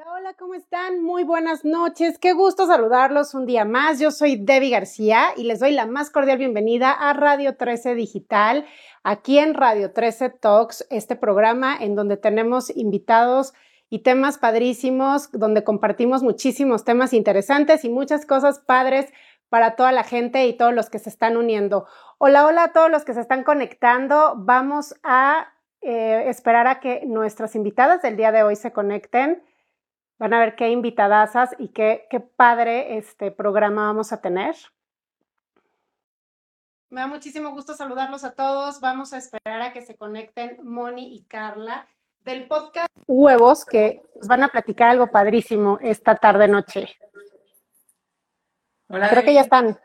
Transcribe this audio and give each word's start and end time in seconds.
Hola, 0.00 0.12
hola, 0.14 0.34
¿cómo 0.34 0.54
están? 0.54 1.02
Muy 1.02 1.24
buenas 1.24 1.62
noches. 1.62 2.18
Qué 2.18 2.32
gusto 2.32 2.66
saludarlos 2.66 3.34
un 3.34 3.44
día 3.44 3.66
más. 3.66 3.98
Yo 3.98 4.10
soy 4.10 4.36
Debbie 4.36 4.70
García 4.70 5.26
y 5.36 5.44
les 5.44 5.60
doy 5.60 5.72
la 5.72 5.84
más 5.84 6.08
cordial 6.08 6.38
bienvenida 6.38 6.90
a 6.90 7.12
Radio 7.12 7.56
13 7.56 7.94
Digital, 7.94 8.64
aquí 9.02 9.38
en 9.38 9.52
Radio 9.52 9.92
13 9.92 10.30
Talks, 10.30 10.86
este 10.88 11.16
programa 11.16 11.76
en 11.78 11.96
donde 11.96 12.16
tenemos 12.16 12.74
invitados 12.74 13.52
y 13.90 13.98
temas 13.98 14.38
padrísimos, 14.38 15.30
donde 15.32 15.64
compartimos 15.64 16.22
muchísimos 16.22 16.84
temas 16.84 17.12
interesantes 17.12 17.84
y 17.84 17.90
muchas 17.90 18.24
cosas 18.24 18.58
padres 18.58 19.12
para 19.50 19.76
toda 19.76 19.92
la 19.92 20.04
gente 20.04 20.46
y 20.46 20.56
todos 20.56 20.72
los 20.72 20.88
que 20.88 20.98
se 20.98 21.10
están 21.10 21.36
uniendo. 21.36 21.86
Hola, 22.16 22.46
hola 22.46 22.64
a 22.64 22.72
todos 22.72 22.90
los 22.90 23.04
que 23.04 23.12
se 23.12 23.20
están 23.20 23.44
conectando. 23.44 24.34
Vamos 24.38 24.94
a 25.02 25.52
eh, 25.82 26.24
esperar 26.28 26.68
a 26.68 26.80
que 26.80 27.02
nuestras 27.04 27.54
invitadas 27.54 28.00
del 28.00 28.16
día 28.16 28.32
de 28.32 28.42
hoy 28.42 28.56
se 28.56 28.72
conecten. 28.72 29.42
Van 30.20 30.34
a 30.34 30.38
ver 30.38 30.54
qué 30.54 30.68
invitadasas 30.68 31.56
y 31.58 31.68
qué, 31.68 32.06
qué 32.10 32.20
padre 32.20 32.98
este 32.98 33.30
programa 33.30 33.86
vamos 33.86 34.12
a 34.12 34.20
tener. 34.20 34.54
Me 36.90 37.00
da 37.00 37.06
muchísimo 37.06 37.52
gusto 37.52 37.72
saludarlos 37.72 38.22
a 38.24 38.34
todos. 38.34 38.82
Vamos 38.82 39.14
a 39.14 39.16
esperar 39.16 39.62
a 39.62 39.72
que 39.72 39.80
se 39.80 39.96
conecten 39.96 40.58
Moni 40.62 41.14
y 41.14 41.22
Carla 41.22 41.88
del 42.22 42.46
podcast 42.46 42.90
Huevos, 43.06 43.64
que 43.64 44.02
nos 44.14 44.28
van 44.28 44.42
a 44.42 44.48
platicar 44.48 44.90
algo 44.90 45.10
padrísimo 45.10 45.78
esta 45.80 46.14
tarde 46.14 46.48
noche. 46.48 46.98
Hola. 48.90 49.08
Creo 49.08 49.24
que 49.24 49.32
ya 49.32 49.40
están. 49.40 49.80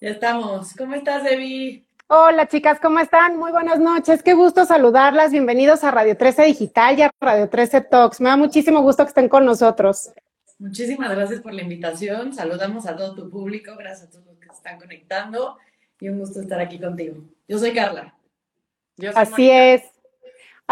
Ya 0.00 0.10
estamos. 0.10 0.76
¿Cómo 0.76 0.94
estás, 0.94 1.24
Debbie? 1.24 1.88
Hola 2.14 2.46
chicas, 2.46 2.78
¿cómo 2.78 2.98
están? 2.98 3.38
Muy 3.38 3.52
buenas 3.52 3.80
noches. 3.80 4.22
Qué 4.22 4.34
gusto 4.34 4.66
saludarlas. 4.66 5.32
Bienvenidos 5.32 5.82
a 5.82 5.90
Radio 5.90 6.14
13 6.14 6.42
Digital 6.42 6.98
y 6.98 7.02
a 7.04 7.10
Radio 7.18 7.48
13 7.48 7.80
Talks. 7.80 8.20
Me 8.20 8.28
da 8.28 8.36
muchísimo 8.36 8.82
gusto 8.82 9.02
que 9.02 9.08
estén 9.08 9.30
con 9.30 9.46
nosotros. 9.46 10.10
Muchísimas 10.58 11.10
gracias 11.10 11.40
por 11.40 11.54
la 11.54 11.62
invitación. 11.62 12.34
Saludamos 12.34 12.84
a 12.84 12.94
todo 12.96 13.14
tu 13.14 13.30
público. 13.30 13.76
Gracias 13.78 14.08
a 14.08 14.10
todos 14.10 14.26
los 14.26 14.36
que 14.36 14.46
se 14.48 14.56
están 14.56 14.78
conectando. 14.78 15.56
Y 16.00 16.10
un 16.10 16.18
gusto 16.18 16.42
estar 16.42 16.60
aquí 16.60 16.78
contigo. 16.78 17.16
Yo 17.48 17.58
soy 17.58 17.72
Carla. 17.72 18.14
Yo 18.98 19.10
soy 19.10 19.22
Así 19.22 19.50
es. 19.50 19.82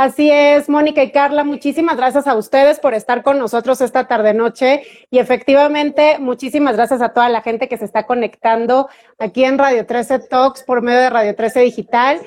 Así 0.00 0.30
es, 0.30 0.70
Mónica 0.70 1.02
y 1.02 1.10
Carla, 1.10 1.44
muchísimas 1.44 1.94
gracias 1.98 2.26
a 2.26 2.34
ustedes 2.34 2.80
por 2.80 2.94
estar 2.94 3.22
con 3.22 3.38
nosotros 3.38 3.82
esta 3.82 4.08
tarde 4.08 4.32
noche 4.32 4.82
y 5.10 5.18
efectivamente 5.18 6.18
muchísimas 6.18 6.74
gracias 6.74 7.02
a 7.02 7.10
toda 7.10 7.28
la 7.28 7.42
gente 7.42 7.68
que 7.68 7.76
se 7.76 7.84
está 7.84 8.06
conectando 8.06 8.88
aquí 9.18 9.44
en 9.44 9.58
Radio 9.58 9.84
13 9.84 10.20
Talks 10.20 10.62
por 10.62 10.80
medio 10.80 11.00
de 11.00 11.10
Radio 11.10 11.36
13 11.36 11.60
Digital. 11.60 12.18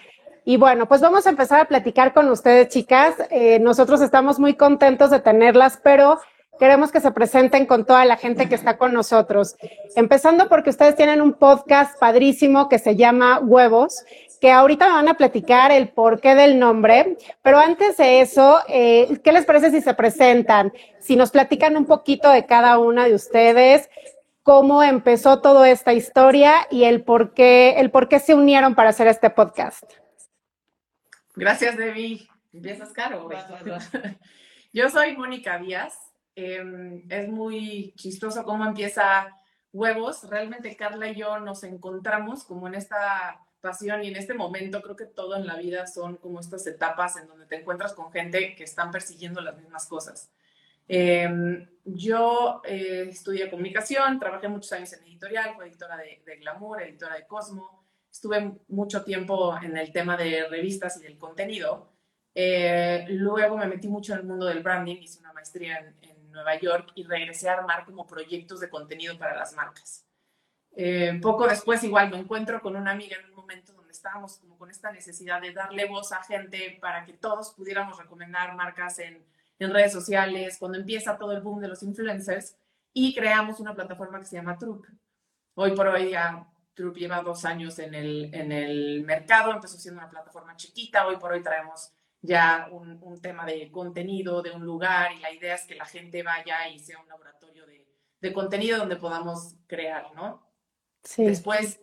Y 0.46 0.58
bueno, 0.58 0.88
pues 0.88 1.02
vamos 1.02 1.26
a 1.26 1.32
empezar 1.32 1.62
a 1.62 1.66
platicar 1.66 2.14
con 2.14 2.30
ustedes, 2.30 2.70
chicas. 2.70 3.16
Eh, 3.32 3.58
nosotros 3.58 4.02
estamos 4.02 4.38
muy 4.38 4.54
contentos 4.54 5.10
de 5.10 5.20
tenerlas, 5.20 5.80
pero 5.84 6.20
queremos 6.60 6.92
que 6.92 7.02
se 7.02 7.12
presenten 7.12 7.66
con 7.66 7.86
toda 7.86 8.06
la 8.06 8.18
gente 8.18 8.48
que 8.48 8.54
está 8.54 8.78
con 8.78 8.94
nosotros. 8.94 9.56
Empezando 9.96 10.48
porque 10.48 10.70
ustedes 10.70 10.96
tienen 10.96 11.22
un 11.22 11.34
podcast 11.34 11.98
padrísimo 12.00 12.70
que 12.70 12.78
se 12.78 12.96
llama 12.96 13.40
Huevos 13.40 14.04
que 14.44 14.52
ahorita 14.52 14.88
me 14.88 14.96
van 14.96 15.08
a 15.08 15.14
platicar 15.14 15.72
el 15.72 15.88
porqué 15.88 16.36
del 16.36 16.60
nombre, 16.60 17.18
pero 17.42 17.60
antes 17.60 17.96
de 17.96 18.20
eso, 18.20 18.60
eh, 18.68 19.22
¿qué 19.24 19.32
les 19.32 19.46
parece 19.46 19.72
si 19.72 19.80
se 19.80 19.94
presentan? 19.94 20.74
Si 21.00 21.16
nos 21.16 21.32
platican 21.32 21.78
un 21.78 21.86
poquito 21.86 22.30
de 22.30 22.46
cada 22.46 22.78
una 22.78 23.06
de 23.06 23.16
ustedes, 23.16 23.90
cómo 24.42 24.84
empezó 24.84 25.40
toda 25.40 25.70
esta 25.70 25.94
historia 25.94 26.68
y 26.70 26.84
el 26.84 27.06
por 27.06 27.34
qué, 27.34 27.80
el 27.80 27.90
por 27.90 28.10
qué 28.10 28.20
se 28.20 28.36
unieron 28.36 28.76
para 28.76 28.90
hacer 28.90 29.08
este 29.08 29.30
podcast. 29.30 29.86
Gracias, 31.36 31.78
Debbie. 31.78 32.28
Empiezas 32.52 32.92
caro. 32.92 33.30
Yo 34.74 34.90
soy 34.90 35.16
Mónica 35.16 35.58
Díaz. 35.58 35.98
Eh, 36.36 37.02
es 37.10 37.30
muy 37.30 37.94
chistoso 37.96 38.44
cómo 38.44 38.66
empieza 38.66 39.40
Huevos. 39.72 40.30
Realmente 40.30 40.76
Carla 40.76 41.08
y 41.08 41.16
yo 41.16 41.40
nos 41.40 41.64
encontramos 41.64 42.44
como 42.44 42.68
en 42.68 42.76
esta 42.76 43.40
pasión 43.64 44.04
y 44.04 44.10
en 44.10 44.18
este 44.18 44.34
momento 44.34 44.82
creo 44.82 44.96
que 44.96 45.06
todo 45.06 45.38
en 45.38 45.48
la 45.48 45.56
vida 45.56 45.88
son 45.88 46.18
como 46.18 46.40
estas 46.42 46.68
etapas 46.68 47.16
en 47.18 47.28
donde 47.28 47.46
te 47.46 47.56
encuentras 47.56 47.94
con 47.94 48.12
gente 48.12 48.56
que 48.56 48.66
están 48.66 48.92
persiguiendo 48.92 49.42
las 49.42 49.58
mismas 49.58 49.88
cosas. 49.88 50.30
Eh, 50.88 51.66
yo 51.86 52.62
eh, 52.66 53.08
estudié 53.10 53.50
comunicación, 53.50 54.20
trabajé 54.20 54.50
muchos 54.50 54.74
años 54.74 54.92
en 54.94 55.04
editorial, 55.06 55.56
fui 55.56 55.70
editora 55.70 55.96
de, 55.96 56.22
de, 56.26 56.36
Glamour, 56.36 56.84
editora 56.84 57.16
de 57.16 57.26
Cosmo, 57.26 57.86
estuve 58.12 58.60
mucho 58.68 59.04
tiempo 59.06 59.58
en 59.64 59.78
el 59.78 59.94
tema 59.94 60.18
de 60.18 60.46
revistas 60.50 60.98
y 60.98 61.04
del 61.04 61.18
contenido. 61.18 61.90
Eh, 62.36 63.06
luego 63.10 63.58
me 63.58 63.68
metí 63.68 63.88
mucho 63.88 64.14
en 64.14 64.20
el 64.20 64.26
mundo 64.26 64.46
del 64.46 64.62
branding, 64.62 64.98
hice 64.98 65.20
una 65.20 65.32
maestría 65.32 65.78
en, 65.80 65.96
en 66.02 66.32
Nueva 66.32 66.60
York 66.60 66.92
y 66.96 67.06
regresé 67.06 67.48
a 67.48 67.54
armar 67.54 67.86
como 67.86 68.06
proyectos 68.06 68.60
de 68.60 68.70
contenido 68.70 69.18
para 69.18 69.38
las 69.38 69.54
marcas. 69.54 70.06
Eh, 70.76 71.20
poco 71.22 71.48
después 71.48 71.84
igual 71.84 72.10
me 72.10 72.18
encuentro 72.18 72.60
con 72.62 72.76
una 72.76 72.92
amiga 72.92 73.16
en 73.18 73.33
estábamos 74.04 74.36
como 74.40 74.58
con 74.58 74.70
esta 74.70 74.92
necesidad 74.92 75.42
de 75.42 75.54
darle 75.54 75.86
voz 75.86 76.12
a 76.12 76.22
gente 76.24 76.78
para 76.82 77.06
que 77.06 77.14
todos 77.14 77.54
pudiéramos 77.54 77.98
recomendar 77.98 78.54
marcas 78.54 79.00
en, 79.00 79.26
en 79.60 79.74
redes 79.74 79.94
sociales, 79.94 80.58
cuando 80.60 80.78
empieza 80.78 81.18
todo 81.18 81.32
el 81.32 81.40
boom 81.40 81.62
de 81.62 81.70
los 81.70 81.82
influencers 81.84 82.58
y 82.92 83.16
creamos 83.16 83.62
una 83.62 83.74
plataforma 83.74 84.20
que 84.20 84.26
se 84.26 84.36
llama 84.36 84.58
Troop. 84.58 84.86
Hoy 85.56 85.72
por 85.72 85.88
hoy 85.88 86.12
ya 86.12 86.46
Troop 86.74 86.98
lleva 86.98 87.22
dos 87.22 87.46
años 87.46 87.80
en 87.80 87.96
el, 87.96 88.30
en 88.34 88.52
el 88.52 89.04
mercado, 89.06 89.54
empezó 89.54 89.78
siendo 89.78 90.02
una 90.02 90.10
plataforma 90.10 90.58
chiquita, 90.58 91.08
hoy 91.08 91.16
por 91.16 91.32
hoy 91.32 91.42
traemos 91.42 91.94
ya 92.22 92.68
un, 92.72 93.02
un, 93.02 93.22
tema 93.22 93.46
de 93.46 93.72
contenido, 93.72 94.42
de 94.42 94.52
un 94.52 94.66
lugar 94.66 95.14
y 95.14 95.20
la 95.20 95.32
idea 95.32 95.56
es 95.56 95.64
que 95.66 95.76
la 95.76 95.86
gente 95.86 96.24
vaya 96.24 96.68
y 96.68 96.78
sea 96.80 97.00
un 97.00 97.08
laboratorio 97.08 97.66
de, 97.66 97.88
de 98.20 98.34
contenido 98.34 98.80
donde 98.80 98.98
podamos 98.98 99.56
crear, 99.66 100.14
¿no? 100.14 100.46
Sí. 101.04 101.24
Después 101.24 101.80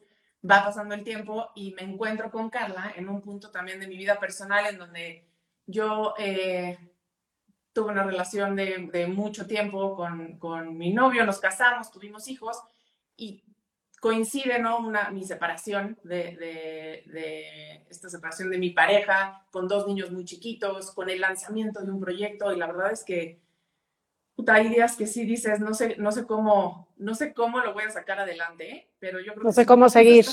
va 0.48 0.64
pasando 0.64 0.94
el 0.94 1.04
tiempo 1.04 1.50
y 1.54 1.72
me 1.72 1.82
encuentro 1.82 2.30
con 2.30 2.50
Carla 2.50 2.92
en 2.96 3.08
un 3.08 3.20
punto 3.20 3.50
también 3.50 3.80
de 3.80 3.86
mi 3.86 3.96
vida 3.96 4.18
personal 4.18 4.66
en 4.66 4.78
donde 4.78 5.26
yo 5.66 6.14
eh, 6.18 6.78
tuve 7.72 7.92
una 7.92 8.04
relación 8.04 8.56
de, 8.56 9.06
mucho 9.06 9.46
tiempo 9.46 9.94
con, 9.96 10.38
con, 10.38 10.76
mi 10.76 10.92
novio, 10.92 11.24
nos 11.24 11.38
casamos, 11.38 11.90
tuvimos 11.90 12.26
hijos 12.28 12.58
y 13.16 13.44
coincide 14.00 14.58
¿no? 14.58 14.78
Una, 14.78 15.10
mi 15.10 15.24
separación 15.24 15.98
de, 16.02 16.36
de, 17.06 17.84
esta 17.90 18.08
separación 18.08 18.50
de 18.50 18.58
mi 18.58 18.70
pareja 18.70 19.44
con 19.50 19.68
dos 19.68 19.86
niños 19.86 20.10
muy 20.10 20.24
chiquitos, 20.24 20.90
con 20.92 21.10
el 21.10 21.20
lanzamiento 21.20 21.82
de 21.82 21.90
un 21.90 22.00
proyecto 22.00 22.52
y 22.52 22.56
la 22.56 22.66
verdad 22.66 22.92
es 22.92 23.04
que 23.04 23.40
puta, 24.40 24.54
hay 24.54 24.70
días 24.70 24.96
que 24.96 25.06
sí 25.06 25.24
dices, 25.24 25.60
no 25.60 25.74
sé, 25.74 25.96
no 25.98 26.10
sé 26.12 26.24
cómo, 26.26 26.88
no 26.96 27.14
sé 27.14 27.34
cómo 27.34 27.60
lo 27.60 27.74
voy 27.74 27.84
a 27.84 27.90
sacar 27.90 28.18
adelante, 28.20 28.70
¿eh? 28.70 28.90
pero 28.98 29.20
yo 29.20 29.34
creo 29.34 29.44
no 29.44 29.52
sé 29.52 29.66
cómo 29.66 29.88
seguir. 29.88 30.24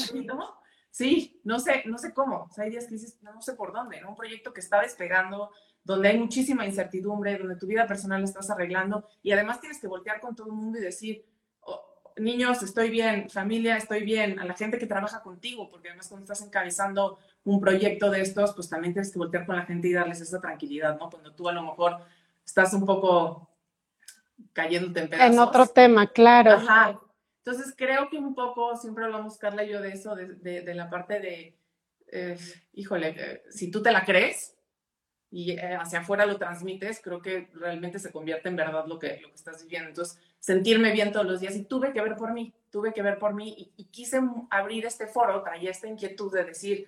Sí, 0.90 1.42
no 1.44 1.60
sé, 1.60 1.84
no 1.86 1.98
sé 1.98 2.14
cómo. 2.14 2.48
O 2.50 2.54
sea, 2.54 2.64
hay 2.64 2.72
días 2.72 2.86
que 2.86 2.96
dices, 2.96 3.20
no 3.22 3.42
sé 3.42 3.54
por 3.54 3.72
dónde, 3.74 4.02
¿no? 4.02 4.10
Un 4.10 4.16
proyecto 4.16 4.54
que 4.54 4.62
está 4.62 4.82
despegando, 4.82 5.52
donde 5.84 6.08
hay 6.10 6.18
muchísima 6.18 6.66
incertidumbre, 6.66 7.38
donde 7.38 7.58
tu 7.58 7.68
vida 7.68 7.86
personal 7.86 8.22
la 8.22 8.28
estás 8.28 8.50
arreglando 8.50 9.08
y 9.22 9.32
además 9.32 9.60
tienes 9.60 9.80
que 9.80 9.88
voltear 9.88 10.20
con 10.20 10.36
todo 10.36 10.48
el 10.48 10.54
mundo 10.54 10.80
y 10.80 10.82
decir, 10.82 11.26
oh, 11.62 11.84
niños, 12.16 12.64
estoy 12.64 12.90
bien, 12.90 13.30
familia, 13.30 13.78
estoy 13.78 14.04
bien, 14.04 14.40
a 14.40 14.46
la 14.46 14.56
gente 14.56 14.80
que 14.80 14.88
trabaja 14.88 15.22
contigo, 15.22 15.70
porque 15.70 15.90
además 15.90 16.08
cuando 16.08 16.24
estás 16.24 16.42
encabezando 16.42 17.20
un 17.44 17.60
proyecto 17.60 18.10
de 18.10 18.22
estos, 18.22 18.54
pues 18.54 18.70
también 18.70 18.94
tienes 18.94 19.12
que 19.12 19.20
voltear 19.20 19.46
con 19.46 19.58
la 19.58 19.66
gente 19.66 19.90
y 19.90 19.94
darles 19.94 20.22
esa 20.22 20.40
tranquilidad, 20.40 20.98
¿no? 20.98 21.10
Cuando 21.10 21.34
tú 21.34 21.48
a 21.48 21.54
lo 21.54 21.62
mejor 21.62 21.98
estás 22.44 22.74
un 22.74 22.86
poco 22.86 23.50
cayéndote 24.54 25.02
en 25.02 25.10
pedazos. 25.10 25.34
En 25.34 25.40
otro 25.40 25.68
tema, 25.68 26.08
claro. 26.08 26.52
Ajá. 26.52 27.00
Entonces 27.46 27.74
creo 27.78 28.10
que 28.10 28.18
un 28.18 28.36
poco, 28.36 28.76
siempre 28.76 29.06
hablamos 29.06 29.38
Carla 29.38 29.64
y 29.64 29.70
yo 29.70 29.82
de 29.82 29.90
eso, 29.90 30.16
de, 30.16 30.36
de, 30.36 30.62
de 30.62 30.74
la 30.74 30.90
parte 30.90 31.20
de, 31.20 31.58
eh, 32.08 32.38
híjole, 32.74 33.16
eh, 33.18 33.44
si 33.50 33.72
tú 33.72 33.82
te 33.82 33.92
la 33.92 34.04
crees 34.04 34.56
y 35.30 35.52
eh, 35.52 35.76
hacia 35.76 36.00
afuera 36.00 36.26
lo 36.26 36.38
transmites, 36.38 37.00
creo 37.02 37.22
que 37.22 37.50
realmente 37.54 38.00
se 38.00 38.12
convierte 38.12 38.50
en 38.50 38.56
verdad 38.56 38.86
lo 38.86 39.00
que, 39.00 39.20
lo 39.22 39.30
que 39.30 39.36
estás 39.36 39.62
viviendo. 39.64 39.90
Entonces, 39.90 40.20
sentirme 40.40 40.92
bien 40.92 41.12
todos 41.12 41.26
los 41.26 41.40
días 41.40 41.56
y 41.56 41.64
tuve 41.64 41.94
que 41.94 42.02
ver 42.02 42.16
por 42.16 42.34
mí, 42.34 42.54
tuve 42.70 42.94
que 42.94 43.02
ver 43.02 43.18
por 43.18 43.34
mí 43.34 43.56
y, 43.58 43.82
y 43.82 43.86
quise 43.86 44.20
abrir 44.50 44.86
este 44.86 45.08
foro, 45.08 45.42
traía 45.42 45.72
esta 45.72 45.88
inquietud 45.88 46.34
de 46.34 46.44
decir, 46.44 46.88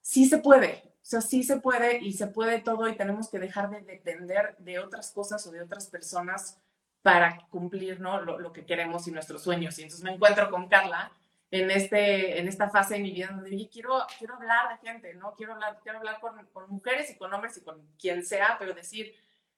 sí 0.00 0.26
se 0.26 0.38
puede, 0.38 0.82
o 0.86 1.10
sea, 1.10 1.20
sí 1.22 1.42
se 1.42 1.60
puede 1.60 1.98
y 2.02 2.12
se 2.12 2.26
puede 2.26 2.60
todo 2.60 2.88
y 2.88 2.96
tenemos 2.96 3.30
que 3.30 3.38
dejar 3.38 3.70
de 3.70 3.80
depender 3.80 4.54
de 4.58 4.78
otras 4.78 5.10
cosas 5.12 5.46
o 5.46 5.50
de 5.50 5.62
otras 5.62 5.88
personas 5.88 6.60
para 7.02 7.46
cumplir 7.50 8.00
¿no? 8.00 8.20
lo, 8.20 8.52
que 8.52 8.66
queremos 8.66 9.06
y 9.08 9.12
nuestros 9.12 9.42
sueños. 9.42 9.78
Y 9.78 9.82
entonces 9.82 10.04
me 10.04 10.12
encuentro 10.12 10.50
con 10.50 10.68
Carla 10.68 11.10
en, 11.50 11.70
este, 11.70 12.38
en 12.38 12.48
esta 12.48 12.68
fase 12.70 12.94
de 12.94 13.00
mi 13.00 13.12
vida 13.12 13.28
donde 13.28 13.50
dije, 13.50 13.70
quiero, 13.72 13.98
quiero 14.18 14.34
hablar 14.34 14.68
de 14.68 14.86
gente, 14.86 15.14
¿no? 15.14 15.34
Quiero 15.34 15.54
hablar, 15.54 15.78
quiero 15.82 15.98
hablar 15.98 16.20
con, 16.20 16.44
con 16.52 16.68
mujeres 16.68 17.10
y 17.10 17.16
con 17.16 17.32
hombres 17.32 17.56
y 17.56 17.62
con 17.62 17.80
quien 17.98 18.24
sea, 18.24 18.56
pero 18.58 18.74
decir, 18.74 19.14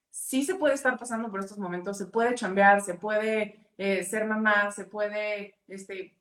sí 0.09 0.43
se 0.43 0.55
puede 0.55 0.75
estar 0.75 0.97
pasando 0.97 1.29
por 1.29 1.39
estos 1.39 1.57
momentos, 1.57 1.97
se 1.97 2.05
puede 2.05 2.35
chambear, 2.35 2.81
se 2.81 2.93
puede 2.93 3.59
eh, 3.77 4.03
ser 4.03 4.25
mamá, 4.25 4.71
se 4.71 4.85
puede 4.85 5.55
este, 5.67 6.13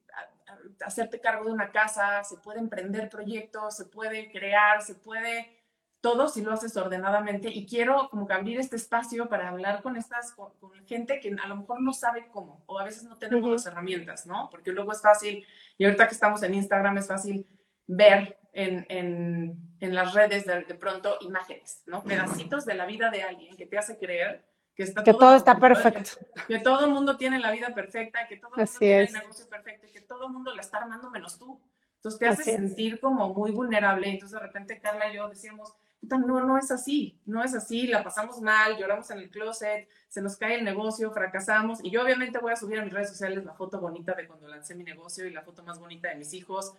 hacerte 0.85 1.21
cargo 1.21 1.45
de 1.45 1.53
una 1.53 1.71
casa, 1.71 2.25
se 2.25 2.37
puede 2.39 2.61
emprender 2.61 3.09
proyectos, 3.09 3.77
se 3.77 3.85
puede 3.85 4.31
crear, 4.31 4.83
se 4.83 4.95
puede 4.95 5.60
todo 6.01 6.29
si 6.29 6.43
lo 6.43 6.53
haces 6.53 6.77
ordenadamente 6.77 7.49
y 7.49 7.67
quiero 7.67 8.09
como 8.11 8.27
que 8.27 8.33
abrir 8.33 8.59
este 8.59 8.77
espacio 8.77 9.29
para 9.29 9.49
hablar 9.49 9.83
con 9.83 9.97
estas, 9.97 10.33
con, 10.33 10.51
gente 10.87 11.21
que 11.21 11.35
a 11.43 11.47
lo 11.47 11.57
mejor 11.57 11.83
no 11.83 11.93
sabe 11.93 12.29
cómo 12.33 12.63
o 12.67 12.79
a 12.79 12.85
veces 12.85 13.05
no 13.05 13.17
tenemos 13.17 13.51
las 13.51 13.67
herramientas, 13.67 14.27
¿no? 14.27 14.49
Porque 14.51 14.73
luego 14.73 14.93
es 14.93 15.03
fácil, 15.03 15.47
y 15.77 15.85
ahorita 15.85 16.09
que 16.09 16.15
estamos 16.15 16.43
en 16.43 16.55
Instagram 16.55 16.99
es 16.99 17.07
fácil 17.07 17.47
ver 17.87 18.39
en, 18.53 18.87
en, 18.89 19.77
en 19.81 19.95
las 19.95 20.15
redes 20.15 20.47
de, 20.47 20.63
de, 20.65 20.75
pronto 20.75 21.19
imágenes, 21.21 21.83
¿no? 21.87 22.03
Pedacitos 22.03 22.65
de 22.65 22.75
la 22.75 22.87
vida 22.87 23.11
de 23.11 23.23
alguien 23.23 23.57
que 23.57 23.67
te 23.67 23.79
hace 23.79 23.99
creer 23.99 24.45
que, 24.75 24.85
está 24.85 25.03
que 25.03 25.13
todo, 25.13 25.37
está 25.37 25.59
perfecto. 25.59 26.13
Que 26.49 26.59
todo 26.61 26.87
el 26.87 26.93
mundo 26.93 27.17
tiene 27.17 27.39
la 27.39 27.51
vida 27.53 27.75
perfecta, 27.75 28.27
que 28.27 28.37
todo 28.37 28.53
el 28.57 28.63
mundo 28.63 28.79
tiene 28.79 29.03
el 29.03 29.13
negocio 29.13 29.49
perfecto, 29.49 29.87
que 29.93 30.01
todo 30.01 30.27
el 30.27 30.33
mundo 30.33 30.55
la 30.55 30.63
está 30.63 30.79
armando 30.79 31.11
menos 31.11 31.39
tú. 31.39 31.61
Entonces 31.97 32.19
te 32.19 32.27
hace 32.27 32.45
sentir 32.45 32.99
como 32.99 33.35
muy 33.35 33.51
vulnerable. 33.51 34.09
Entonces 34.09 34.39
de 34.39 34.47
repente 34.47 34.81
Carla 34.81 35.13
y 35.13 35.17
yo 35.17 35.29
decíamos, 35.29 35.75
no, 36.03 36.41
no 36.41 36.59
es 36.59 36.71
así, 36.71 37.19
no 37.27 37.45
es 37.45 37.55
así, 37.55 37.87
la 37.87 38.03
pasamos 38.03 38.41
mal, 38.41 38.77
lloramos 38.79 39.11
en 39.11 39.19
el 39.19 39.31
closet, 39.31 39.89
se 40.09 40.23
nos 40.23 40.37
cae 40.37 40.57
el 40.57 40.65
negocio, 40.65 41.11
fracasamos. 41.13 41.85
Y 41.85 41.91
yo 41.91 42.03
obviamente 42.03 42.39
voy 42.39 42.53
a 42.53 42.57
subir 42.57 42.79
a 42.79 42.85
mis 42.85 42.93
redes 42.93 43.11
sociales 43.11 43.45
la 43.45 43.55
foto 43.55 43.81
bonita 43.81 44.15
de 44.15 44.27
cuando 44.27 44.49
lancé 44.49 44.75
mi 44.75 44.85
negocio 44.85 45.27
y 45.27 45.31
la 45.31 45.43
foto 45.43 45.63
más 45.63 45.79
bonita 45.79 46.09
de 46.09 46.17
mis 46.17 46.33
hijos, 46.33 46.75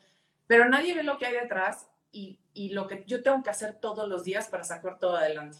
pero 0.48 0.68
nadie 0.68 0.96
ve 0.96 1.04
lo 1.04 1.18
que 1.18 1.28
hay 1.28 1.34
detrás 1.34 1.88
y, 2.12 2.40
lo 2.74 2.88
que 2.88 3.04
yo 3.08 3.24
tengo 3.24 3.42
que 3.42 3.50
hacer 3.50 3.76
todos 3.80 4.10
los 4.10 4.24
días 4.24 4.50
para 4.50 4.64
sacar 4.64 5.00
todo 5.00 5.16
adelante. 5.16 5.58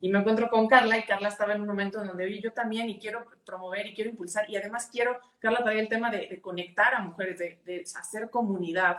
Y 0.00 0.10
me 0.10 0.18
encuentro 0.18 0.50
con 0.50 0.66
Carla 0.66 0.98
y 0.98 1.04
Carla 1.04 1.28
estaba 1.28 1.54
en 1.54 1.60
un 1.60 1.68
momento 1.68 2.00
en 2.00 2.08
donde 2.08 2.40
yo 2.40 2.52
también 2.52 2.90
y 2.90 2.98
quiero 2.98 3.24
promover 3.46 3.86
y 3.86 3.94
quiero 3.94 4.10
impulsar 4.10 4.50
y 4.50 4.56
además 4.56 4.88
quiero, 4.90 5.20
Carla 5.38 5.62
traía 5.62 5.80
el 5.80 5.88
tema 5.88 6.10
de, 6.10 6.40
conectar 6.40 6.92
a 6.94 7.00
mujeres, 7.00 7.38
de 7.38 7.84
hacer 7.94 8.30
comunidad, 8.30 8.98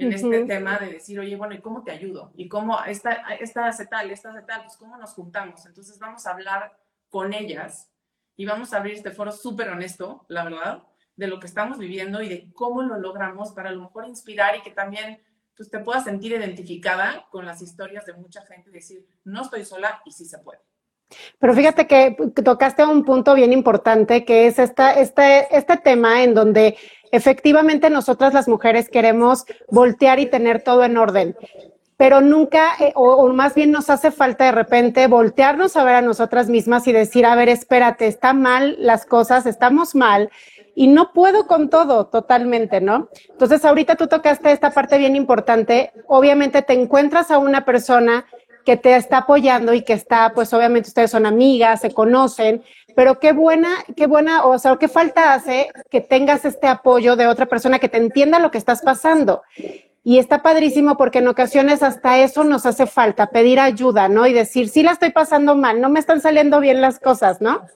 en 0.00 0.12
este 0.12 0.44
tema 0.44 0.78
de 0.78 0.94
decir, 0.94 1.18
oye, 1.20 1.36
bueno, 1.36 1.54
¿y 1.54 1.60
cómo 1.60 1.84
te 1.84 1.90
ayudo? 1.90 2.32
¿Y 2.36 2.48
cómo 2.48 2.82
esta, 2.84 3.12
esta 3.38 3.66
hace 3.66 3.86
tal, 3.86 4.10
esta 4.10 4.30
hace 4.30 4.42
tal? 4.42 4.62
Pues 4.62 4.76
cómo 4.76 4.96
nos 4.96 5.12
juntamos. 5.12 5.64
Entonces 5.66 5.98
vamos 5.98 6.26
a 6.26 6.32
hablar 6.32 6.76
con 7.08 7.34
ellas 7.34 7.90
y 8.36 8.46
vamos 8.46 8.72
a 8.72 8.78
abrir 8.78 8.94
este 8.94 9.10
foro 9.10 9.32
súper 9.32 9.68
honesto, 9.68 10.24
la 10.28 10.44
verdad, 10.44 10.82
de 11.16 11.26
lo 11.26 11.38
que 11.38 11.46
estamos 11.46 11.78
viviendo 11.78 12.22
y 12.22 12.28
de 12.28 12.50
cómo 12.52 12.82
lo 12.82 12.98
logramos 12.98 13.52
para 13.52 13.68
a 13.68 13.72
lo 13.72 13.82
mejor 13.82 14.06
inspirar 14.06 14.56
y 14.56 14.62
que 14.62 14.70
también 14.70 15.20
pues, 15.56 15.70
te 15.70 15.80
puedas 15.80 16.04
sentir 16.04 16.32
identificada 16.32 17.26
con 17.30 17.44
las 17.44 17.60
historias 17.60 18.06
de 18.06 18.14
mucha 18.14 18.40
gente 18.46 18.70
y 18.70 18.72
decir, 18.72 19.06
no 19.24 19.42
estoy 19.42 19.64
sola 19.64 20.00
y 20.06 20.12
sí 20.12 20.24
se 20.24 20.38
puede. 20.38 20.60
Pero 21.38 21.54
fíjate 21.54 21.86
que 21.86 22.16
tocaste 22.42 22.84
un 22.84 23.04
punto 23.04 23.34
bien 23.34 23.52
importante, 23.52 24.24
que 24.24 24.46
es 24.46 24.58
esta, 24.58 24.92
este, 24.92 25.54
este 25.54 25.76
tema 25.76 26.22
en 26.22 26.34
donde 26.34 26.78
efectivamente 27.12 27.90
nosotras 27.90 28.34
las 28.34 28.48
mujeres 28.48 28.88
queremos 28.88 29.44
voltear 29.68 30.18
y 30.18 30.26
tener 30.26 30.62
todo 30.62 30.84
en 30.84 30.96
orden, 30.96 31.36
pero 31.96 32.22
nunca, 32.22 32.76
eh, 32.80 32.92
o, 32.94 33.28
más 33.28 33.54
bien 33.54 33.70
nos 33.72 33.90
hace 33.90 34.10
falta 34.10 34.46
de 34.46 34.52
repente 34.52 35.06
voltearnos 35.06 35.76
a 35.76 35.84
ver 35.84 35.96
a 35.96 36.02
nosotras 36.02 36.48
mismas 36.48 36.86
y 36.86 36.92
decir, 36.92 37.26
a 37.26 37.34
ver, 37.34 37.50
espérate, 37.50 38.06
está 38.06 38.32
mal 38.32 38.76
las 38.78 39.04
cosas, 39.04 39.44
estamos 39.44 39.94
mal 39.94 40.30
y 40.74 40.86
no 40.86 41.12
puedo 41.12 41.46
con 41.46 41.68
todo 41.68 42.06
totalmente, 42.06 42.80
¿no? 42.80 43.10
Entonces, 43.28 43.66
ahorita 43.66 43.96
tú 43.96 44.06
tocaste 44.06 44.50
esta 44.50 44.70
parte 44.70 44.96
bien 44.96 45.14
importante. 45.14 45.92
Obviamente 46.06 46.62
te 46.62 46.72
encuentras 46.72 47.30
a 47.30 47.36
una 47.36 47.66
persona 47.66 48.24
que 48.64 48.78
te 48.78 48.96
está 48.96 49.18
apoyando 49.18 49.74
y 49.74 49.82
que 49.82 49.92
está, 49.92 50.32
pues 50.34 50.52
obviamente 50.54 50.88
ustedes 50.88 51.10
son 51.10 51.26
amigas, 51.26 51.82
se 51.82 51.92
conocen, 51.92 52.62
pero 52.94 53.18
qué 53.18 53.32
buena, 53.32 53.70
qué 53.96 54.06
buena, 54.06 54.44
o 54.44 54.58
sea, 54.58 54.76
qué 54.76 54.88
falta 54.88 55.34
hace 55.34 55.70
que 55.90 56.00
tengas 56.00 56.44
este 56.44 56.66
apoyo 56.66 57.16
de 57.16 57.26
otra 57.26 57.46
persona 57.46 57.78
que 57.78 57.88
te 57.88 57.98
entienda 57.98 58.38
lo 58.38 58.50
que 58.50 58.58
estás 58.58 58.82
pasando. 58.82 59.42
Y 60.02 60.18
está 60.18 60.42
padrísimo 60.42 60.96
porque 60.96 61.18
en 61.18 61.28
ocasiones 61.28 61.82
hasta 61.82 62.18
eso 62.18 62.42
nos 62.44 62.64
hace 62.64 62.86
falta, 62.86 63.30
pedir 63.30 63.60
ayuda, 63.60 64.08
¿no? 64.08 64.26
Y 64.26 64.32
decir, 64.32 64.68
sí 64.68 64.82
la 64.82 64.92
estoy 64.92 65.10
pasando 65.10 65.54
mal, 65.54 65.80
no 65.80 65.90
me 65.90 66.00
están 66.00 66.20
saliendo 66.20 66.60
bien 66.60 66.80
las 66.80 66.98
cosas, 66.98 67.40
¿no? 67.40 67.66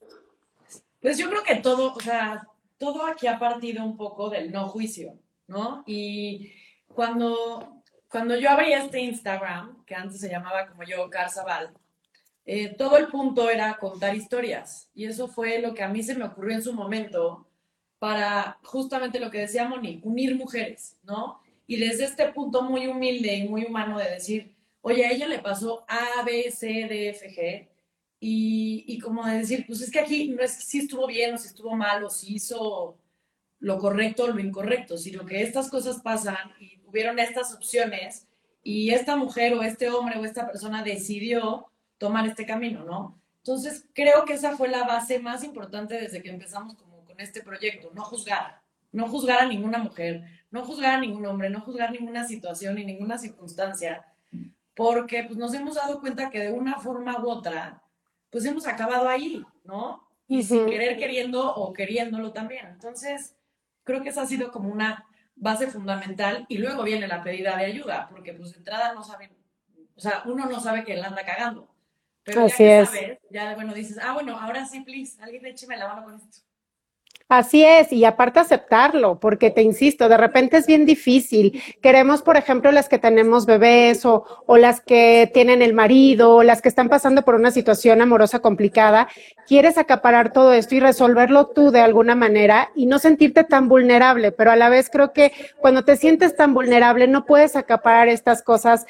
Pues 1.01 1.19
yo 1.19 1.29
creo 1.29 1.43
que 1.43 1.57
todo, 1.57 1.93
o 1.93 2.01
sea, 2.01 2.47
todo 2.79 3.07
aquí 3.07 3.27
ha 3.27 3.39
partido 3.39 3.85
un 3.85 3.97
poco 3.97 4.31
del 4.31 4.51
no 4.53 4.69
juicio, 4.69 5.19
¿no? 5.47 5.83
Y 5.87 6.51
cuando, 6.89 7.83
cuando 8.09 8.37
yo 8.37 8.51
abrí 8.51 8.73
este 8.73 9.01
Instagram, 9.01 9.85
que 9.85 9.95
antes 9.95 10.21
se 10.21 10.31
llamaba 10.31 10.67
como 10.67 10.83
yo, 10.85 11.11
Carzabal, 11.11 11.75
eh, 12.47 12.75
todo 12.77 12.97
el 12.99 13.09
punto 13.09 13.49
era 13.49 13.77
contar 13.79 14.15
historias. 14.15 14.89
Y 14.95 15.07
eso 15.07 15.29
fue 15.29 15.61
lo 15.61 15.75
que 15.75 15.83
a 15.83 15.89
mí 15.89 16.03
se 16.03 16.15
me 16.15 16.25
ocurrió 16.25 16.57
en 16.57 16.63
su 16.63 16.73
momento 16.73 17.47
para 17.99 18.59
justamente 18.63 19.19
lo 19.19 19.31
que 19.31 19.39
decía 19.39 19.69
Moni, 19.69 20.01
unir 20.03 20.37
mujeres, 20.37 20.99
¿no? 21.05 21.41
Y 21.67 21.77
desde 21.77 22.05
este 22.05 22.29
punto 22.33 22.63
muy 22.63 22.87
humilde 22.87 23.35
y 23.35 23.49
muy 23.49 23.65
humano 23.65 23.99
de 23.99 24.11
decir, 24.11 24.53
oye, 24.83 25.07
a 25.07 25.13
ella 25.13 25.27
le 25.27 25.39
pasó 25.39 25.85
A, 25.89 26.23
B, 26.23 26.51
C, 26.51 26.67
D, 26.67 27.09
F, 27.11 27.31
G. 27.31 27.69
Y, 28.21 28.85
y 28.87 28.99
como 28.99 29.25
de 29.27 29.39
decir, 29.39 29.65
pues 29.67 29.81
es 29.81 29.91
que 29.91 30.01
aquí 30.01 30.29
no 30.29 30.43
es 30.43 30.53
si 30.53 30.81
estuvo 30.81 31.07
bien 31.07 31.35
o 31.35 31.39
si 31.39 31.49
estuvo 31.49 31.75
mal 31.75 32.05
o 32.05 32.11
si 32.11 32.35
hizo 32.35 32.99
lo 33.59 33.79
correcto 33.79 34.25
o 34.25 34.29
lo 34.29 34.41
incorrecto, 34.41 34.99
sino 34.99 35.25
que 35.25 35.43
estas 35.43 35.71
cosas 35.71 36.03
pasan 36.03 36.53
y 36.61 36.79
hubieron 36.85 37.19
estas 37.19 37.55
opciones 37.55 38.27
y 38.63 38.91
esta 38.91 39.17
mujer 39.17 39.55
o 39.55 39.63
este 39.63 39.89
hombre 39.89 40.19
o 40.19 40.25
esta 40.25 40.47
persona 40.47 40.83
decidió 40.83 41.71
tomar 41.99 42.27
este 42.27 42.47
camino, 42.47 42.85
¿no? 42.85 43.21
Entonces, 43.39 43.87
creo 43.93 44.25
que 44.25 44.35
esa 44.35 44.57
fue 44.57 44.69
la 44.69 44.85
base 44.85 45.19
más 45.19 45.45
importante 45.45 46.01
desde 46.01 46.23
que 46.23 46.31
empezamos 46.31 46.75
como 46.75 47.05
con 47.05 47.21
este 47.21 47.43
proyecto, 47.43 47.91
no 47.95 48.03
juzgar, 48.03 48.61
no 48.91 49.09
juzgar 49.09 49.43
a 49.43 49.47
ninguna 49.47 49.79
mujer, 49.79 50.25
no 50.51 50.65
juzgar 50.65 50.95
a 50.95 51.01
ningún 51.01 51.27
hombre, 51.27 51.51
no 51.51 51.61
juzgar 51.61 51.93
ninguna 51.93 52.27
situación 52.27 52.79
y 52.79 52.85
ninguna 52.85 53.19
circunstancia, 53.19 54.05
porque 54.75 55.25
pues 55.25 55.37
nos 55.37 55.53
hemos 55.55 55.75
dado 55.75 56.01
cuenta 56.01 56.31
que 56.31 56.41
de 56.41 56.53
una 56.53 56.79
forma 56.79 57.19
u 57.23 57.29
otra, 57.29 57.83
pues 58.31 58.45
hemos 58.45 58.67
acabado 58.67 59.09
ahí, 59.09 59.45
¿no? 59.65 60.09
Y 60.27 60.43
sin 60.43 60.67
querer 60.67 60.97
queriendo 60.97 61.55
o 61.55 61.73
queriéndolo 61.73 62.33
también. 62.33 62.67
Entonces, 62.67 63.37
creo 63.85 64.03
que 64.03 64.09
esa 64.09 64.23
ha 64.23 64.27
sido 64.27 64.51
como 64.51 64.71
una 64.71 65.05
base 65.37 65.67
fundamental 65.67 66.47
y 66.49 66.59
luego 66.59 66.83
viene 66.83 67.07
la 67.07 67.23
pedida 67.23 67.57
de 67.57 67.67
ayuda, 67.67 68.09
porque 68.11 68.33
pues 68.33 68.53
de 68.53 68.59
entrada 68.59 68.95
no 68.95 69.05
saben, 69.05 69.37
o 69.95 70.01
sea, 70.01 70.23
uno 70.27 70.47
no 70.47 70.61
sabe 70.61 70.85
que 70.85 70.95
él 70.95 71.05
anda 71.05 71.25
cagando. 71.25 71.74
Pero 72.25 72.47
Así 72.47 72.65
ya 72.65 72.81
es. 72.81 72.89
Sabes, 72.89 73.19
ya 73.31 73.55
bueno, 73.55 73.75
dices, 73.75 73.99
ah, 74.03 74.13
bueno, 74.13 74.39
ahora 74.39 74.67
sí, 74.67 74.81
please, 74.81 75.23
alguien 75.23 75.45
écheme 75.47 75.77
la 75.77 75.89
mano 75.89 76.05
con 76.05 76.15
esto. 76.17 76.39
Así 77.31 77.65
es, 77.65 77.91
y 77.91 78.05
aparte 78.05 78.39
aceptarlo, 78.39 79.19
porque 79.19 79.51
te 79.51 79.63
insisto, 79.63 80.11
de 80.11 80.19
repente 80.19 80.59
es 80.59 80.67
bien 80.67 80.85
difícil. 80.85 81.63
Queremos, 81.81 82.21
por 82.21 82.37
ejemplo, 82.37 82.71
las 82.71 82.87
que 82.89 82.99
tenemos 82.99 83.47
bebés 83.47 84.05
o, 84.05 84.27
o, 84.45 84.59
las 84.59 84.83
que 84.83 85.31
tienen 85.33 85.63
el 85.63 85.73
marido, 85.73 86.37
o 86.37 86.43
las 86.43 86.61
que 86.61 86.69
están 86.69 86.91
pasando 86.91 87.23
por 87.23 87.35
una 87.35 87.51
situación 87.51 88.03
amorosa 88.03 88.41
complicada, 88.41 89.09
quieres 89.49 89.79
acaparar 89.79 90.35
todo 90.35 90.53
esto 90.53 90.75
y 90.75 90.81
resolverlo 90.81 91.47
tú 91.47 91.71
de 91.71 91.81
alguna 91.81 92.15
manera 92.15 92.71
y 92.77 92.85
no 92.85 92.99
sentirte 92.99 93.43
tan 93.43 93.69
vulnerable, 93.69 94.31
pero 94.31 94.51
a 94.51 94.57
la 94.57 94.69
vez 94.69 94.91
creo 94.91 95.15
que 95.15 95.33
cuando 95.59 95.83
te 95.83 95.97
sientes 95.97 96.37
tan 96.37 96.53
vulnerable 96.53 97.09
no 97.09 97.25
puedes 97.25 97.57
acaparar 97.57 98.09
estas 98.09 98.43
cosas 98.43 98.85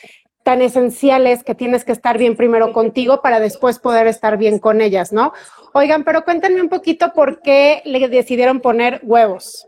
tan 0.45 0.63
esenciales 0.63 1.43
que 1.43 1.55
tienes 1.55 1.85
que 1.85 1.93
estar 1.93 2.19
bien 2.19 2.37
primero 2.37 2.73
contigo 2.73 3.23
para 3.23 3.41
después 3.41 3.79
poder 3.79 4.07
estar 4.07 4.37
bien 4.37 4.59
con 4.59 4.81
ellas, 4.83 5.13
¿no? 5.13 5.33
Oigan, 5.73 6.05
pero 6.05 6.25
cuéntenme 6.25 6.61
un 6.61 6.69
poquito 6.69 7.13
por 7.15 7.41
qué 7.41 7.83
le 7.87 8.09
decidieron 8.09 8.61
poner 8.61 9.01
huevos. 9.03 9.67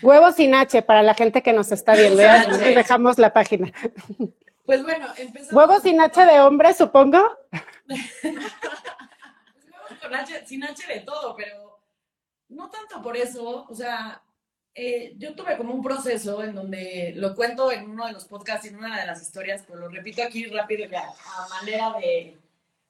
Huevos 0.00 0.36
sin 0.36 0.54
H 0.54 0.82
para 0.82 1.02
la 1.02 1.14
gente 1.14 1.42
que 1.42 1.52
nos 1.52 1.72
está 1.72 1.94
viendo. 1.94 2.22
Ya 2.22 2.46
dejamos 2.46 3.18
la 3.18 3.32
página. 3.32 3.72
Pues 4.64 4.84
bueno, 4.84 5.08
empezamos. 5.16 5.52
¿Huevos 5.52 5.82
sin 5.82 6.00
H 6.00 6.24
de 6.24 6.40
hombre, 6.40 6.72
supongo? 6.72 7.18
huevos 8.22 8.52
con 10.00 10.14
H, 10.14 10.46
sin 10.46 10.62
H 10.62 10.86
de 10.86 11.00
todo, 11.00 11.34
pero 11.34 11.80
no 12.48 12.70
tanto 12.70 13.02
por 13.02 13.16
eso. 13.16 13.66
O 13.68 13.74
sea, 13.74 14.22
eh, 14.82 15.14
yo 15.18 15.34
tuve 15.34 15.58
como 15.58 15.74
un 15.74 15.82
proceso 15.82 16.42
en 16.42 16.54
donde 16.54 17.12
lo 17.14 17.34
cuento 17.34 17.70
en 17.70 17.90
uno 17.90 18.06
de 18.06 18.14
los 18.14 18.24
podcasts, 18.24 18.66
en 18.66 18.76
una 18.76 18.98
de 18.98 19.06
las 19.06 19.20
historias, 19.20 19.62
pero 19.66 19.80
lo 19.80 19.88
repito 19.90 20.22
aquí 20.22 20.46
rápido 20.46 20.86
a 20.96 21.48
manera 21.50 21.92
de, 22.00 22.38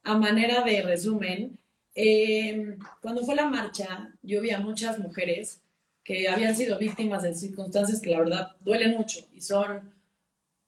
a 0.04 0.16
manera 0.16 0.62
de 0.62 0.82
resumen. 0.82 1.58
Eh, 1.96 2.76
cuando 3.02 3.24
fue 3.24 3.34
la 3.34 3.46
marcha, 3.46 4.08
yo 4.22 4.40
vi 4.40 4.50
a 4.52 4.60
muchas 4.60 5.00
mujeres 5.00 5.62
que 6.04 6.28
habían 6.28 6.54
sido 6.54 6.78
víctimas 6.78 7.24
de 7.24 7.34
circunstancias 7.34 8.00
que 8.00 8.10
la 8.10 8.20
verdad 8.20 8.52
duelen 8.60 8.96
mucho 8.96 9.26
y 9.34 9.40
son 9.40 9.92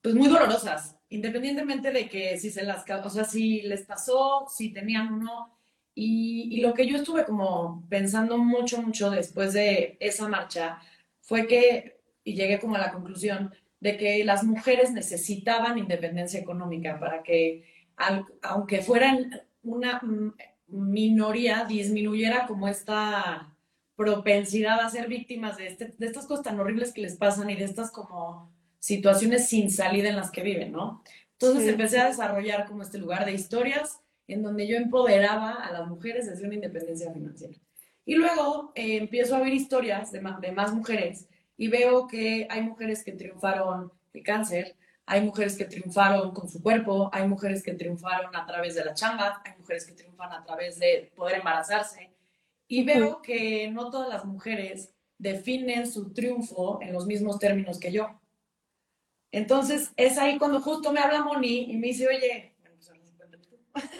pues 0.01 0.17
muy 0.17 0.27
dolorosas, 0.27 0.97
independientemente 1.09 1.93
de 1.93 2.09
que 2.09 2.37
si 2.37 2.51
se 2.51 2.65
las, 2.65 2.85
o 2.91 3.11
sea, 3.11 3.25
si 3.25 3.63
les 3.63 3.83
pasó, 3.83 4.49
si 4.53 4.73
tenían 4.73 5.13
uno. 5.13 5.57
Y, 5.95 6.49
y 6.51 6.63
lo 6.63 6.75
que 6.75 6.87
yo 6.87 6.97
estuve 6.97 7.25
como 7.25 7.87
pensando 7.89 8.39
mucho, 8.39 8.83
mucho 8.83 9.11
después 9.11 9.53
de 9.53 9.97
esa 10.01 10.27
marcha 10.27 10.81
fue 11.23 11.47
que, 11.47 11.99
y 12.23 12.35
llegué 12.35 12.61
como 12.61 12.77
a 12.77 12.79
la 12.79 12.93
conclusión, 12.93 13.55
de 13.81 13.97
que 13.97 14.25
las 14.25 14.45
mujeres 14.45 14.93
necesitaban 14.93 15.79
independencia 15.79 16.39
económica 16.39 17.01
para 17.01 17.23
que, 17.23 17.65
aunque 18.43 18.83
fueran 18.83 19.43
una 19.63 20.01
minoría, 20.69 21.65
disminuyera 21.65 22.47
como 22.47 22.69
esta 22.69 23.53
propensidad 23.97 24.81
a 24.81 24.91
ser 24.91 25.09
víctimas 25.09 25.57
de, 25.57 25.67
este, 25.67 25.95
de 25.97 26.07
estas 26.07 26.27
cosas 26.27 26.45
tan 26.45 26.61
horribles 26.61 26.93
que 26.93 27.03
les 27.03 27.17
pasan 27.17 27.51
y 27.51 27.57
de 27.57 27.65
estas 27.65 27.91
como 27.91 28.53
situaciones 28.79 29.49
sin 29.49 29.71
salida 29.71 30.09
en 30.09 30.17
las 30.17 30.31
que 30.31 30.43
viven, 30.43 30.73
¿no? 30.73 31.03
Entonces 31.33 31.69
empecé 31.69 31.99
a 31.99 32.07
desarrollar 32.07 32.67
como 32.67 32.83
este 32.83 32.99
lugar 32.99 33.25
de 33.25 33.33
historias 33.33 34.01
en 34.29 34.43
donde 34.43 34.67
yo 34.67 34.77
empoderaba 34.77 35.55
a 35.55 35.73
las 35.73 35.89
mujeres 35.89 36.27
desde 36.27 36.47
una 36.47 36.55
independencia 36.55 37.13
financiera. 37.13 37.55
Y 38.05 38.17
luego 38.17 38.73
eh, 38.75 38.97
empiezo 38.97 39.37
a 39.37 39.41
ver 39.41 39.53
historias 39.53 40.11
de 40.13 40.21
más, 40.21 40.41
de 40.41 40.53
más 40.53 40.75
mujeres 40.75 41.29
y 41.57 41.69
veo 41.69 42.07
que 42.07 42.47
hay 42.51 42.63
mujeres 42.63 43.05
que 43.05 43.13
triunfaron 43.13 43.93
de 44.13 44.23
cáncer, 44.23 44.77
hay 45.07 45.21
mujeres 45.21 45.57
que 45.57 45.65
triunfaron 45.65 46.33
con 46.33 46.49
su 46.49 46.63
cuerpo, 46.63 47.11
hay 47.13 47.27
mujeres 47.29 47.63
que 47.63 47.75
triunfaron 47.75 48.35
a 48.35 48.47
través 48.47 48.75
de 48.75 48.85
la 48.85 48.95
chamba, 48.95 49.43
hay 49.45 49.53
mujeres 49.59 49.87
que 49.87 49.93
triunfan 49.93 50.33
a 50.33 50.43
través 50.43 50.79
de 50.79 51.13
poder 51.15 51.39
embarazarse. 51.39 52.11
Y 52.67 52.85
veo 52.85 53.21
que 53.21 53.71
no 53.71 53.91
todas 53.91 54.09
las 54.09 54.25
mujeres 54.25 54.93
definen 55.19 55.87
su 55.87 56.13
triunfo 56.13 56.81
en 56.83 56.93
los 56.93 57.07
mismos 57.07 57.39
términos 57.39 57.79
que 57.79 57.93
yo. 57.93 58.21
Entonces, 59.31 59.93
es 59.97 60.19
ahí 60.19 60.39
cuando 60.39 60.61
justo 60.61 60.93
me 60.93 61.01
habla 61.01 61.23
Moni 61.23 61.71
y 61.71 61.77
me 61.77 61.89
dice, 61.89 62.09
oye, 62.09 62.53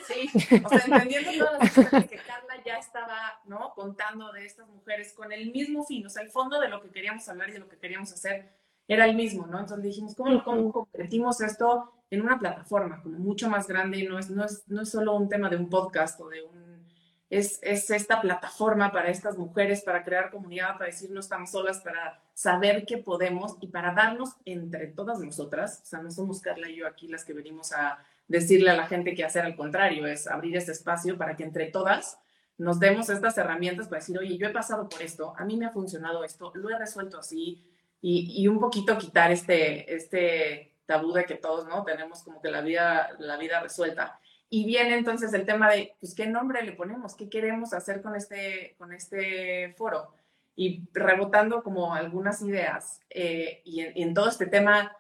Sí, 0.07 0.29
o 0.65 0.69
sea, 0.69 0.83
entendiendo 0.87 1.31
todas 1.33 1.59
las 1.59 1.69
historias 1.69 2.07
que 2.09 2.17
Ya 2.65 2.77
estaba, 2.77 3.41
¿no? 3.45 3.73
Contando 3.75 4.33
de 4.33 4.47
estas 4.47 4.69
mujeres 4.69 5.13
con 5.13 5.33
el 5.33 5.51
mismo 5.53 5.85
fin, 5.85 6.07
o 6.07 6.11
sea, 6.11 6.23
el 6.23 6.31
fondo 6.31 6.61
de 6.61 6.69
lo 6.69 6.81
que 6.81 6.91
queríamos 6.91 7.29
hablar 7.29 7.51
y 7.51 7.53
de 7.53 7.59
lo 7.59 7.69
que 7.69 7.79
queríamos 7.79 8.13
hacer 8.13 8.53
era 8.89 9.07
el 9.07 9.17
mismo, 9.17 9.47
¿no? 9.47 9.61
Entonces 9.61 9.85
dijimos, 9.85 10.15
¿cómo, 10.15 10.43
cómo 10.45 10.73
convertimos 10.73 11.41
esto 11.41 11.93
en 12.11 12.23
una 12.23 12.39
plataforma 12.39 13.03
como 13.03 13.19
mucho 13.19 13.49
más 13.49 13.67
grande? 13.67 14.03
No 14.05 14.19
es, 14.19 14.31
no, 14.31 14.45
es, 14.45 14.65
no 14.69 14.83
es 14.83 14.91
solo 14.91 15.15
un 15.15 15.29
tema 15.29 15.49
de 15.49 15.57
un 15.57 15.69
podcast 15.69 16.21
o 16.21 16.29
de 16.29 16.43
un... 16.43 16.83
Es, 17.31 17.59
es 17.63 17.89
esta 17.89 18.21
plataforma 18.21 18.93
para 18.93 19.09
estas 19.09 19.39
mujeres, 19.39 19.81
para 19.83 20.05
crear 20.05 20.31
comunidad, 20.31 20.75
para 20.75 20.87
decir 20.87 21.11
no 21.11 21.21
estamos 21.21 21.51
solas, 21.51 21.81
para 21.81 22.21
saber 22.35 22.85
que 22.85 22.99
podemos 22.99 23.57
y 23.61 23.69
para 23.69 23.95
darnos 23.95 24.37
entre 24.45 24.89
todas 24.89 25.19
nosotras, 25.21 25.81
o 25.83 25.87
sea, 25.87 26.03
no 26.03 26.11
somos 26.11 26.43
Carla 26.43 26.69
y 26.69 26.77
yo 26.77 26.87
aquí 26.87 27.09
las 27.09 27.25
que 27.25 27.33
venimos 27.33 27.73
a 27.73 27.99
decirle 28.29 28.71
a 28.71 28.77
la 28.77 28.87
gente 28.87 29.15
que 29.15 29.25
hacer 29.25 29.47
al 29.47 29.57
contrario, 29.57 30.07
es 30.07 30.27
abrir 30.27 30.57
este 30.59 30.73
espacio 30.73 31.17
para 31.17 31.35
que 31.35 31.45
entre 31.45 31.71
todas 31.71 32.19
nos 32.59 32.79
demos 32.79 33.09
estas 33.09 33.37
herramientas 33.39 33.89
para 33.89 34.01
decir, 34.01 34.19
oye, 34.19 34.37
yo 34.37 34.47
he 34.47 34.53
pasado 34.53 34.89
por 34.89 35.03
esto, 35.03 35.35
a 35.37 35.45
mí 35.45 35.57
me 35.57 35.67
ha 35.67 35.71
funcionado 35.71 36.25
esto, 36.25 36.53
lo 36.55 36.71
he 36.71 36.79
resuelto 36.79 37.19
así, 37.19 37.65
y, 38.01 38.43
y 38.43 38.49
un 38.49 38.61
poquito 38.61 38.99
quitar 38.99 39.31
este, 39.31 39.95
este 39.95 40.75
tabú 40.87 41.13
de 41.13 41.25
que 41.25 41.37
todos, 41.37 41.67
¿no? 41.67 41.85
Tenemos 41.85 42.23
como 42.23 42.41
que 42.41 42.51
la 42.51 42.61
vida, 42.61 43.11
la 43.19 43.37
vida 43.37 43.61
resuelta. 43.61 44.19
Y 44.49 44.67
viene 44.67 44.97
entonces 44.97 45.33
el 45.33 45.47
tema 45.47 45.71
de, 45.71 45.97
pues, 46.01 46.15
¿qué 46.15 46.27
nombre 46.27 46.63
le 46.63 46.73
ponemos? 46.73 47.15
¿Qué 47.15 47.31
queremos 47.31 47.73
hacer 47.73 48.03
con 48.03 48.15
este, 48.17 48.75
con 48.77 48.93
este 48.93 49.73
foro? 49.79 50.15
Y 50.55 50.87
rebotando 50.93 51.63
como 51.63 51.95
algunas 51.95 52.43
ideas, 52.43 53.01
eh, 53.09 53.63
y, 53.65 53.81
en, 53.81 53.97
y 53.97 54.03
en 54.03 54.15
todo 54.15 54.29
este 54.29 54.47
tema 54.47 54.95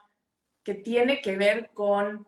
que 0.62 0.75
tiene 0.75 1.21
que 1.21 1.37
ver 1.37 1.71
con 1.75 2.26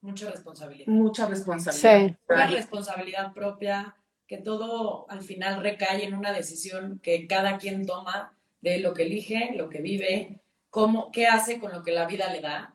mucha 0.00 0.30
responsabilidad. 0.30 0.86
mucha 0.88 1.26
responsabilidad. 1.26 2.08
Sí. 2.08 2.16
Una 2.28 2.46
responsabilidad 2.48 3.32
propia, 3.32 3.96
que 4.32 4.38
todo 4.38 5.04
al 5.10 5.20
final 5.20 5.62
recae 5.62 6.04
en 6.04 6.14
una 6.14 6.32
decisión 6.32 7.00
que 7.02 7.26
cada 7.26 7.58
quien 7.58 7.84
toma 7.84 8.34
de 8.62 8.78
lo 8.78 8.94
que 8.94 9.02
elige, 9.02 9.52
lo 9.54 9.68
que 9.68 9.82
vive, 9.82 10.40
cómo, 10.70 11.12
qué 11.12 11.26
hace 11.26 11.60
con 11.60 11.70
lo 11.70 11.82
que 11.82 11.92
la 11.92 12.06
vida 12.06 12.32
le 12.32 12.40
da. 12.40 12.74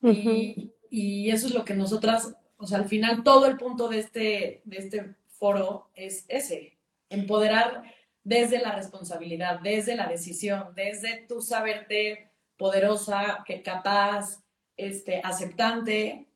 y, 0.00 0.72
y 0.88 1.30
eso 1.30 1.46
es 1.46 1.52
lo 1.52 1.66
que 1.66 1.74
nosotras, 1.74 2.34
o 2.56 2.66
sea, 2.66 2.78
al 2.78 2.88
final 2.88 3.22
todo 3.22 3.44
el 3.44 3.58
punto 3.58 3.88
de 3.88 3.98
este, 3.98 4.62
de 4.64 4.76
este 4.78 5.14
foro 5.26 5.90
es 5.94 6.24
ese, 6.26 6.78
empoderar 7.10 7.82
desde 8.24 8.58
la 8.58 8.74
responsabilidad, 8.74 9.60
desde 9.60 9.94
la 9.94 10.08
decisión, 10.08 10.72
desde 10.74 11.26
tu 11.28 11.42
saberte 11.42 12.30
poderosa, 12.56 13.44
que 13.46 13.60
capaz, 13.60 14.42
este, 14.74 15.20
aceptante, 15.22 16.27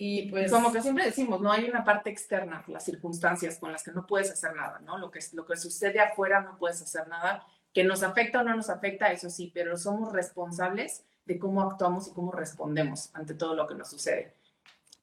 y 0.00 0.30
pues... 0.30 0.50
Como 0.50 0.72
que 0.72 0.80
siempre 0.80 1.04
decimos, 1.04 1.40
no 1.40 1.50
hay 1.50 1.68
una 1.68 1.84
parte 1.84 2.08
externa, 2.08 2.64
las 2.68 2.84
circunstancias 2.84 3.58
con 3.58 3.72
las 3.72 3.82
que 3.82 3.90
no 3.90 4.06
puedes 4.06 4.30
hacer 4.30 4.54
nada, 4.54 4.78
¿no? 4.78 4.96
Lo 4.96 5.10
que, 5.10 5.18
lo 5.32 5.44
que 5.44 5.56
sucede 5.56 5.98
afuera 5.98 6.40
no 6.40 6.56
puedes 6.56 6.80
hacer 6.80 7.08
nada, 7.08 7.44
que 7.74 7.82
nos 7.82 8.04
afecta 8.04 8.40
o 8.40 8.44
no 8.44 8.54
nos 8.54 8.70
afecta, 8.70 9.10
eso 9.10 9.28
sí, 9.28 9.50
pero 9.52 9.76
somos 9.76 10.12
responsables 10.12 11.04
de 11.24 11.38
cómo 11.40 11.62
actuamos 11.62 12.06
y 12.06 12.12
cómo 12.12 12.30
respondemos 12.30 13.10
ante 13.12 13.34
todo 13.34 13.54
lo 13.54 13.66
que 13.66 13.74
nos 13.74 13.90
sucede. 13.90 14.34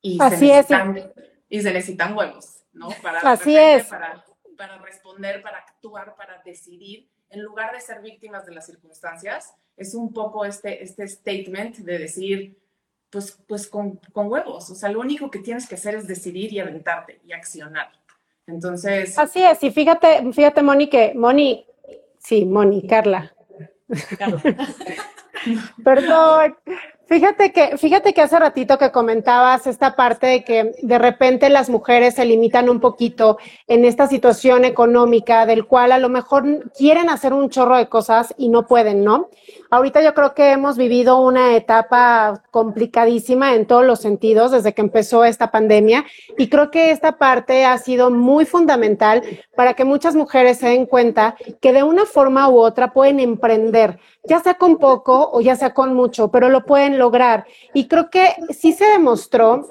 Y 0.02 0.18
Así 0.22 0.48
se 0.48 0.60
es. 0.60 0.70
necesitan, 0.70 1.14
Y 1.50 1.62
se 1.62 1.74
necesitan 1.74 2.18
huevos, 2.18 2.64
¿no? 2.72 2.88
Para, 3.04 3.20
Así 3.20 3.54
repente, 3.54 3.76
es. 3.76 3.88
Para, 3.88 4.26
para 4.58 4.78
responder, 4.78 5.42
para 5.42 5.58
actuar, 5.58 6.16
para 6.16 6.42
decidir, 6.44 7.10
en 7.30 7.42
lugar 7.44 7.74
de 7.74 7.82
ser 7.82 8.02
víctimas 8.02 8.46
de 8.46 8.54
las 8.54 8.66
circunstancias, 8.66 9.54
es 9.76 9.94
un 9.94 10.14
poco 10.14 10.46
este, 10.46 10.82
este 10.82 11.06
statement 11.06 11.80
de 11.80 12.00
decir, 12.00 12.65
pues, 13.16 13.40
pues 13.48 13.68
con, 13.68 13.96
con, 14.12 14.30
huevos. 14.30 14.70
O 14.70 14.76
sea, 14.76 14.90
lo 14.90 15.00
único 15.00 15.32
que 15.32 15.40
tienes 15.40 15.70
que 15.70 15.76
hacer 15.76 15.96
es 15.96 16.06
decidir 16.06 16.52
y 16.52 16.60
aventarte 16.60 17.22
y 17.24 17.32
accionar. 17.32 17.88
Entonces. 18.46 19.18
Así 19.18 19.42
es. 19.42 19.64
Y 19.64 19.72
fíjate, 19.72 20.34
fíjate, 20.34 20.62
Moni, 20.62 20.90
que 20.90 21.14
Moni, 21.16 21.66
sí, 22.20 22.44
Moni, 22.44 22.86
Carla. 22.86 23.34
Carla. 24.20 24.42
Perdón. 25.86 26.58
Fíjate 27.08 27.54
que, 27.54 27.78
fíjate 27.78 28.14
que 28.14 28.22
hace 28.22 28.38
ratito 28.38 28.78
que 28.80 28.92
comentabas 28.92 29.68
esta 29.68 29.96
parte 29.96 30.26
de 30.26 30.44
que 30.44 30.72
de 30.82 30.98
repente 30.98 31.50
las 31.50 31.70
mujeres 31.70 32.16
se 32.16 32.26
limitan 32.26 32.68
un 32.68 32.80
poquito 32.80 33.38
en 33.68 33.86
esta 33.86 34.08
situación 34.08 34.66
económica 34.66 35.46
del 35.46 35.68
cual 35.68 35.92
a 35.92 36.00
lo 36.00 36.10
mejor 36.10 36.72
quieren 36.72 37.10
hacer 37.10 37.32
un 37.32 37.50
chorro 37.50 37.78
de 37.78 37.88
cosas 37.88 38.34
y 38.38 38.50
no 38.50 38.66
pueden, 38.66 39.04
¿no? 39.04 39.30
Ahorita 39.76 40.02
yo 40.02 40.14
creo 40.14 40.34
que 40.34 40.52
hemos 40.52 40.78
vivido 40.78 41.20
una 41.20 41.54
etapa 41.54 42.42
complicadísima 42.50 43.56
en 43.56 43.66
todos 43.66 43.86
los 43.86 44.00
sentidos 44.00 44.52
desde 44.52 44.74
que 44.74 44.80
empezó 44.80 45.26
esta 45.26 45.52
pandemia 45.52 46.06
y 46.38 46.48
creo 46.48 46.72
que 46.72 46.92
esta 46.92 47.18
parte 47.18 47.66
ha 47.66 47.78
sido 47.78 48.10
muy 48.10 48.46
fundamental 48.46 49.22
para 49.54 49.74
que 49.74 49.84
muchas 49.84 50.16
mujeres 50.16 50.60
se 50.60 50.70
den 50.70 50.86
cuenta 50.86 51.36
que 51.60 51.74
de 51.74 51.84
una 51.84 52.06
forma 52.06 52.48
u 52.48 52.58
otra 52.58 52.94
pueden 52.94 53.20
emprender, 53.20 54.00
ya 54.24 54.40
sea 54.40 54.54
con 54.54 54.78
poco 54.78 55.30
o 55.34 55.42
ya 55.42 55.58
sea 55.58 55.74
con 55.74 55.94
mucho, 55.94 56.32
pero 56.32 56.48
lo 56.48 56.64
pueden 56.64 56.98
lograr. 56.98 57.46
Y 57.74 57.90
creo 57.90 58.10
que 58.10 58.34
sí 58.52 58.72
se 58.72 58.86
demostró 58.86 59.68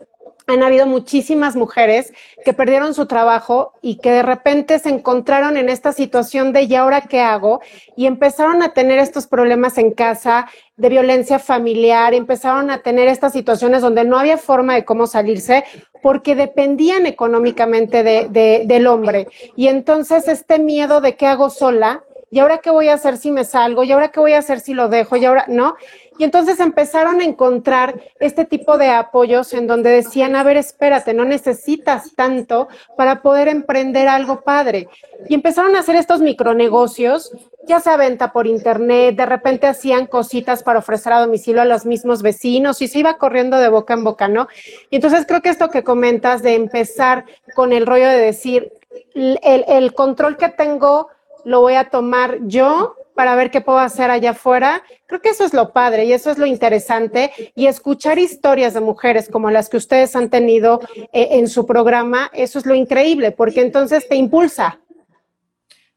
han 0.46 0.62
habido 0.62 0.86
muchísimas 0.86 1.56
mujeres 1.56 2.12
que 2.44 2.52
perdieron 2.52 2.94
su 2.94 3.06
trabajo 3.06 3.72
y 3.80 3.96
que 3.96 4.10
de 4.10 4.22
repente 4.22 4.78
se 4.78 4.90
encontraron 4.90 5.56
en 5.56 5.68
esta 5.68 5.92
situación 5.92 6.52
de 6.52 6.62
¿y 6.62 6.74
ahora 6.74 7.02
qué 7.02 7.20
hago? 7.20 7.60
Y 7.96 8.06
empezaron 8.06 8.62
a 8.62 8.74
tener 8.74 8.98
estos 8.98 9.26
problemas 9.26 9.78
en 9.78 9.92
casa 9.92 10.46
de 10.76 10.88
violencia 10.88 11.38
familiar, 11.38 12.14
empezaron 12.14 12.70
a 12.70 12.82
tener 12.82 13.08
estas 13.08 13.32
situaciones 13.32 13.80
donde 13.80 14.04
no 14.04 14.18
había 14.18 14.36
forma 14.38 14.74
de 14.74 14.84
cómo 14.84 15.06
salirse 15.06 15.64
porque 16.02 16.34
dependían 16.34 17.06
económicamente 17.06 18.02
de, 18.02 18.28
de, 18.28 18.64
del 18.66 18.86
hombre. 18.86 19.28
Y 19.56 19.68
entonces 19.68 20.28
este 20.28 20.58
miedo 20.58 21.00
de 21.00 21.16
qué 21.16 21.26
hago 21.26 21.48
sola, 21.48 22.04
¿y 22.34 22.40
ahora 22.40 22.58
qué 22.58 22.70
voy 22.70 22.88
a 22.88 22.94
hacer 22.94 23.16
si 23.16 23.30
me 23.30 23.44
salgo? 23.44 23.84
¿Y 23.84 23.92
ahora 23.92 24.10
qué 24.10 24.18
voy 24.18 24.32
a 24.32 24.38
hacer 24.38 24.58
si 24.58 24.74
lo 24.74 24.88
dejo? 24.88 25.14
¿Y 25.14 25.24
ahora 25.24 25.44
no? 25.46 25.76
Y 26.18 26.24
entonces 26.24 26.58
empezaron 26.58 27.20
a 27.20 27.24
encontrar 27.24 27.94
este 28.18 28.44
tipo 28.44 28.76
de 28.76 28.88
apoyos 28.88 29.54
en 29.54 29.68
donde 29.68 29.90
decían, 29.90 30.34
a 30.34 30.42
ver, 30.42 30.56
espérate, 30.56 31.14
no 31.14 31.24
necesitas 31.24 32.12
tanto 32.16 32.66
para 32.96 33.22
poder 33.22 33.46
emprender 33.46 34.08
algo 34.08 34.40
padre. 34.40 34.88
Y 35.28 35.34
empezaron 35.34 35.76
a 35.76 35.78
hacer 35.78 35.94
estos 35.94 36.22
micronegocios, 36.22 37.30
ya 37.68 37.78
sea 37.78 37.96
venta 37.96 38.32
por 38.32 38.48
internet, 38.48 39.14
de 39.14 39.26
repente 39.26 39.68
hacían 39.68 40.08
cositas 40.08 40.64
para 40.64 40.80
ofrecer 40.80 41.12
a 41.12 41.20
domicilio 41.20 41.62
a 41.62 41.66
los 41.66 41.86
mismos 41.86 42.20
vecinos 42.20 42.82
y 42.82 42.88
se 42.88 42.98
iba 42.98 43.16
corriendo 43.16 43.58
de 43.58 43.68
boca 43.68 43.94
en 43.94 44.02
boca, 44.02 44.26
¿no? 44.26 44.48
Y 44.90 44.96
entonces 44.96 45.24
creo 45.24 45.40
que 45.40 45.50
esto 45.50 45.68
que 45.68 45.84
comentas 45.84 46.42
de 46.42 46.56
empezar 46.56 47.26
con 47.54 47.72
el 47.72 47.86
rollo 47.86 48.08
de 48.08 48.18
decir, 48.18 48.72
el, 49.14 49.38
el 49.68 49.94
control 49.94 50.36
que 50.36 50.48
tengo 50.48 51.08
lo 51.44 51.60
voy 51.60 51.74
a 51.74 51.90
tomar 51.90 52.38
yo 52.42 52.96
para 53.14 53.36
ver 53.36 53.50
qué 53.50 53.60
puedo 53.60 53.78
hacer 53.78 54.10
allá 54.10 54.30
afuera. 54.30 54.82
Creo 55.06 55.20
que 55.20 55.30
eso 55.30 55.44
es 55.44 55.54
lo 55.54 55.72
padre 55.72 56.04
y 56.04 56.12
eso 56.12 56.30
es 56.30 56.38
lo 56.38 56.46
interesante. 56.46 57.32
Y 57.54 57.66
escuchar 57.66 58.18
historias 58.18 58.74
de 58.74 58.80
mujeres 58.80 59.28
como 59.30 59.50
las 59.50 59.68
que 59.68 59.76
ustedes 59.76 60.16
han 60.16 60.30
tenido 60.30 60.80
eh, 61.12 61.28
en 61.32 61.48
su 61.48 61.66
programa, 61.66 62.30
eso 62.32 62.58
es 62.58 62.66
lo 62.66 62.74
increíble, 62.74 63.30
porque 63.30 63.62
entonces 63.62 64.08
te 64.08 64.16
impulsa. 64.16 64.80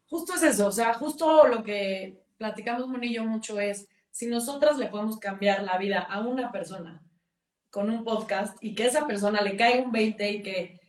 Justo 0.09 0.35
es 0.35 0.43
eso, 0.43 0.67
o 0.67 0.71
sea, 0.71 0.93
justo 0.93 1.47
lo 1.47 1.63
que 1.63 2.23
platicamos 2.37 2.87
Moni 2.87 3.07
y 3.07 3.13
yo 3.15 3.25
mucho 3.25 3.59
es, 3.59 3.87
si 4.09 4.27
nosotras 4.27 4.77
le 4.77 4.87
podemos 4.87 5.19
cambiar 5.19 5.63
la 5.63 5.77
vida 5.77 5.99
a 5.99 6.21
una 6.21 6.51
persona 6.51 7.03
con 7.69 7.89
un 7.89 8.05
podcast 8.05 8.57
y 8.61 8.73
que 8.73 8.85
esa 8.85 9.05
persona 9.05 9.41
le 9.41 9.57
caiga 9.57 9.83
un 9.83 9.91
20 9.91 10.31
y 10.31 10.43
que 10.43 10.79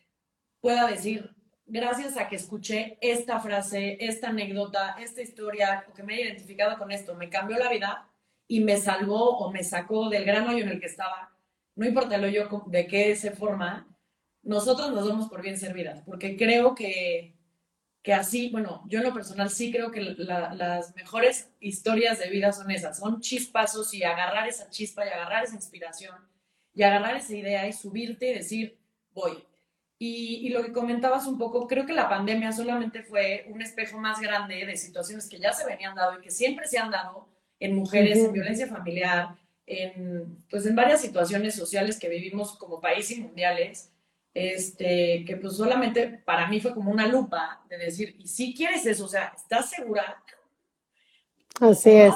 pueda 0.60 0.86
decir, 0.86 1.34
gracias 1.68 2.16
a 2.16 2.28
que 2.28 2.36
escuché 2.36 2.98
esta 3.00 3.40
frase, 3.40 3.96
esta 4.00 4.28
anécdota, 4.28 4.96
esta 4.98 5.22
historia, 5.22 5.84
o 5.88 5.94
que 5.94 6.02
me 6.02 6.14
he 6.14 6.22
identificado 6.22 6.78
con 6.78 6.90
esto, 6.90 7.14
me 7.14 7.28
cambió 7.28 7.58
la 7.58 7.70
vida 7.70 8.08
y 8.46 8.60
me 8.60 8.78
salvó 8.78 9.38
o 9.38 9.52
me 9.52 9.62
sacó 9.62 10.08
del 10.08 10.24
gran 10.24 10.48
hoyo 10.48 10.64
en 10.64 10.70
el 10.70 10.80
que 10.80 10.86
estaba, 10.86 11.32
no 11.76 11.86
importa 11.86 12.16
el 12.16 12.24
hoyo 12.24 12.48
de 12.66 12.86
qué 12.86 13.14
se 13.14 13.30
forma, 13.30 13.86
nosotros 14.42 14.90
nos 14.92 15.06
damos 15.06 15.28
por 15.28 15.42
bien 15.42 15.58
servidas, 15.58 16.02
porque 16.04 16.36
creo 16.36 16.74
que, 16.74 17.36
que 18.02 18.14
así, 18.14 18.48
bueno, 18.50 18.82
yo 18.86 18.98
en 19.00 19.04
lo 19.04 19.14
personal 19.14 19.50
sí 19.50 19.70
creo 19.70 19.90
que 19.90 20.00
la, 20.00 20.54
las 20.54 20.94
mejores 20.96 21.50
historias 21.60 22.18
de 22.18 22.30
vida 22.30 22.52
son 22.52 22.70
esas, 22.70 22.98
son 22.98 23.20
chispazos 23.20 23.92
y 23.92 24.02
agarrar 24.02 24.48
esa 24.48 24.70
chispa 24.70 25.04
y 25.04 25.10
agarrar 25.10 25.44
esa 25.44 25.54
inspiración 25.54 26.16
y 26.74 26.82
agarrar 26.82 27.16
esa 27.16 27.34
idea 27.34 27.66
y 27.66 27.72
subirte 27.72 28.30
y 28.30 28.34
decir, 28.34 28.78
voy. 29.12 29.47
Y, 30.00 30.46
y, 30.46 30.50
lo 30.50 30.62
que 30.62 30.72
comentabas 30.72 31.26
un 31.26 31.38
poco, 31.38 31.66
creo 31.66 31.84
que 31.84 31.92
la 31.92 32.08
pandemia 32.08 32.52
solamente 32.52 33.02
fue 33.02 33.46
un 33.48 33.60
espejo 33.60 33.98
más 33.98 34.20
grande 34.20 34.64
de 34.64 34.76
situaciones 34.76 35.28
que 35.28 35.40
ya 35.40 35.52
se 35.52 35.66
venían 35.66 35.96
dado 35.96 36.18
y 36.18 36.22
que 36.22 36.30
siempre 36.30 36.68
se 36.68 36.78
han 36.78 36.92
dado 36.92 37.26
en 37.58 37.74
mujeres, 37.74 38.18
en 38.18 38.32
violencia 38.32 38.68
familiar, 38.68 39.34
en, 39.66 40.44
pues 40.48 40.66
en 40.66 40.76
varias 40.76 41.00
situaciones 41.00 41.54
sociales 41.54 41.98
que 41.98 42.08
vivimos 42.08 42.56
como 42.56 42.80
país 42.80 43.10
y 43.10 43.20
mundiales, 43.20 43.90
este, 44.34 45.24
que 45.26 45.36
pues 45.36 45.56
solamente 45.56 46.06
para 46.24 46.46
mí 46.48 46.60
fue 46.60 46.74
como 46.74 46.90
una 46.90 47.06
lupa 47.06 47.64
de 47.68 47.78
decir, 47.78 48.14
y 48.18 48.28
si 48.28 48.54
quieres 48.54 48.86
eso, 48.86 49.04
o 49.04 49.08
sea, 49.08 49.32
¿estás 49.36 49.70
segura? 49.70 50.22
Así 51.60 51.90
es. 51.90 52.14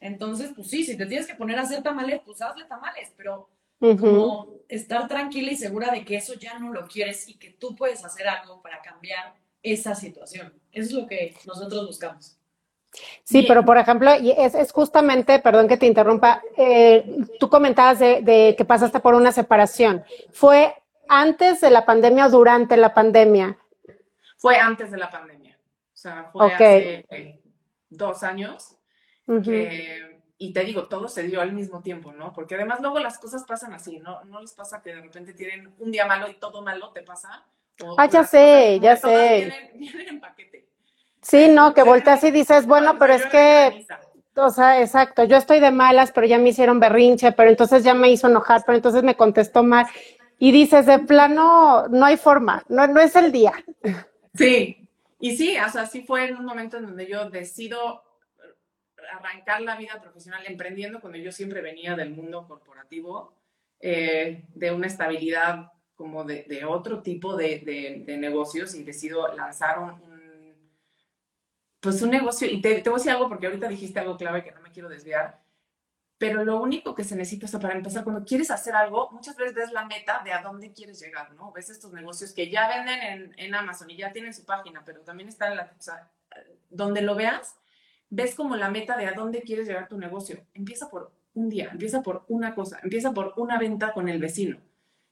Entonces, 0.00 0.50
pues 0.54 0.68
sí, 0.68 0.84
si 0.84 0.96
te 0.96 1.06
tienes 1.06 1.26
que 1.26 1.34
poner 1.34 1.58
a 1.58 1.62
hacer 1.62 1.82
tamales, 1.82 2.20
pues 2.24 2.42
hazle 2.42 2.64
tamales, 2.64 3.12
pero 3.16 3.48
como 3.98 4.54
estar 4.68 5.06
tranquila 5.08 5.52
y 5.52 5.56
segura 5.56 5.90
de 5.90 6.04
que 6.04 6.16
eso 6.16 6.34
ya 6.34 6.58
no 6.58 6.72
lo 6.72 6.86
quieres 6.86 7.28
y 7.28 7.34
que 7.34 7.50
tú 7.50 7.74
puedes 7.76 8.04
hacer 8.04 8.26
algo 8.28 8.62
para 8.62 8.80
cambiar 8.80 9.34
esa 9.62 9.94
situación. 9.94 10.52
Eso 10.72 10.88
es 10.88 10.92
lo 10.92 11.06
que 11.06 11.34
nosotros 11.46 11.86
buscamos. 11.86 12.38
Sí, 13.24 13.44
pero 13.48 13.64
por 13.64 13.76
ejemplo, 13.76 14.14
y 14.14 14.30
es, 14.30 14.54
es, 14.54 14.70
justamente, 14.70 15.40
perdón 15.40 15.66
que 15.66 15.76
te 15.76 15.86
interrumpa, 15.86 16.42
eh, 16.56 17.04
tú 17.40 17.48
comentabas 17.48 17.98
de, 17.98 18.22
de, 18.22 18.54
que 18.56 18.64
pasaste 18.64 19.00
por 19.00 19.14
una 19.14 19.32
separación. 19.32 20.04
¿Fue 20.32 20.74
antes 21.08 21.60
de 21.60 21.70
la 21.70 21.84
pandemia 21.84 22.26
o 22.26 22.30
durante 22.30 22.76
la 22.76 22.94
pandemia? 22.94 23.58
Fue 24.38 24.58
antes 24.58 24.90
de 24.90 24.98
la 24.98 25.10
pandemia. 25.10 25.58
O 25.92 25.96
sea, 25.96 26.28
fue 26.32 26.52
hace 26.52 27.04
eh, 27.10 27.40
dos 27.88 28.22
años. 28.22 28.76
Uh 29.26 29.36
-huh. 29.36 29.42
que, 29.42 30.13
y 30.44 30.52
te 30.52 30.62
digo, 30.62 30.84
todo 30.88 31.08
se 31.08 31.22
dio 31.22 31.40
al 31.40 31.52
mismo 31.52 31.80
tiempo, 31.80 32.12
¿no? 32.12 32.34
Porque 32.34 32.54
además 32.54 32.80
luego 32.80 32.98
las 32.98 33.18
cosas 33.18 33.44
pasan 33.44 33.72
así, 33.72 33.98
¿no? 33.98 34.22
No 34.24 34.42
les 34.42 34.52
pasa 34.52 34.82
que 34.82 34.94
de 34.94 35.00
repente 35.00 35.32
tienen 35.32 35.72
un 35.78 35.90
día 35.90 36.04
malo 36.04 36.28
y 36.28 36.34
todo 36.34 36.60
malo 36.60 36.90
te 36.90 37.00
pasa. 37.02 37.46
O 37.82 37.96
ah, 37.98 38.06
ya 38.06 38.24
sé, 38.24 38.78
ya 38.78 38.94
sé. 38.94 39.36
Vienen, 39.36 39.70
vienen 39.78 40.08
en 40.08 40.20
paquete. 40.20 40.68
Sí, 41.22 41.48
no, 41.48 41.72
que 41.72 41.82
volteas 41.82 42.22
y 42.24 42.30
dices, 42.30 42.66
bueno, 42.66 42.98
pero 42.98 43.14
es 43.14 43.24
que, 43.24 43.86
o 44.36 44.50
sea, 44.50 44.82
exacto, 44.82 45.24
yo 45.24 45.38
estoy 45.38 45.60
de 45.60 45.70
malas, 45.70 46.12
pero 46.12 46.26
ya 46.26 46.38
me 46.38 46.50
hicieron 46.50 46.78
berrinche, 46.78 47.32
pero 47.32 47.48
entonces 47.48 47.82
ya 47.82 47.94
me 47.94 48.10
hizo 48.10 48.28
enojar, 48.28 48.62
pero 48.66 48.76
entonces 48.76 49.02
me 49.02 49.16
contestó 49.16 49.62
mal. 49.62 49.86
Y 50.38 50.52
dices, 50.52 50.84
de 50.84 50.98
plano, 50.98 51.88
no 51.88 52.04
hay 52.04 52.18
forma, 52.18 52.62
no, 52.68 52.86
no 52.86 53.00
es 53.00 53.16
el 53.16 53.32
día. 53.32 53.54
Sí, 54.34 54.86
y 55.20 55.36
sí, 55.38 55.56
o 55.56 55.70
sea, 55.70 55.86
sí 55.86 56.02
fue 56.02 56.26
en 56.28 56.36
un 56.36 56.44
momento 56.44 56.76
en 56.76 56.84
donde 56.84 57.06
yo 57.06 57.30
decido 57.30 58.03
arrancar 59.16 59.60
la 59.62 59.76
vida 59.76 60.00
profesional 60.00 60.44
emprendiendo 60.46 61.00
cuando 61.00 61.18
yo 61.18 61.32
siempre 61.32 61.60
venía 61.60 61.94
del 61.96 62.10
mundo 62.10 62.46
corporativo, 62.46 63.34
eh, 63.80 64.44
de 64.54 64.72
una 64.72 64.86
estabilidad 64.86 65.72
como 65.94 66.24
de, 66.24 66.64
otro 66.66 67.02
tipo 67.02 67.36
de, 67.36 68.04
negocios 68.18 68.74
y 68.74 68.82
decido 68.82 69.32
lanzar 69.34 69.78
un, 69.78 70.14
pues 71.80 72.02
un 72.02 72.10
negocio. 72.10 72.48
Y 72.48 72.60
te, 72.60 72.80
voy 72.82 72.94
a 72.94 72.96
decir 72.96 73.12
algo 73.12 73.28
porque 73.28 73.46
ahorita 73.46 73.68
dijiste 73.68 74.00
algo 74.00 74.16
clave 74.16 74.42
que 74.42 74.52
no 74.52 74.60
me 74.60 74.70
quiero 74.70 74.88
desviar, 74.88 75.40
pero 76.18 76.44
lo 76.44 76.60
único 76.60 76.94
que 76.94 77.04
se 77.04 77.16
necesita, 77.16 77.46
o 77.54 77.60
para 77.60 77.74
empezar, 77.74 78.04
cuando 78.04 78.24
quieres 78.24 78.50
hacer 78.50 78.74
algo, 78.74 79.10
muchas 79.10 79.36
veces 79.36 79.54
ves 79.54 79.72
la 79.72 79.84
meta 79.84 80.22
de 80.24 80.32
a 80.32 80.40
dónde 80.40 80.72
quieres 80.72 81.00
llegar, 81.00 81.32
¿no? 81.34 81.52
Ves 81.52 81.70
estos 81.70 81.92
negocios 81.92 82.32
que 82.32 82.50
ya 82.50 82.68
venden 82.68 83.34
en, 83.36 83.54
Amazon 83.54 83.90
y 83.90 83.96
ya 83.96 84.12
tienen 84.12 84.32
su 84.32 84.44
página, 84.44 84.82
pero 84.84 85.02
también 85.02 85.28
están 85.28 85.52
en 85.52 85.58
la, 85.58 85.72
o 85.76 85.82
donde 86.70 87.02
lo 87.02 87.14
veas, 87.14 87.56
ves 88.14 88.34
como 88.34 88.56
la 88.56 88.70
meta 88.70 88.96
de 88.96 89.06
a 89.06 89.12
dónde 89.12 89.42
quieres 89.42 89.66
llegar 89.66 89.88
tu 89.88 89.98
negocio. 89.98 90.46
Empieza 90.54 90.88
por 90.88 91.10
un 91.34 91.48
día, 91.48 91.68
empieza 91.72 92.00
por 92.02 92.24
una 92.28 92.54
cosa, 92.54 92.78
empieza 92.82 93.12
por 93.12 93.34
una 93.36 93.58
venta 93.58 93.92
con 93.92 94.08
el 94.08 94.20
vecino, 94.20 94.58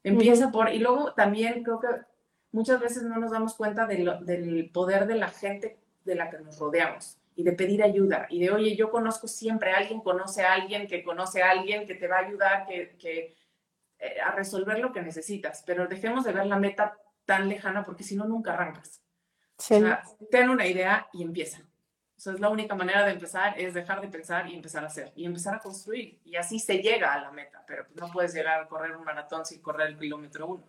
empieza 0.05 0.47
uh 0.47 0.49
-huh. 0.49 0.53
por, 0.53 0.69
y 0.73 0.79
luego 0.79 1.13
también 1.15 1.65
creo 1.65 1.81
que 1.81 1.89
muchas 2.53 2.79
veces 2.81 3.03
no 3.03 3.17
nos 3.19 3.33
damos 3.33 3.55
cuenta 3.55 3.87
de 3.87 3.99
lo, 3.99 4.21
del 4.21 4.71
poder 4.71 5.07
de 5.07 5.17
la 5.17 5.29
gente 5.29 5.79
de 6.05 6.15
la 6.15 6.31
que 6.31 6.39
nos 6.39 6.59
rodeamos 6.59 7.19
y 7.35 7.43
de 7.43 7.53
pedir 7.53 7.83
ayuda 7.83 8.27
y 8.31 8.41
de, 8.41 8.51
oye, 8.53 8.77
yo 8.77 8.91
conozco 8.91 9.27
siempre, 9.27 9.73
alguien 9.73 10.01
conoce 10.01 10.43
a 10.43 10.53
alguien 10.53 10.87
que 10.87 11.03
conoce 11.03 11.43
a 11.43 11.51
alguien 11.51 11.87
que 11.87 11.95
te 11.97 12.07
va 12.07 12.17
a 12.19 12.27
ayudar 12.27 12.67
que, 12.67 12.97
que 12.99 13.35
eh, 13.99 14.21
a 14.21 14.31
resolver 14.33 14.79
lo 14.79 14.93
que 14.93 15.03
necesitas, 15.03 15.65
pero 15.67 15.89
dejemos 15.89 16.25
de 16.25 16.33
ver 16.33 16.47
la 16.47 16.59
meta 16.59 16.97
tan 17.25 17.49
lejana 17.49 17.85
porque 17.85 18.05
si 18.05 18.15
no, 18.15 18.27
nunca 18.27 18.53
arrancas. 18.53 19.03
Sí. 19.59 19.75
O 19.75 19.81
sea, 19.81 20.03
ten 20.31 20.51
una 20.51 20.67
idea 20.67 21.09
y 21.13 21.23
empieza. 21.23 21.67
O 22.23 22.25
sea, 22.25 22.35
es 22.35 22.41
la 22.41 22.51
única 22.51 22.77
manera 22.77 23.05
de 23.05 23.11
empezar, 23.11 23.61
es 23.61 23.75
dejar 23.75 24.01
de 24.01 24.07
pensar 24.07 24.49
y 24.49 24.55
empezar 24.55 24.85
a 24.85 24.87
hacer, 24.87 25.11
y 25.17 25.27
empezar 25.27 25.57
a 25.57 25.59
construir. 25.59 26.21
Y 26.25 26.37
así 26.37 26.61
se 26.61 26.79
llega 26.79 27.13
a 27.13 27.21
la 27.21 27.33
meta, 27.33 27.65
pero 27.67 27.85
no 27.97 28.13
puedes 28.13 28.33
llegar 28.33 28.61
a 28.61 28.69
correr 28.69 28.97
un 28.97 29.03
maratón 29.03 29.45
sin 29.45 29.61
correr 29.61 29.89
el 29.89 29.99
kilómetro 29.99 30.47
uno. 30.47 30.63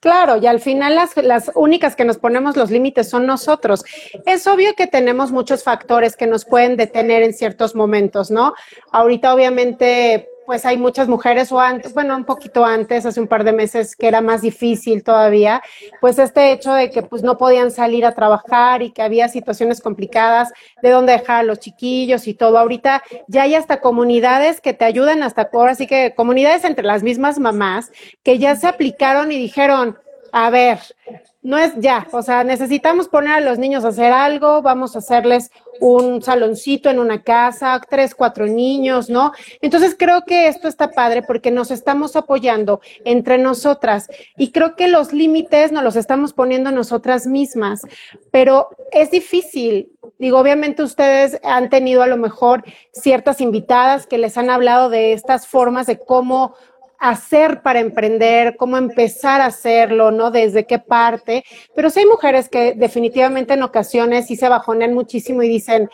Claro, 0.00 0.38
y 0.38 0.48
al 0.48 0.58
final 0.58 0.96
las, 0.96 1.16
las 1.18 1.52
únicas 1.54 1.94
que 1.94 2.04
nos 2.04 2.18
ponemos 2.18 2.56
los 2.56 2.72
límites 2.72 3.08
son 3.08 3.24
nosotros. 3.24 3.84
Es 4.26 4.48
obvio 4.48 4.74
que 4.74 4.88
tenemos 4.88 5.30
muchos 5.30 5.62
factores 5.62 6.16
que 6.16 6.26
nos 6.26 6.44
pueden 6.44 6.76
detener 6.76 7.22
en 7.22 7.34
ciertos 7.34 7.76
momentos, 7.76 8.32
¿no? 8.32 8.54
Ahorita 8.90 9.32
obviamente 9.32 10.28
pues 10.50 10.66
hay 10.66 10.78
muchas 10.78 11.06
mujeres 11.06 11.52
o 11.52 11.60
antes, 11.60 11.94
bueno, 11.94 12.16
un 12.16 12.24
poquito 12.24 12.64
antes, 12.64 13.06
hace 13.06 13.20
un 13.20 13.28
par 13.28 13.44
de 13.44 13.52
meses 13.52 13.94
que 13.94 14.08
era 14.08 14.20
más 14.20 14.42
difícil 14.42 15.04
todavía, 15.04 15.62
pues 16.00 16.18
este 16.18 16.50
hecho 16.50 16.72
de 16.72 16.90
que 16.90 17.02
pues 17.02 17.22
no 17.22 17.38
podían 17.38 17.70
salir 17.70 18.04
a 18.04 18.16
trabajar 18.16 18.82
y 18.82 18.90
que 18.90 19.00
había 19.00 19.28
situaciones 19.28 19.80
complicadas 19.80 20.52
de 20.82 20.90
dónde 20.90 21.12
dejar 21.12 21.36
a 21.36 21.42
los 21.44 21.60
chiquillos 21.60 22.26
y 22.26 22.34
todo. 22.34 22.58
Ahorita 22.58 23.00
ya 23.28 23.42
hay 23.42 23.54
hasta 23.54 23.80
comunidades 23.80 24.60
que 24.60 24.74
te 24.74 24.84
ayudan 24.84 25.22
hasta 25.22 25.48
ahora, 25.52 25.70
así 25.70 25.86
que 25.86 26.14
comunidades 26.16 26.64
entre 26.64 26.84
las 26.84 27.04
mismas 27.04 27.38
mamás 27.38 27.92
que 28.24 28.40
ya 28.40 28.56
se 28.56 28.66
aplicaron 28.66 29.30
y 29.30 29.38
dijeron, 29.38 30.00
a 30.32 30.50
ver, 30.50 30.80
no 31.42 31.58
es 31.58 31.74
ya, 31.76 32.08
o 32.10 32.22
sea, 32.22 32.42
necesitamos 32.42 33.06
poner 33.06 33.34
a 33.34 33.40
los 33.40 33.60
niños 33.60 33.84
a 33.84 33.88
hacer 33.88 34.12
algo, 34.12 34.62
vamos 34.62 34.96
a 34.96 34.98
hacerles 34.98 35.52
un 35.80 36.22
saloncito 36.22 36.90
en 36.90 36.98
una 36.98 37.22
casa, 37.22 37.80
tres, 37.88 38.14
cuatro 38.14 38.46
niños, 38.46 39.10
¿no? 39.10 39.32
Entonces 39.60 39.96
creo 39.98 40.24
que 40.24 40.46
esto 40.46 40.68
está 40.68 40.90
padre 40.90 41.22
porque 41.22 41.50
nos 41.50 41.70
estamos 41.70 42.16
apoyando 42.16 42.80
entre 43.04 43.38
nosotras 43.38 44.08
y 44.36 44.52
creo 44.52 44.76
que 44.76 44.88
los 44.88 45.12
límites 45.12 45.72
nos 45.72 45.82
los 45.82 45.96
estamos 45.96 46.32
poniendo 46.32 46.70
nosotras 46.70 47.26
mismas, 47.26 47.82
pero 48.30 48.68
es 48.92 49.10
difícil. 49.10 49.92
Digo, 50.18 50.38
obviamente 50.38 50.82
ustedes 50.82 51.40
han 51.42 51.70
tenido 51.70 52.02
a 52.02 52.06
lo 52.06 52.16
mejor 52.16 52.62
ciertas 52.92 53.40
invitadas 53.40 54.06
que 54.06 54.18
les 54.18 54.36
han 54.36 54.50
hablado 54.50 54.90
de 54.90 55.12
estas 55.14 55.46
formas 55.46 55.86
de 55.86 55.98
cómo 55.98 56.54
hacer 57.00 57.62
para 57.62 57.80
emprender, 57.80 58.56
cómo 58.56 58.76
empezar 58.76 59.40
a 59.40 59.46
hacerlo, 59.46 60.10
¿no? 60.10 60.30
Desde 60.30 60.66
qué 60.66 60.78
parte. 60.78 61.44
Pero 61.74 61.90
sí 61.90 62.00
hay 62.00 62.06
mujeres 62.06 62.48
que 62.48 62.74
definitivamente 62.74 63.54
en 63.54 63.62
ocasiones 63.62 64.26
sí 64.26 64.36
se 64.36 64.48
bajonean 64.48 64.92
muchísimo 64.92 65.42
y 65.42 65.48
dicen, 65.48 65.90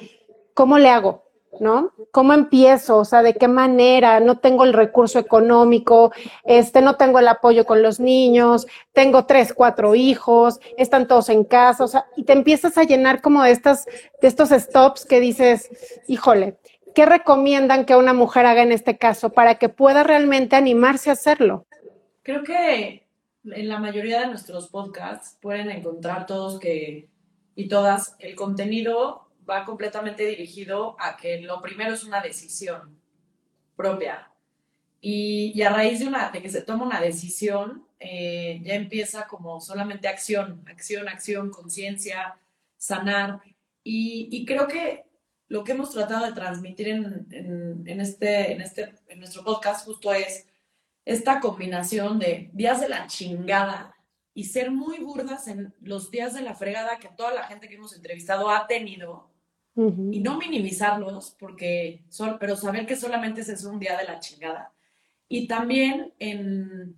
¿cómo 0.53 0.79
le 0.79 0.91
hago? 0.91 1.25
¿No? 1.59 1.93
¿Cómo 2.11 2.35
empiezo? 2.35 2.99
O 2.99 3.05
sea, 3.07 3.23
¿de 3.23 3.35
qué 3.35 3.49
manera? 3.49 4.21
No 4.21 4.41
tengo 4.41 4.65
el 4.65 4.75
recurso 4.75 5.19
económico, 5.19 6.13
este, 6.45 6.83
no 6.83 6.97
tengo 6.97 7.19
el 7.19 7.29
apoyo 7.29 7.65
con 7.65 7.83
los 7.83 7.99
niños, 7.99 8.67
tengo 8.93 9.25
tres, 9.25 9.55
cuatro 9.55 9.95
hijos, 9.95 10.61
están 10.77 11.09
todos 11.09 11.31
en 11.31 11.45
casa, 11.45 11.85
o 11.85 11.89
sea, 11.89 12.07
y 12.15 12.25
te 12.25 12.35
empiezas 12.35 12.77
a 12.77 12.85
llenar 12.85 13.23
como 13.23 13.43
de 13.43 13.53
estas, 13.53 13.87
de 14.21 14.29
estos 14.29 14.51
stops 14.51 15.07
que 15.07 15.19
dices, 15.19 15.71
híjole, 16.09 16.59
¿qué 16.97 17.05
recomiendan 17.05 17.85
que 17.85 17.95
una 17.95 18.15
mujer 18.15 18.47
haga 18.47 18.63
en 18.63 18.73
este 18.73 18.97
caso 18.97 19.29
para 19.29 19.57
que 19.57 19.69
pueda 19.69 20.03
realmente 20.03 20.57
animarse 20.57 21.11
a 21.11 21.13
hacerlo? 21.13 21.67
Creo 22.23 22.43
que 22.43 23.07
en 23.45 23.69
la 23.69 23.79
mayoría 23.79 24.23
de 24.23 24.29
nuestros 24.29 24.69
podcasts 24.69 25.37
pueden 25.43 25.71
encontrar 25.71 26.25
todos 26.25 26.59
que 26.59 27.11
y 27.55 27.69
todas 27.69 28.17
el 28.19 28.35
contenido 28.35 29.29
va 29.49 29.67
completamente 29.67 30.25
dirigido 30.25 30.97
a 30.99 31.19
que 31.19 31.43
lo 31.43 31.61
primero 31.61 31.93
es 31.93 32.03
una 32.03 32.23
decisión 32.23 32.99
propia 33.77 34.31
y, 35.01 35.53
y 35.55 35.63
a 35.63 35.71
raíz 35.71 36.01
de, 36.01 36.07
una, 36.09 36.31
de 36.31 36.41
que 36.41 36.49
se 36.49 36.63
toma 36.63 36.87
una 36.87 37.01
decisión 37.01 37.87
eh, 38.01 38.61
ya 38.65 38.75
empieza 38.75 39.27
como 39.27 39.61
solamente 39.61 40.09
acción, 40.09 40.65
acción, 40.67 41.09
acción, 41.09 41.51
conciencia, 41.51 42.39
sanar 42.79 43.41
y, 43.85 44.29
y 44.33 44.47
creo 44.47 44.67
que 44.67 45.06
lo 45.49 45.65
que 45.65 45.73
hemos 45.73 45.91
tratado 45.91 46.27
de 46.27 46.33
transmitir 46.33 46.89
en, 46.89 47.27
en, 47.31 47.83
en, 47.87 48.01
este, 48.01 48.53
en, 48.53 48.61
este, 48.61 48.95
en 49.09 49.19
nuestro 49.19 49.45
podcast 49.45 49.85
justo 49.87 50.13
es 50.13 50.47
esta 51.05 51.41
combinación 51.41 52.19
de 52.19 52.51
días 52.53 52.81
de 52.81 52.89
la 52.89 53.07
chingada 53.07 53.95
y 54.35 54.45
ser 54.45 54.71
muy 54.71 54.99
burdas 54.99 55.47
en 55.49 55.73
los 55.81 56.11
días 56.11 56.35
de 56.35 56.43
la 56.43 56.55
fregada 56.55 56.99
que 56.99 57.09
toda 57.17 57.33
la 57.33 57.45
gente 57.45 57.69
que 57.69 57.77
hemos 57.77 57.95
entrevistado 57.95 58.51
ha 58.51 58.67
tenido 58.67 59.31
uh 59.77 59.91
-huh. 59.91 60.15
y 60.15 60.21
no 60.21 60.37
minimizarlos, 60.37 61.37
porque 61.39 62.05
son, 62.09 62.39
pero 62.39 62.57
saber 62.57 62.85
que 62.87 62.97
solamente 62.97 63.41
ese 63.43 63.55
es 63.55 63.65
un 63.65 63.79
día 63.79 63.97
de 63.97 64.05
la 64.05 64.19
chingada. 64.19 64.75
Y 65.29 65.47
también 65.47 66.13
en, 66.19 66.97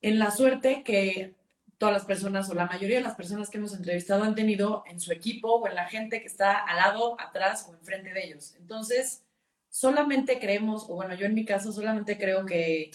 en 0.00 0.18
la 0.18 0.30
suerte 0.30 0.82
que 0.84 1.34
todas 1.78 1.94
las 1.94 2.04
personas 2.04 2.50
o 2.50 2.54
la 2.54 2.66
mayoría 2.66 2.96
de 2.96 3.04
las 3.04 3.14
personas 3.14 3.48
que 3.48 3.58
hemos 3.58 3.74
entrevistado 3.74 4.24
han 4.24 4.34
tenido 4.34 4.84
en 4.86 5.00
su 5.00 5.12
equipo 5.12 5.54
o 5.54 5.68
en 5.68 5.76
la 5.76 5.86
gente 5.86 6.20
que 6.20 6.26
está 6.26 6.58
al 6.58 6.76
lado, 6.76 7.18
atrás 7.20 7.66
o 7.68 7.74
enfrente 7.74 8.12
de 8.12 8.26
ellos. 8.26 8.54
Entonces, 8.56 9.24
solamente 9.70 10.38
creemos, 10.40 10.84
o 10.88 10.96
bueno, 10.96 11.14
yo 11.14 11.26
en 11.26 11.34
mi 11.34 11.44
caso 11.44 11.72
solamente 11.72 12.18
creo 12.18 12.44
que, 12.44 12.90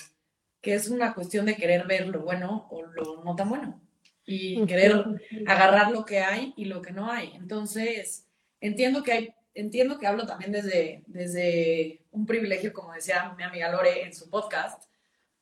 que 0.62 0.74
es 0.74 0.90
una 0.90 1.14
cuestión 1.14 1.46
de 1.46 1.56
querer 1.56 1.88
ver 1.88 2.08
lo 2.08 2.22
bueno 2.22 2.68
o 2.70 2.84
lo 2.84 3.24
no 3.24 3.36
tan 3.36 3.50
bueno 3.50 3.82
y 4.26 4.66
querer 4.66 5.04
agarrar 5.48 5.92
lo 5.92 6.06
que 6.06 6.20
hay 6.20 6.54
y 6.56 6.66
lo 6.66 6.82
que 6.82 6.92
no 6.92 7.12
hay. 7.12 7.34
Entonces, 7.36 8.28
entiendo 8.62 9.04
que 9.04 9.12
hay, 9.12 9.34
entiendo 9.54 9.98
que 9.98 10.08
hablo 10.08 10.26
también 10.26 10.52
desde, 10.52 11.04
desde 11.08 12.02
un 12.12 12.26
privilegio, 12.26 12.74
como 12.74 12.94
decía 12.94 13.34
mi 13.38 13.44
amiga 13.44 13.72
Lore 13.72 14.04
en 14.04 14.14
su 14.14 14.30
podcast, 14.30 14.84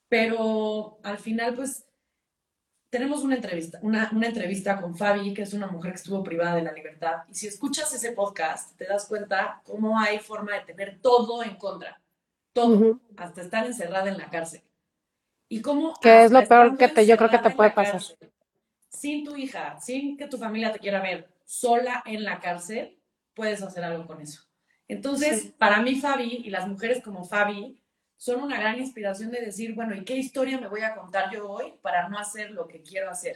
pero 0.10 1.00
al 1.04 1.18
final, 1.18 1.56
pues, 1.56 1.86
tenemos 2.92 3.24
una 3.24 3.36
entrevista, 3.36 3.80
una, 3.82 4.10
una 4.14 4.28
entrevista 4.28 4.80
con 4.80 4.96
Fabi, 4.96 5.34
que 5.34 5.44
es 5.44 5.54
una 5.54 5.68
mujer 5.68 5.94
que 5.94 5.98
estuvo 5.98 6.22
privada 6.22 6.58
de 6.58 6.64
la 6.64 6.74
libertad, 6.74 7.24
y 7.30 7.34
si 7.34 7.48
escuchas 7.48 7.92
ese 7.94 8.12
podcast, 8.12 8.78
te 8.78 8.86
das 8.86 9.06
cuenta 9.06 9.62
cómo 9.64 9.98
hay 9.98 10.20
forma 10.20 10.54
de 10.54 10.66
tener 10.66 11.00
todo 11.02 11.42
en 11.42 11.56
contra, 11.56 12.02
todo, 12.52 13.00
hasta 13.16 13.42
estar 13.42 13.66
encerrada 13.66 14.10
en 14.10 14.18
la 14.18 14.30
cárcel. 14.30 14.62
Y 15.48 15.62
cómo... 15.62 15.94
Que 16.02 16.26
es 16.26 16.32
lo 16.32 16.46
peor 16.46 16.78
que 16.78 16.90
te, 16.90 17.08
yo 17.08 17.16
creo 17.16 17.30
que 17.30 17.40
te 17.40 17.50
puede 17.52 17.72
pasar. 17.72 18.02
sin 18.90 19.24
tu 19.24 19.38
hija, 19.38 19.80
sin 19.80 20.18
que 20.18 20.28
tu 20.28 20.38
familia 20.38 20.74
te 20.74 20.80
quiera 20.80 21.02
ver 21.02 21.30
sola 21.46 22.04
en 22.06 22.26
la 22.26 22.42
cárcel, 22.42 23.00
puedes 23.34 23.62
hacer 23.62 23.86
algo 23.86 24.06
con 24.06 24.22
eso. 24.22 24.44
Entonces, 24.90 25.54
para 25.58 25.82
mí, 25.82 25.96
Fabi 25.96 26.42
y 26.44 26.50
las 26.50 26.68
mujeres 26.68 27.02
como 27.02 27.24
Fabi 27.24 27.81
son 28.22 28.44
una 28.44 28.60
gran 28.60 28.78
inspiración 28.78 29.32
de 29.32 29.42
decir, 29.42 29.74
bueno, 29.74 29.96
¿y 29.96 30.06
qué 30.06 30.16
historia 30.16 30.60
me 30.60 30.68
voy 30.68 30.82
a 30.82 30.94
contar 30.94 31.32
yo 31.32 31.50
hoy 31.50 31.74
para 31.82 32.08
no 32.08 32.20
hacer 32.20 32.52
lo 32.52 32.68
que 32.68 32.84
quiero 32.84 33.10
hacer 33.10 33.36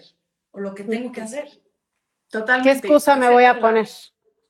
o 0.52 0.60
lo 0.60 0.76
que 0.76 0.84
tengo 0.84 1.12
que 1.12 1.22
hacer? 1.22 1.50
Totalmente. 2.30 2.70
¿Qué 2.70 2.78
excusa 2.78 3.16
me 3.16 3.32
voy 3.32 3.46
a 3.46 3.60
poner? 3.60 3.90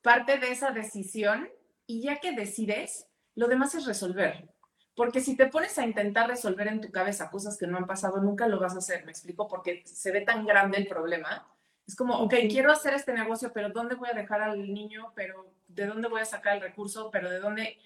Parte 0.02 0.38
de 0.38 0.52
esa 0.52 0.72
decisión 0.72 1.48
y 1.88 2.02
ya 2.02 2.18
que 2.18 2.34
decides, 2.34 3.08
lo 3.36 3.48
demás 3.48 3.76
es 3.76 3.86
resolver. 3.86 4.50
Porque 4.94 5.22
si 5.22 5.38
te 5.38 5.48
pones 5.48 5.78
a 5.78 5.86
intentar 5.86 6.28
resolver 6.28 6.68
en 6.68 6.82
tu 6.82 6.92
cabeza 6.92 7.30
cosas 7.30 7.58
que 7.58 7.66
no 7.66 7.78
han 7.78 7.88
pasado, 7.88 8.22
nunca 8.22 8.46
lo 8.50 8.60
vas 8.60 8.76
a 8.76 8.80
hacer, 8.80 9.06
me 9.06 9.12
explico, 9.12 9.48
porque 9.48 9.84
se 9.86 10.12
ve 10.12 10.20
tan 10.20 10.46
grande 10.46 10.78
el 10.78 10.88
problema. 10.88 11.48
Es 11.88 11.96
como, 11.96 12.20
ok, 12.20 12.34
quiero 12.50 12.74
hacer 12.74 12.94
este 12.94 13.14
negocio, 13.14 13.54
pero 13.54 13.70
¿dónde 13.70 13.96
voy 13.96 14.10
a 14.10 14.14
dejar 14.14 14.42
al 14.42 14.74
niño? 14.74 15.14
Pero 15.16 15.50
¿de 15.70 15.86
dónde 15.86 16.10
voy 16.10 16.20
a 16.20 16.26
sacar 16.26 16.58
el 16.58 16.62
recurso? 16.62 17.10
Pero 17.10 17.30
¿de 17.30 17.40
dónde 17.40 17.78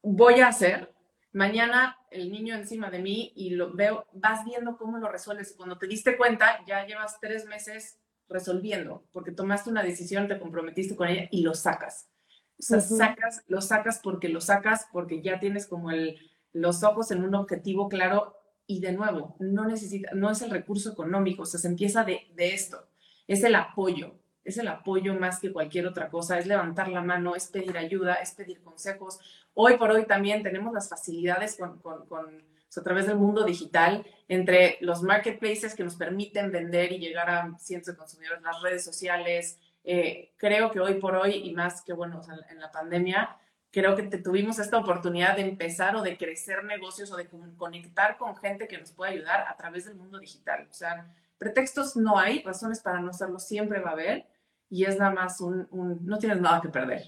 voy 0.00 0.40
a 0.40 0.48
hacer? 0.48 0.90
Mañana 1.32 1.96
el 2.10 2.30
niño 2.30 2.54
encima 2.54 2.90
de 2.90 2.98
mí 2.98 3.32
y 3.34 3.50
lo 3.50 3.72
veo, 3.72 4.06
vas 4.12 4.44
viendo 4.44 4.76
cómo 4.76 4.98
lo 4.98 5.08
resuelves. 5.08 5.54
Cuando 5.56 5.78
te 5.78 5.86
diste 5.86 6.16
cuenta, 6.16 6.62
ya 6.66 6.86
llevas 6.86 7.18
tres 7.20 7.46
meses 7.46 7.98
resolviendo, 8.28 9.04
porque 9.12 9.32
tomaste 9.32 9.70
una 9.70 9.82
decisión, 9.82 10.28
te 10.28 10.38
comprometiste 10.38 10.96
con 10.96 11.08
ella 11.08 11.28
y 11.30 11.42
lo 11.42 11.54
sacas. 11.54 12.08
O 12.58 12.62
sea, 12.62 12.80
sacas, 12.80 13.42
lo 13.48 13.60
sacas 13.60 14.00
porque 14.02 14.28
lo 14.28 14.40
sacas, 14.40 14.86
porque 14.92 15.22
ya 15.22 15.40
tienes 15.40 15.66
como 15.66 15.90
el, 15.90 16.18
los 16.52 16.82
ojos 16.84 17.10
en 17.10 17.24
un 17.24 17.34
objetivo 17.34 17.88
claro 17.88 18.36
y 18.66 18.80
de 18.80 18.92
nuevo, 18.92 19.36
no 19.40 19.66
necesita, 19.66 20.10
no 20.14 20.30
es 20.30 20.40
el 20.42 20.50
recurso 20.50 20.92
económico, 20.92 21.42
o 21.42 21.46
sea, 21.46 21.58
se 21.58 21.68
empieza 21.68 22.04
de, 22.04 22.30
de 22.34 22.54
esto, 22.54 22.88
es 23.26 23.42
el 23.42 23.54
apoyo, 23.54 24.14
es 24.44 24.58
el 24.58 24.68
apoyo 24.68 25.14
más 25.14 25.38
que 25.38 25.52
cualquier 25.52 25.86
otra 25.86 26.08
cosa, 26.08 26.38
es 26.38 26.46
levantar 26.46 26.88
la 26.88 27.02
mano, 27.02 27.34
es 27.34 27.48
pedir 27.48 27.76
ayuda, 27.78 28.14
es 28.14 28.32
pedir 28.32 28.60
consejos. 28.62 29.18
Hoy 29.54 29.76
por 29.76 29.90
hoy 29.90 30.06
también 30.06 30.42
tenemos 30.42 30.72
las 30.72 30.88
facilidades 30.88 31.56
con, 31.56 31.78
con, 31.80 32.06
con 32.06 32.52
a 32.74 32.82
través 32.82 33.06
del 33.06 33.16
mundo 33.16 33.44
digital, 33.44 34.04
entre 34.28 34.78
los 34.80 35.02
marketplaces 35.02 35.74
que 35.74 35.84
nos 35.84 35.96
permiten 35.96 36.50
vender 36.50 36.92
y 36.92 36.98
llegar 36.98 37.28
a 37.28 37.58
cientos 37.58 37.88
de 37.88 37.98
consumidores, 37.98 38.42
las 38.42 38.62
redes 38.62 38.84
sociales, 38.84 39.58
eh, 39.84 40.32
creo 40.36 40.70
que 40.70 40.80
hoy 40.80 40.94
por 40.94 41.14
hoy, 41.16 41.34
y 41.34 41.52
más 41.52 41.82
que 41.82 41.92
bueno, 41.92 42.22
en 42.48 42.60
la 42.60 42.70
pandemia, 42.70 43.36
creo 43.70 43.96
que 43.96 44.02
tuvimos 44.18 44.58
esta 44.58 44.78
oportunidad 44.78 45.36
de 45.36 45.42
empezar 45.42 45.96
o 45.96 46.02
de 46.02 46.16
crecer 46.16 46.64
negocios 46.64 47.10
o 47.12 47.16
de 47.16 47.28
conectar 47.56 48.16
con 48.16 48.36
gente 48.36 48.68
que 48.68 48.78
nos 48.78 48.92
puede 48.92 49.12
ayudar 49.12 49.46
a 49.48 49.56
través 49.56 49.86
del 49.86 49.96
mundo 49.96 50.18
digital. 50.18 50.66
O 50.70 50.74
sea, 50.74 51.10
pretextos 51.38 51.96
no 51.96 52.18
hay, 52.18 52.42
razones 52.42 52.80
para 52.80 53.00
no 53.00 53.10
hacerlo 53.10 53.38
siempre 53.38 53.80
va 53.80 53.90
a 53.90 53.94
haber, 53.94 54.26
y 54.72 54.86
es 54.86 54.98
nada 54.98 55.12
más 55.12 55.38
un 55.42 55.68
no 56.02 56.16
tienes 56.16 56.40
nada 56.40 56.62
que 56.62 56.70
perder. 56.70 57.02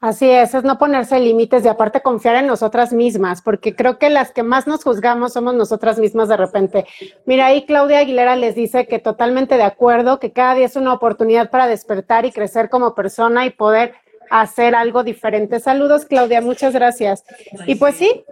Así 0.00 0.28
es, 0.28 0.52
es 0.52 0.64
no 0.64 0.78
ponerse 0.78 1.18
límites 1.20 1.64
y 1.64 1.68
aparte 1.68 2.02
confiar 2.02 2.36
en 2.36 2.48
nosotras 2.48 2.92
mismas, 2.92 3.40
porque 3.40 3.74
creo 3.74 3.98
que 3.98 4.10
las 4.10 4.32
que 4.32 4.42
más 4.42 4.66
nos 4.66 4.82
juzgamos 4.82 5.32
somos 5.32 5.54
nosotras 5.54 5.98
mismas 5.98 6.28
de 6.28 6.36
repente. 6.36 6.86
Mira, 7.24 7.46
ahí 7.46 7.64
Claudia 7.66 8.00
Aguilera 8.00 8.34
les 8.34 8.56
dice 8.56 8.86
que 8.86 8.98
totalmente 8.98 9.56
de 9.56 9.62
acuerdo, 9.62 10.18
que 10.18 10.32
cada 10.32 10.54
día 10.54 10.66
es 10.66 10.76
una 10.76 10.92
oportunidad 10.92 11.50
para 11.50 11.68
despertar 11.68 12.26
y 12.26 12.32
crecer 12.32 12.68
como 12.68 12.94
persona 12.94 13.46
y 13.46 13.50
poder 13.50 13.94
hacer 14.28 14.74
algo 14.74 15.04
diferente. 15.04 15.60
Saludos, 15.60 16.04
Claudia, 16.04 16.40
muchas 16.40 16.74
gracias. 16.74 17.24
Y 17.66 17.76
pues 17.76 17.94
sí, 17.94 18.24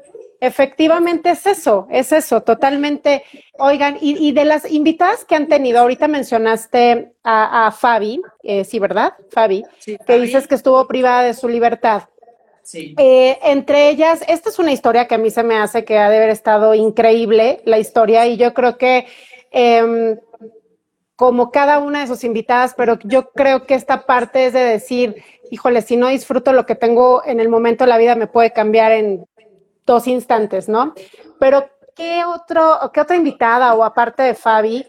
Efectivamente 0.44 1.30
es 1.30 1.46
eso, 1.46 1.86
es 1.90 2.12
eso, 2.12 2.42
totalmente. 2.42 3.24
Oigan, 3.58 3.96
y, 3.98 4.30
de 4.32 4.44
las 4.44 4.70
invitadas 4.70 5.24
que 5.24 5.34
han 5.34 5.48
tenido, 5.48 5.80
ahorita 5.80 6.06
mencionaste 6.06 7.12
a, 7.22 7.70
Fabi, 7.70 8.20
eh, 8.42 8.64
sí, 8.64 8.78
¿verdad? 8.78 9.14
Fabi, 9.30 9.64
que 10.06 10.20
dices 10.20 10.46
que 10.46 10.54
estuvo 10.54 10.86
privada 10.86 11.22
de 11.22 11.32
su 11.32 11.48
libertad. 11.48 12.02
Sí. 12.62 12.94
Eh, 12.98 13.38
entre 13.42 13.88
ellas, 13.88 14.22
esta 14.28 14.50
es 14.50 14.58
una 14.58 14.72
historia 14.72 15.08
que 15.08 15.14
a 15.14 15.18
mí 15.18 15.30
se 15.30 15.42
me 15.42 15.56
hace 15.56 15.84
que 15.86 15.98
ha 15.98 16.10
de 16.10 16.18
haber 16.18 16.30
estado 16.30 16.74
increíble, 16.74 17.62
la 17.64 17.78
historia, 17.78 18.26
y 18.26 18.36
yo 18.36 18.52
creo 18.52 18.76
que 18.76 19.06
em, 19.50 20.18
como 21.16 21.50
cada 21.52 21.78
una 21.78 22.00
de 22.00 22.06
sus 22.06 22.22
invitadas, 22.22 22.74
pero 22.76 22.98
yo 23.04 23.30
creo 23.30 23.64
que 23.64 23.74
esta 23.74 24.04
parte 24.04 24.46
es 24.46 24.52
de 24.52 24.60
decir, 24.60 25.22
híjole, 25.50 25.80
si 25.80 25.96
no 25.96 26.08
disfruto 26.08 26.52
lo 26.52 26.66
que 26.66 26.74
tengo 26.74 27.22
en 27.24 27.40
el 27.40 27.48
momento, 27.48 27.86
la 27.86 27.96
vida 27.96 28.14
me 28.14 28.26
puede 28.26 28.52
cambiar 28.52 28.92
en 28.92 29.26
dos 29.86 30.06
instantes, 30.06 30.68
¿no? 30.68 30.94
Pero, 31.38 31.70
¿qué, 31.94 32.24
otro, 32.24 32.90
¿qué 32.92 33.00
otra 33.00 33.16
invitada 33.16 33.74
o 33.74 33.84
aparte 33.84 34.22
de 34.22 34.34
Fabi, 34.34 34.86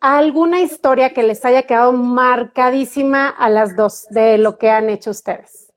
alguna 0.00 0.60
historia 0.60 1.12
que 1.12 1.22
les 1.22 1.44
haya 1.44 1.62
quedado 1.62 1.92
marcadísima 1.92 3.28
a 3.28 3.48
las 3.50 3.76
dos 3.76 4.06
de 4.10 4.38
lo 4.38 4.58
que 4.58 4.70
han 4.70 4.90
hecho 4.90 5.10
ustedes? 5.10 5.72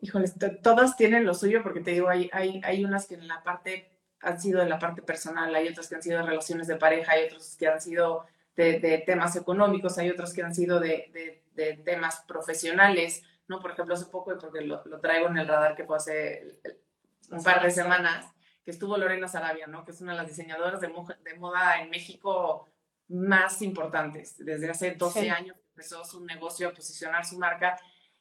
Híjoles, 0.00 0.34
todas 0.62 0.96
tienen 0.96 1.24
lo 1.24 1.32
suyo 1.34 1.62
porque 1.62 1.80
te 1.80 1.92
digo, 1.92 2.08
hay, 2.08 2.28
hay, 2.32 2.60
hay 2.62 2.84
unas 2.84 3.06
que 3.06 3.14
en 3.14 3.26
la 3.26 3.42
parte 3.42 3.88
han 4.20 4.40
sido 4.40 4.60
de 4.60 4.68
la 4.68 4.78
parte 4.78 5.02
personal, 5.02 5.54
hay 5.54 5.68
otras 5.68 5.88
que 5.88 5.94
han 5.94 6.02
sido 6.02 6.18
de 6.18 6.26
relaciones 6.26 6.66
de 6.66 6.76
pareja, 6.76 7.12
hay 7.12 7.24
otras 7.24 7.56
que 7.56 7.68
han 7.68 7.80
sido 7.80 8.26
de, 8.56 9.02
temas 9.06 9.36
económicos, 9.36 9.98
hay 9.98 10.10
otras 10.10 10.32
que 10.32 10.42
han 10.42 10.54
sido 10.54 10.78
de, 10.80 11.40
de 11.54 11.74
temas 11.84 12.22
profesionales. 12.26 13.22
¿No? 13.48 13.60
Por 13.60 13.72
ejemplo, 13.72 13.94
hace 13.94 14.06
poco, 14.06 14.36
porque 14.38 14.62
lo, 14.62 14.80
traigo 15.00 15.28
en 15.28 15.38
el 15.38 15.48
radar 15.48 15.76
que 15.76 15.84
fue 15.84 15.96
hace 15.96 16.60
un 17.30 17.42
par 17.42 17.62
de 17.62 17.70
semanas, 17.70 18.26
que 18.64 18.70
estuvo 18.70 18.96
Lorena 18.96 19.28
Sarabia, 19.28 19.66
¿no? 19.66 19.84
Que 19.84 19.92
es 19.92 20.00
una 20.00 20.12
de 20.12 20.18
las 20.18 20.28
diseñadoras 20.28 20.80
de, 20.80 20.88
de 20.88 21.34
moda 21.38 21.80
en 21.80 21.90
México 21.90 22.68
más 23.08 23.60
importantes. 23.62 24.36
Desde 24.38 24.70
hace 24.70 24.92
12 24.92 25.30
años 25.30 25.56
empezó 25.70 26.04
su 26.04 26.24
negocio 26.24 26.68
a 26.68 26.72
posicionar 26.72 27.24
su 27.24 27.38
marca. 27.38 27.78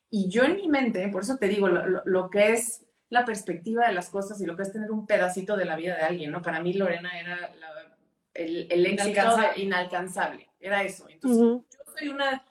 Y 0.10 0.30
yo 0.30 0.44
en 0.44 0.56
mi 0.56 0.68
mente, 0.68 1.08
por 1.10 1.24
eso 1.24 1.38
te 1.38 1.48
digo, 1.48 1.68
lo, 1.68 2.30
que 2.30 2.54
es 2.54 2.86
la 3.10 3.26
perspectiva 3.26 3.88
de 3.88 3.94
las 3.94 4.10
cosas 4.10 4.42
y 4.42 4.46
lo 4.46 4.56
que 4.56 4.64
es 4.64 4.72
tener 4.72 4.92
un 4.92 5.06
pedacito 5.06 5.56
de 5.56 5.66
la 5.66 5.76
vida 5.76 5.96
de 5.96 6.04
alguien, 6.04 6.32
¿no? 6.32 6.42
Para 6.42 6.62
mí 6.62 6.74
Lorena 6.74 7.20
era 7.20 7.52
el, 8.34 8.68
el 8.70 8.86
éxito 8.86 9.22
inalcanzable. 9.56 10.50
Era 10.60 10.84
eso. 10.84 11.08
Entonces, 11.10 11.40
yo 11.40 11.94
soy 11.98 12.10
una 12.10 12.44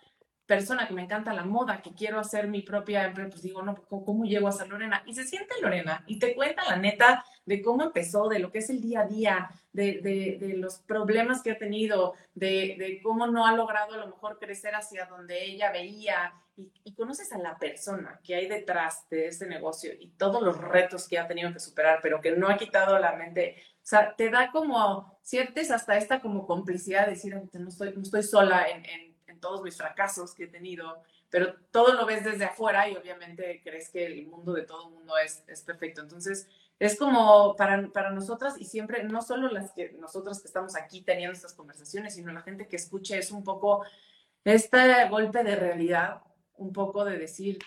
persona 0.53 0.87
que 0.87 0.93
me 0.93 1.03
encanta 1.03 1.33
la 1.33 1.45
moda, 1.45 1.81
que 1.81 1.95
quiero 1.95 2.21
hacer 2.21 2.47
mi 2.47 2.61
propia 2.61 3.07
empresa, 3.07 3.31
pues 3.31 3.43
digo, 3.43 3.63
no, 3.63 3.75
¿cómo, 3.75 4.25
llego 4.25 4.49
a 4.49 4.53
ser 4.53 4.69
Lorena? 4.69 5.03
Y 5.07 5.15
se 5.15 5.25
siente 5.25 5.55
Lorena 5.63 6.05
y 6.07 6.19
te 6.19 6.35
cuenta 6.35 6.63
la 6.69 6.77
neta 6.77 7.25
de 7.47 7.63
cómo 7.63 7.85
empezó, 7.85 8.29
de 8.29 8.39
lo 8.39 8.53
que 8.53 8.59
es 8.59 8.69
el 8.69 8.83
día 8.83 9.01
a 9.01 9.07
día, 9.07 9.51
de, 9.73 10.39
de, 10.39 10.57
los 10.59 10.81
problemas 10.81 11.41
que 11.43 11.53
ha 11.53 11.59
tenido, 11.59 12.13
de, 12.35 13.01
cómo 13.03 13.27
no 13.27 13.47
ha 13.47 13.57
logrado 13.57 13.95
a 13.95 13.97
lo 13.97 14.09
mejor 14.09 14.39
crecer 14.39 14.75
hacia 14.75 15.07
donde 15.07 15.43
ella 15.43 15.73
veía. 15.73 16.35
Y, 16.55 16.95
conoces 16.95 17.33
a 17.33 17.39
la 17.39 17.57
persona 17.57 18.21
que 18.23 18.35
hay 18.35 18.47
detrás 18.47 19.09
de 19.09 19.29
ese 19.29 19.47
negocio 19.47 19.91
y 19.99 20.09
todos 20.09 20.43
los 20.43 20.59
retos 20.59 21.09
que 21.09 21.19
ha 21.19 21.27
tenido 21.27 21.51
que 21.51 21.59
superar, 21.59 22.01
pero 22.03 22.21
que 22.21 22.33
no 22.33 22.49
ha 22.49 22.59
quitado 22.59 22.99
la 22.99 23.17
mente. 23.17 23.57
O 23.77 23.87
sea, 23.87 24.15
te 24.15 24.29
da 24.29 24.51
como, 24.53 25.19
sientes 25.23 25.71
hasta 25.71 25.97
esta 25.97 26.21
como 26.21 26.47
complicidad 26.47 27.07
de 27.07 27.13
decir, 27.13 27.35
no 27.55 27.69
estoy, 27.69 27.95
no 27.95 28.03
estoy 28.03 28.23
sola 28.23 28.67
en 28.69 29.12
todos 29.43 29.63
mis 29.63 29.77
fracasos 29.77 30.35
que 30.35 30.45
he 30.45 30.49
tenido, 30.49 31.03
pero 31.29 31.55
todo 31.71 31.93
lo 31.93 32.07
ves 32.07 32.25
desde 32.25 32.47
afuera 32.47 32.89
y 32.89 32.97
obviamente 32.97 33.61
crees 33.63 33.91
que 33.91 34.07
el 34.07 34.27
mundo 34.27 34.55
de 34.55 34.63
todo 34.63 34.89
el 34.89 34.95
mundo 34.95 35.19
es, 35.19 35.45
es 35.47 35.61
perfecto. 35.61 36.01
Entonces, 36.01 36.49
es 36.79 36.99
como 36.99 37.55
para, 37.57 37.89
para 37.89 38.11
nosotras 38.13 38.55
y 38.59 38.65
siempre, 38.65 39.05
no 39.05 39.21
solo 39.21 39.49
las 39.49 39.73
que 39.73 39.93
nosotras 39.93 40.41
que 40.41 40.47
estamos 40.47 40.77
aquí 40.77 41.03
teniendo 41.03 41.35
estas 41.35 41.53
conversaciones, 41.53 42.15
sino 42.15 42.33
la 42.33 42.41
gente 42.41 42.67
que 42.69 42.77
escuche, 42.77 43.19
es 43.19 43.31
un 43.31 43.45
poco 43.45 43.85
este 44.45 45.09
golpe 45.09 45.45
de 45.45 45.57
realidad, 45.57 46.23
un 46.57 46.73
poco 46.73 47.05
de 47.05 47.19
decir, 47.19 47.59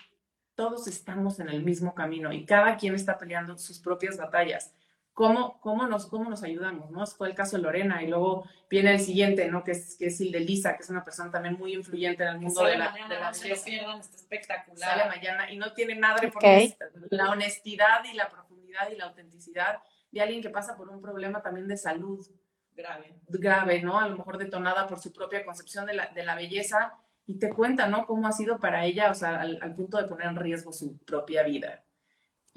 todos 0.56 0.88
estamos 0.88 1.40
en 1.40 1.50
el 1.50 1.64
mismo 1.64 1.94
camino 1.94 2.32
y 2.32 2.46
cada 2.46 2.78
quien 2.78 2.96
está 2.96 3.18
peleando 3.18 3.58
sus 3.58 3.80
propias 3.80 4.18
batallas 4.18 4.74
cómo, 5.16 5.60
cómo, 5.62 5.88
nos, 5.88 6.06
cómo 6.08 6.30
nos 6.30 6.44
ayudamos, 6.44 6.92
¿no? 6.92 7.08
Fue 7.08 7.30
el 7.30 7.36
caso 7.36 7.56
de 7.56 7.64
Lorena 7.64 8.04
y 8.04 8.08
luego 8.08 8.48
viene 8.70 8.92
el 8.92 9.00
siguiente, 9.00 9.50
¿no? 9.50 9.64
Que 9.64 9.72
es, 9.72 9.96
que 9.98 10.08
es 10.08 10.20
el 10.20 10.32
de 10.32 10.42
Lisa, 10.42 10.76
que 10.76 10.84
es 10.84 10.90
una 10.90 11.04
persona 11.04 11.32
también 11.32 11.56
muy 11.58 11.74
influyente 11.74 12.24
en 12.24 12.30
el 12.30 12.40
mundo 12.40 12.64
de 12.66 12.78
la, 12.78 12.92
mañana, 12.92 13.16
de 13.16 13.22
la 13.22 13.34
se 13.34 13.56
pierdan, 13.56 14.00
está 14.02 14.18
espectacular. 14.18 14.78
Sale 14.78 15.10
mañana 15.10 15.52
y 15.52 15.58
no 15.58 15.74
tiene 15.74 15.96
nada 15.96 16.20
de 16.20 16.28
okay. 16.28 16.76
la 17.10 17.32
honestidad 17.32 18.04
y 18.04 18.14
la 18.14 18.30
profundidad 18.30 18.92
y 18.92 18.98
la 18.98 19.06
autenticidad 19.06 19.80
de 20.12 20.22
alguien 20.22 20.42
que 20.42 20.50
pasa 20.50 20.76
por 20.76 20.90
un 20.90 21.02
problema 21.02 21.42
también 21.42 21.68
de 21.68 21.78
salud 21.78 22.28
Grave. 22.76 23.16
grave, 23.30 23.82
¿no? 23.82 23.98
A 23.98 24.10
lo 24.10 24.18
mejor 24.18 24.38
detonada 24.38 24.86
por 24.86 25.00
su 25.00 25.14
propia 25.14 25.46
concepción 25.46 25.86
de 25.86 25.94
la, 25.94 26.08
de 26.08 26.26
la 26.26 26.36
belleza 26.36 26.94
y 27.26 27.40
te 27.40 27.50
cuenta, 27.50 27.88
¿no? 27.88 28.06
Cómo 28.06 28.28
ha 28.28 28.34
sido 28.34 28.60
para 28.60 28.84
ella, 28.84 29.12
o 29.12 29.14
sea, 29.14 29.40
al, 29.40 29.60
al 29.62 29.74
punto 29.74 29.98
de 29.98 30.10
poner 30.10 30.28
en 30.28 30.36
riesgo 30.36 30.74
su 30.74 30.98
propia 30.98 31.44
vida. 31.44 31.85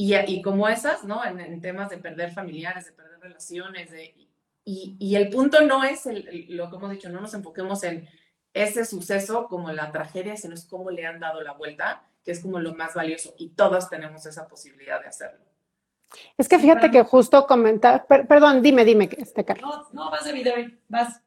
Y, 0.01 0.15
y 0.15 0.43
como 0.43 0.69
esas, 0.69 1.03
¿no? 1.03 1.25
En, 1.25 1.41
en, 1.41 1.61
temas 1.61 1.91
de 1.91 1.99
perder 1.99 2.31
familiares, 2.31 2.87
de 2.87 2.93
perder 2.93 3.19
relaciones, 3.19 3.91
de, 3.91 4.15
y, 4.65 4.97
y 5.01 5.17
el 5.17 5.29
punto 5.29 5.61
no 5.63 5.83
es 5.83 6.07
el, 6.07 6.29
el, 6.29 6.57
lo 6.57 6.71
que 6.71 6.77
hemos 6.77 6.91
dicho, 6.93 7.09
no 7.09 7.21
nos 7.21 7.35
enfoquemos 7.35 7.83
en 7.83 8.09
ese 8.55 8.85
suceso 8.85 9.49
como 9.49 9.73
la 9.73 9.91
tragedia, 9.91 10.37
sino 10.37 10.55
es 10.55 10.67
cómo 10.67 10.91
le 10.91 11.05
han 11.05 11.19
dado 11.19 11.41
la 11.43 11.53
vuelta, 11.53 12.05
que 12.25 12.31
es 12.31 12.41
como 12.41 12.61
lo 12.61 12.75
más 12.75 12.95
valioso 12.95 13.35
y 13.39 13.51
todos 13.51 13.91
tenemos 13.91 14.25
esa 14.25 14.47
posibilidad 14.47 15.01
de 15.01 15.09
hacerlo. 15.09 15.45
Es 16.37 16.49
que 16.49 16.59
fíjate 16.59 16.91
que 16.91 17.03
justo 17.03 17.47
comentaba, 17.47 18.05
per, 18.05 18.27
perdón, 18.27 18.63
dime, 18.63 18.85
dime, 18.85 19.09
este 19.19 19.45
No, 19.61 19.89
no, 19.93 20.11
vas 20.11 20.25
de 20.25 20.33
video, 20.33 20.55
vas. 20.89 21.21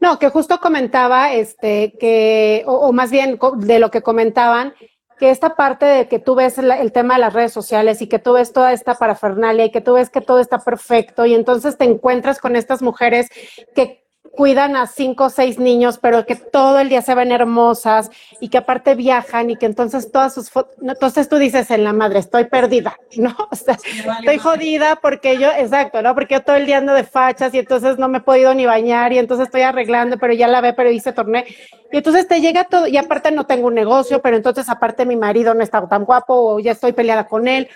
No, 0.00 0.18
que 0.18 0.30
justo 0.30 0.58
comentaba, 0.58 1.32
este, 1.32 1.96
que, 1.98 2.64
o, 2.66 2.74
o, 2.74 2.92
más 2.92 3.10
bien 3.10 3.38
de 3.58 3.78
lo 3.78 3.90
que 3.90 4.02
comentaban, 4.02 4.74
que 5.18 5.30
esta 5.30 5.54
parte 5.54 5.86
de 5.86 6.08
que 6.08 6.18
tú 6.18 6.34
ves 6.34 6.58
el, 6.58 6.92
tema 6.92 7.14
de 7.14 7.20
las 7.20 7.32
redes 7.32 7.52
sociales 7.52 8.02
y 8.02 8.08
que 8.08 8.18
tú 8.18 8.34
ves 8.34 8.52
toda 8.52 8.72
esta 8.72 8.94
parafernalia 8.94 9.66
y 9.66 9.70
que 9.70 9.80
tú 9.80 9.94
ves 9.94 10.10
que 10.10 10.20
todo 10.20 10.40
está 10.40 10.58
perfecto 10.58 11.26
y 11.26 11.34
entonces 11.34 11.78
te 11.78 11.84
encuentras 11.84 12.38
con 12.38 12.56
estas 12.56 12.82
mujeres 12.82 13.28
que 13.74 14.01
cuidan 14.32 14.76
a 14.76 14.86
cinco 14.86 15.24
o 15.24 15.30
seis 15.30 15.58
niños, 15.58 15.98
pero 16.00 16.24
que 16.26 16.36
todo 16.36 16.80
el 16.80 16.88
día 16.88 17.02
se 17.02 17.14
ven 17.14 17.32
hermosas 17.32 18.10
y 18.40 18.48
que 18.48 18.58
aparte 18.58 18.94
viajan 18.94 19.50
y 19.50 19.56
que 19.56 19.66
entonces 19.66 20.10
todas 20.10 20.34
sus 20.34 20.50
fotos, 20.50 20.74
entonces 20.82 21.28
tú 21.28 21.36
dices 21.36 21.70
en 21.70 21.84
la 21.84 21.92
madre, 21.92 22.18
estoy 22.18 22.44
perdida, 22.44 22.96
¿no? 23.16 23.36
O 23.50 23.54
sea, 23.56 23.76
estoy 24.18 24.38
jodida 24.38 24.96
porque 24.96 25.38
yo, 25.38 25.48
exacto, 25.56 26.02
¿no? 26.02 26.14
Porque 26.14 26.34
yo 26.34 26.42
todo 26.42 26.56
el 26.56 26.66
día 26.66 26.78
ando 26.78 26.94
de 26.94 27.04
fachas 27.04 27.52
y 27.54 27.58
entonces 27.58 27.98
no 27.98 28.08
me 28.08 28.18
he 28.18 28.22
podido 28.22 28.54
ni 28.54 28.64
bañar 28.66 29.12
y 29.12 29.18
entonces 29.18 29.46
estoy 29.46 29.62
arreglando, 29.62 30.18
pero 30.18 30.32
ya 30.32 30.48
la 30.48 30.60
ve, 30.60 30.72
pero 30.72 30.90
hice 30.90 31.12
torné. 31.12 31.44
Y 31.92 31.98
entonces 31.98 32.26
te 32.26 32.40
llega 32.40 32.64
todo, 32.64 32.86
y 32.86 32.96
aparte 32.96 33.30
no 33.30 33.44
tengo 33.44 33.66
un 33.66 33.74
negocio, 33.74 34.22
pero 34.22 34.36
entonces 34.36 34.68
aparte 34.70 35.04
mi 35.04 35.16
marido 35.16 35.52
no 35.52 35.62
está 35.62 35.86
tan 35.86 36.04
guapo 36.04 36.34
o 36.34 36.58
ya 36.58 36.72
estoy 36.72 36.92
peleada 36.92 37.26
con 37.26 37.48
él. 37.48 37.68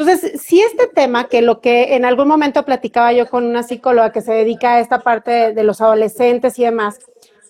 Entonces, 0.00 0.40
si 0.40 0.62
este 0.62 0.86
tema, 0.86 1.28
que 1.28 1.42
lo 1.42 1.60
que 1.60 1.94
en 1.94 2.06
algún 2.06 2.26
momento 2.26 2.64
platicaba 2.64 3.12
yo 3.12 3.28
con 3.28 3.44
una 3.44 3.62
psicóloga 3.62 4.12
que 4.12 4.22
se 4.22 4.32
dedica 4.32 4.76
a 4.76 4.80
esta 4.80 5.00
parte 5.00 5.52
de, 5.52 5.62
los 5.62 5.82
adolescentes 5.82 6.58
y 6.58 6.64
demás, 6.64 7.00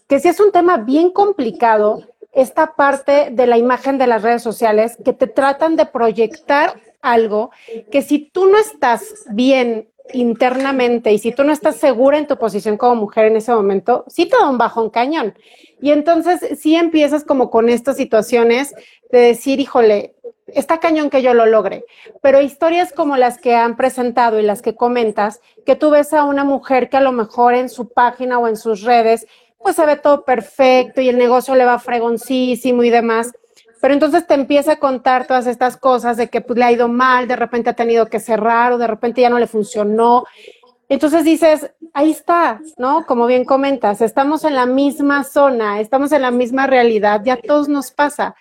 que 0.09 0.19
si 0.19 0.27
es 0.27 0.41
un 0.41 0.51
tema 0.51 0.79
bien 0.79 1.11
complicado, 1.11 2.03
esta 2.33 2.75
parte 2.75 3.29
de 3.31 3.47
la 3.47 3.57
imagen 3.57 3.99
de 3.99 4.09
las 4.09 4.23
redes 4.23 4.43
sociales, 4.43 4.99
que 5.05 5.13
te 5.13 5.29
tratan 5.29 5.77
de 5.77 5.87
proyectar 5.87 6.75
algo 7.03 7.53
que 7.93 8.03
si 8.03 8.19
tú 8.19 8.47
no 8.47 8.59
estás 8.59 9.05
bien 9.31 9.89
internamente 10.13 11.13
y 11.13 11.19
si 11.19 11.31
tú 11.31 11.45
no 11.45 11.53
estás 11.53 11.77
segura 11.77 12.19
en 12.19 12.27
tu 12.27 12.37
posición 12.37 12.77
como 12.77 12.97
mujer 12.97 13.27
en 13.27 13.37
ese 13.37 13.53
momento, 13.53 14.05
sí 14.09 14.27
te 14.27 14.37
da 14.37 14.51
un 14.51 14.59
bajón 14.59 14.91
cañón. 14.91 15.35
Y 15.81 15.93
entonces 15.93 16.59
sí 16.59 16.75
empiezas 16.75 17.23
como 17.23 17.49
con 17.49 17.69
estas 17.69 17.97
situaciones 17.97 18.75
de 19.13 19.19
decir, 19.19 19.61
híjole, 19.61 20.15
está 20.47 20.79
cañón 20.79 21.11
que 21.11 21.23
yo 21.23 21.35
lo 21.35 21.47
logre, 21.47 21.85
pero 22.23 22.41
historias 22.41 22.93
como 22.93 23.17
las 23.17 23.39
que 23.39 23.55
han 23.55 23.77
presentado 23.77 24.39
y 24.39 24.43
las 24.43 24.63
que 24.63 24.75
comentas, 24.75 25.41
que 25.65 25.77
tú 25.77 25.91
ves 25.91 26.13
a 26.13 26.25
una 26.25 26.45
mujer 26.45 26.89
que 26.89 26.97
a 26.97 27.01
lo 27.03 27.13
mejor 27.13 27.55
en 27.55 27.69
su 27.69 27.89
página 27.89 28.39
o 28.39 28.49
en 28.49 28.57
sus 28.57 28.83
redes, 28.83 29.27
pues 29.59 29.77
se 29.77 29.87
ve 29.87 29.97
todo 29.97 30.25
perfecto 30.25 31.01
y 31.01 31.09
el 31.09 31.19
negocio 31.19 31.55
le 31.55 31.65
va 31.65 31.79
fregoncísimo 31.79 32.83
y 32.83 32.91
demás, 32.91 33.33
pero 33.81 33.95
entonces 33.95 34.27
te 34.27 34.35
empieza 34.35 34.73
a 34.73 34.79
contar 34.79 35.27
todas 35.27 35.47
estas 35.47 35.77
cosas 35.77 36.17
de 36.17 36.29
que 36.29 36.41
pues, 36.41 36.59
le 36.59 36.65
ha 36.65 36.73
ido 36.73 36.89
mal, 36.89 37.27
de 37.27 37.37
repente 37.37 37.71
ha 37.71 37.75
tenido 37.75 38.07
que 38.07 38.21
cerrar 38.21 38.73
o 38.73 38.79
de 38.79 38.87
repente 38.87 39.23
ya 39.23 39.31
no 39.31 39.39
le 39.39 39.47
funcionó. 39.47 40.25
Entonces 40.89 41.25
dices, 41.25 41.71
ahí 41.95 42.11
está, 42.11 42.61
¿no? 42.77 43.07
Como 43.07 43.27
bien 43.27 43.45
comentas, 43.45 44.01
estamos 44.01 44.45
en 44.45 44.55
la 44.55 44.67
misma 44.67 45.25
zona, 45.25 45.81
estamos 45.81 46.13
en 46.13 46.23
la 46.23 46.31
misma 46.31 46.67
realidad, 46.67 47.23
ya 47.25 47.35
a 47.35 47.41
todos 47.41 47.69
nos 47.69 47.91
pasa. 47.91 48.35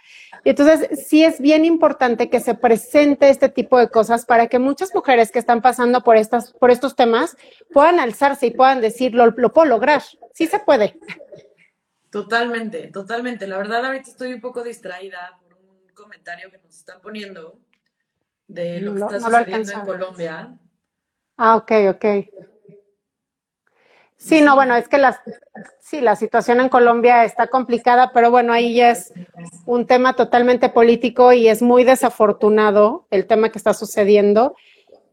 Y 0.50 0.54
entonces 0.54 1.08
sí 1.08 1.24
es 1.24 1.40
bien 1.40 1.64
importante 1.64 2.28
que 2.28 2.40
se 2.40 2.56
presente 2.56 3.30
este 3.30 3.50
tipo 3.50 3.78
de 3.78 3.92
cosas 3.92 4.26
para 4.26 4.48
que 4.48 4.58
muchas 4.58 4.96
mujeres 4.96 5.32
que 5.32 5.38
están 5.38 5.62
pasando 5.62 6.02
por, 6.02 6.18
estas, 6.18 6.54
por 6.54 6.72
estos 6.72 6.96
temas 6.96 7.38
puedan 7.72 8.00
alzarse 8.00 8.48
y 8.48 8.50
puedan 8.50 8.82
decir, 8.82 9.14
lo, 9.14 9.28
lo 9.28 9.54
puedo 9.54 9.68
lograr, 9.68 10.02
sí 10.34 10.48
se 10.48 10.58
puede. 10.58 11.00
Totalmente, 12.10 12.88
totalmente. 12.88 13.46
La 13.46 13.60
verdad, 13.60 13.86
ahorita 13.86 14.10
estoy 14.10 14.34
un 14.34 14.42
poco 14.42 14.64
distraída 14.64 15.40
por 15.44 15.54
un 15.54 15.88
comentario 15.94 16.50
que 16.50 16.58
nos 16.58 16.76
están 16.76 17.00
poniendo 17.00 17.60
de 18.48 18.82
lo 18.82 18.96
que 18.96 19.00
no, 19.02 19.06
está 19.06 19.30
no 19.30 19.38
sucediendo 19.38 19.72
en 19.72 19.82
Colombia. 19.82 20.58
Ah, 21.38 21.58
ok, 21.58 21.72
ok. 21.92 22.06
Sí, 24.20 24.42
no, 24.42 24.54
bueno, 24.54 24.76
es 24.76 24.90
que 24.90 24.98
la, 24.98 25.24
sí, 25.80 26.02
la 26.02 26.18
situación 26.18 26.60
en 26.60 26.68
Colombia 26.68 27.24
está 27.24 27.48
complicada, 27.48 28.12
pero 28.14 28.30
bueno, 28.30 28.52
ahí 28.52 28.76
ya 28.76 28.92
es 28.92 29.14
un 29.66 29.88
tema 29.88 30.14
totalmente 30.18 30.68
político 30.68 31.32
y 31.32 31.48
es 31.48 31.62
muy 31.62 31.86
desafortunado 31.86 33.08
el 33.12 33.28
tema 33.28 33.50
que 33.50 33.58
está 33.58 33.74
sucediendo. 33.74 34.58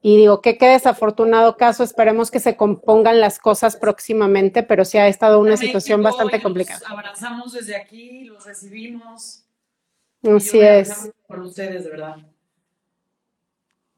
Y 0.03 0.17
digo, 0.17 0.41
que 0.41 0.59
qué 0.59 0.67
desafortunado 0.69 1.57
caso, 1.57 1.85
esperemos 1.85 2.33
que 2.33 2.41
se 2.41 2.57
compongan 2.57 3.21
las 3.21 3.39
cosas 3.39 3.77
próximamente, 3.77 4.65
pero 4.65 4.85
sí 4.85 4.99
ha 4.99 5.07
estado 5.07 5.39
una 5.39 5.51
México, 5.51 5.67
situación 5.67 6.03
bastante 6.03 6.43
complicada. 6.43 6.81
abrazamos 6.89 7.53
desde 7.53 7.77
aquí, 7.77 8.25
los 8.25 8.45
recibimos. 8.45 9.45
Así 10.25 10.59
es. 10.59 11.13
Por 11.29 11.39
ustedes, 11.41 11.85
de 11.85 11.91
verdad. 11.91 12.17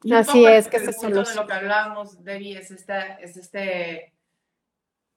Y 0.03 0.13
Así 0.13 0.45
es, 0.45 0.69
que 0.69 0.81
se 0.81 0.93
soluciona. 0.93 1.31
de 1.31 1.35
lo 1.35 1.47
que 1.47 1.53
hablábamos, 1.55 2.23
Debbie, 2.23 2.59
es, 2.59 2.71
esta, 2.71 3.15
es 3.15 3.39
este 3.39 4.13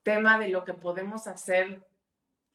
tema 0.04 0.40
de 0.40 0.50
lo 0.50 0.64
que 0.64 0.74
podemos 0.74 1.28
hacer, 1.28 1.86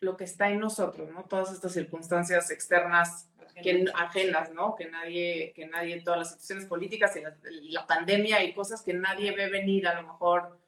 lo 0.01 0.17
que 0.17 0.25
está 0.25 0.51
en 0.51 0.61
nosotros, 0.61 1.11
¿no? 1.11 1.25
Todas 1.25 1.53
estas 1.53 1.73
circunstancias 1.73 2.51
externas 2.51 3.29
que, 3.63 3.85
ajenas, 3.95 4.53
¿no? 4.53 4.75
Que 4.77 4.91
nadie, 4.91 5.53
que 5.55 5.67
nadie, 5.67 6.03
todas 6.03 6.19
las 6.19 6.31
situaciones 6.33 6.67
políticas 6.67 7.17
y 7.17 7.23
la, 7.23 7.37
la, 7.71 7.87
pandemia 7.87 8.43
y 8.45 8.53
cosas 8.53 8.83
que 8.83 8.93
nadie 8.93 9.35
ve 9.35 9.49
venir 9.49 9.87
a 9.87 10.01
lo 10.01 10.07
mejor 10.07 10.59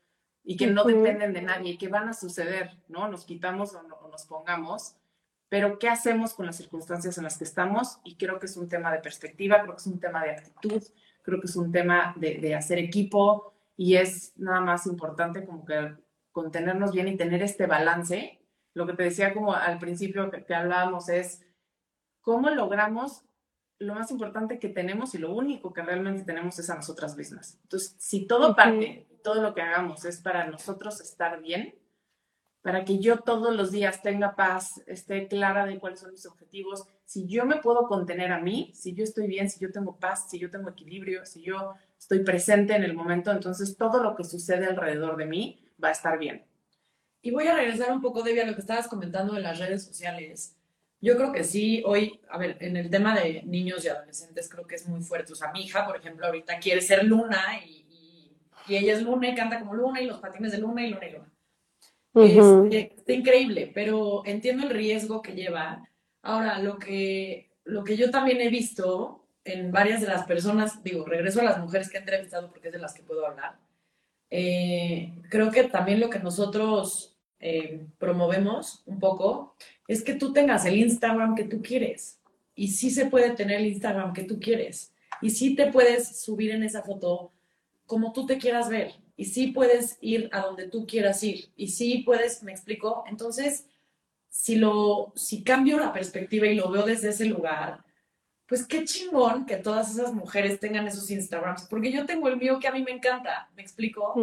y 0.44 0.56
que 0.56 0.66
no 0.66 0.84
dependen 0.84 1.34
de 1.34 1.42
nadie 1.42 1.72
y 1.72 1.78
que 1.78 1.88
van 1.88 2.08
a 2.08 2.14
suceder, 2.14 2.70
¿no? 2.88 3.08
Nos 3.08 3.24
quitamos 3.24 3.74
o, 3.74 3.82
no, 3.82 3.96
o 3.96 4.08
nos 4.08 4.24
pongamos, 4.24 4.96
pero 5.50 5.78
¿qué 5.78 5.88
hacemos 5.88 6.32
con 6.32 6.46
las 6.46 6.56
circunstancias 6.56 7.18
en 7.18 7.24
las 7.24 7.36
que 7.36 7.44
estamos? 7.44 7.98
Y 8.04 8.16
creo 8.16 8.38
que 8.38 8.46
es 8.46 8.56
un 8.56 8.68
tema 8.68 8.92
de 8.92 9.00
perspectiva, 9.00 9.62
creo 9.62 9.74
que 9.74 9.80
es 9.80 9.86
un 9.86 10.00
tema 10.00 10.24
de 10.24 10.30
actitud, 10.30 10.82
creo 11.22 11.40
que 11.40 11.46
es 11.46 11.56
un 11.56 11.70
tema 11.70 12.14
de, 12.16 12.38
de 12.38 12.54
hacer 12.54 12.78
equipo 12.78 13.52
y 13.76 13.96
es 13.96 14.32
nada 14.36 14.60
más 14.60 14.86
importante 14.86 15.44
como 15.44 15.64
que 15.64 15.94
contenernos 16.32 16.92
bien 16.92 17.08
y 17.08 17.16
tener 17.16 17.42
este 17.42 17.66
balance. 17.66 18.40
Lo 18.74 18.86
que 18.86 18.94
te 18.94 19.04
decía 19.04 19.34
como 19.34 19.54
al 19.54 19.78
principio 19.78 20.30
que, 20.30 20.44
que 20.44 20.54
hablábamos 20.54 21.08
es 21.08 21.42
cómo 22.20 22.50
logramos 22.50 23.24
lo 23.78 23.94
más 23.94 24.10
importante 24.10 24.58
que 24.58 24.68
tenemos 24.68 25.14
y 25.14 25.18
lo 25.18 25.32
único 25.32 25.72
que 25.72 25.82
realmente 25.82 26.24
tenemos 26.24 26.58
es 26.58 26.68
a 26.70 26.74
nosotras 26.74 27.16
mismas. 27.16 27.58
Entonces, 27.62 27.94
si 27.98 28.26
todo 28.26 28.56
parte, 28.56 29.06
todo 29.22 29.40
lo 29.40 29.54
que 29.54 29.62
hagamos 29.62 30.04
es 30.04 30.20
para 30.20 30.46
nosotros 30.46 31.00
estar 31.00 31.40
bien, 31.40 31.74
para 32.60 32.84
que 32.84 32.98
yo 32.98 33.20
todos 33.20 33.54
los 33.54 33.70
días 33.70 34.02
tenga 34.02 34.34
paz, 34.34 34.82
esté 34.86 35.28
clara 35.28 35.64
de 35.64 35.78
cuáles 35.78 36.00
son 36.00 36.10
mis 36.10 36.26
objetivos, 36.26 36.84
si 37.04 37.28
yo 37.28 37.46
me 37.46 37.56
puedo 37.56 37.86
contener 37.86 38.32
a 38.32 38.40
mí, 38.40 38.72
si 38.74 38.94
yo 38.94 39.04
estoy 39.04 39.28
bien, 39.28 39.48
si 39.48 39.60
yo 39.60 39.70
tengo 39.70 39.96
paz, 39.96 40.28
si 40.28 40.38
yo 40.38 40.50
tengo 40.50 40.70
equilibrio, 40.70 41.24
si 41.24 41.42
yo 41.42 41.74
estoy 41.96 42.20
presente 42.20 42.74
en 42.74 42.82
el 42.82 42.94
momento, 42.94 43.30
entonces 43.30 43.76
todo 43.76 44.02
lo 44.02 44.16
que 44.16 44.24
sucede 44.24 44.66
alrededor 44.66 45.16
de 45.16 45.26
mí 45.26 45.64
va 45.82 45.88
a 45.88 45.92
estar 45.92 46.18
bien. 46.18 46.44
Y 47.22 47.30
voy 47.30 47.46
a 47.46 47.54
regresar 47.54 47.90
un 47.92 48.00
poco, 48.00 48.22
Debbie, 48.22 48.42
a 48.42 48.46
lo 48.46 48.54
que 48.54 48.60
estabas 48.60 48.88
comentando 48.88 49.36
en 49.36 49.42
las 49.42 49.58
redes 49.58 49.84
sociales. 49.84 50.56
Yo 51.00 51.16
creo 51.16 51.32
que 51.32 51.44
sí, 51.44 51.82
hoy, 51.86 52.20
a 52.28 52.38
ver, 52.38 52.56
en 52.60 52.76
el 52.76 52.90
tema 52.90 53.18
de 53.18 53.42
niños 53.44 53.84
y 53.84 53.88
adolescentes 53.88 54.48
creo 54.48 54.66
que 54.66 54.76
es 54.76 54.86
muy 54.86 55.00
fuerte. 55.00 55.32
O 55.32 55.36
sea, 55.36 55.52
mi 55.52 55.62
hija, 55.62 55.86
por 55.86 55.96
ejemplo, 55.96 56.26
ahorita 56.26 56.58
quiere 56.58 56.80
ser 56.80 57.04
Luna 57.04 57.60
y, 57.64 57.86
y, 57.88 58.36
y 58.68 58.76
ella 58.76 58.94
es 58.94 59.02
Luna 59.02 59.28
y 59.28 59.34
canta 59.34 59.60
como 59.60 59.74
Luna 59.74 60.00
y 60.00 60.06
los 60.06 60.20
patines 60.20 60.52
de 60.52 60.58
Luna 60.58 60.86
y 60.86 60.90
Luna 60.90 61.06
y 61.06 61.12
Luna. 61.12 61.32
Uh 62.14 62.22
-huh. 62.22 62.74
es, 62.74 62.98
está 62.98 63.12
increíble, 63.12 63.70
pero 63.72 64.22
entiendo 64.26 64.64
el 64.64 64.70
riesgo 64.70 65.22
que 65.22 65.34
lleva. 65.34 65.88
Ahora, 66.22 66.58
lo 66.58 66.78
que, 66.78 67.50
lo 67.64 67.84
que 67.84 67.96
yo 67.96 68.10
también 68.10 68.40
he 68.40 68.48
visto 68.48 69.24
en 69.44 69.70
varias 69.70 70.00
de 70.00 70.08
las 70.08 70.24
personas, 70.24 70.82
digo, 70.82 71.04
regreso 71.04 71.40
a 71.40 71.44
las 71.44 71.58
mujeres 71.58 71.88
que 71.88 71.96
he 71.96 72.00
entrevistado 72.00 72.48
porque 72.50 72.68
es 72.68 72.72
de 72.72 72.80
las 72.80 72.92
que 72.92 73.02
puedo 73.02 73.26
hablar, 73.26 73.56
eh, 74.30 75.14
creo 75.30 75.50
que 75.50 75.64
también 75.64 76.00
lo 76.00 76.10
que 76.10 76.18
nosotros 76.18 77.16
eh, 77.40 77.86
promovemos 77.98 78.82
un 78.86 78.98
poco 78.98 79.54
es 79.86 80.02
que 80.02 80.14
tú 80.14 80.32
tengas 80.32 80.66
el 80.66 80.76
Instagram 80.76 81.34
que 81.34 81.44
tú 81.44 81.62
quieres. 81.62 82.20
Y 82.54 82.68
sí 82.68 82.90
se 82.90 83.06
puede 83.06 83.30
tener 83.30 83.60
el 83.60 83.66
Instagram 83.66 84.12
que 84.12 84.24
tú 84.24 84.40
quieres. 84.40 84.92
Y 85.22 85.30
sí 85.30 85.54
te 85.54 85.70
puedes 85.70 86.20
subir 86.20 86.50
en 86.50 86.64
esa 86.64 86.82
foto 86.82 87.32
como 87.86 88.12
tú 88.12 88.26
te 88.26 88.38
quieras 88.38 88.68
ver. 88.68 88.94
Y 89.16 89.26
sí 89.26 89.48
puedes 89.48 89.96
ir 90.00 90.28
a 90.32 90.40
donde 90.40 90.68
tú 90.68 90.86
quieras 90.86 91.22
ir. 91.22 91.50
Y 91.56 91.68
sí 91.68 92.02
puedes, 92.04 92.42
me 92.42 92.52
explico. 92.52 93.04
Entonces, 93.08 93.66
si 94.28 94.56
lo, 94.56 95.12
si 95.16 95.42
cambio 95.42 95.78
la 95.78 95.92
perspectiva 95.92 96.46
y 96.46 96.54
lo 96.54 96.70
veo 96.70 96.84
desde 96.84 97.10
ese 97.10 97.24
lugar, 97.24 97.84
pues 98.48 98.66
qué 98.66 98.82
chingón 98.84 99.44
que 99.44 99.56
todas 99.56 99.90
esas 99.90 100.14
mujeres 100.14 100.58
tengan 100.58 100.88
esos 100.88 101.11
Instagrams, 101.11 101.66
porque 101.68 101.92
yo 101.92 102.06
tengo 102.06 102.28
el 102.28 102.38
mío 102.38 102.58
que 102.58 102.66
a 102.66 102.72
mí 102.72 102.82
me 102.82 102.92
encanta, 102.92 103.50
¿me 103.54 103.61
explico? 103.61 104.14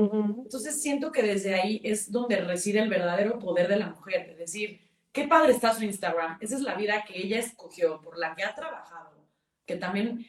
Entonces 0.43 0.81
siento 0.81 1.11
que 1.11 1.21
desde 1.21 1.53
ahí 1.53 1.79
es 1.83 2.11
donde 2.11 2.37
reside 2.37 2.79
el 2.79 2.89
verdadero 2.89 3.37
poder 3.37 3.67
de 3.67 3.77
la 3.77 3.89
mujer, 3.89 4.31
es 4.31 4.39
decir, 4.39 4.81
qué 5.11 5.27
padre 5.27 5.51
está 5.51 5.75
su 5.75 5.83
Instagram, 5.83 6.39
esa 6.41 6.55
es 6.55 6.61
la 6.61 6.73
vida 6.73 7.05
que 7.07 7.19
ella 7.19 7.37
escogió, 7.37 8.01
por 8.01 8.17
la 8.17 8.33
que 8.35 8.43
ha 8.43 8.55
trabajado, 8.55 9.11
que 9.63 9.75
también, 9.75 10.25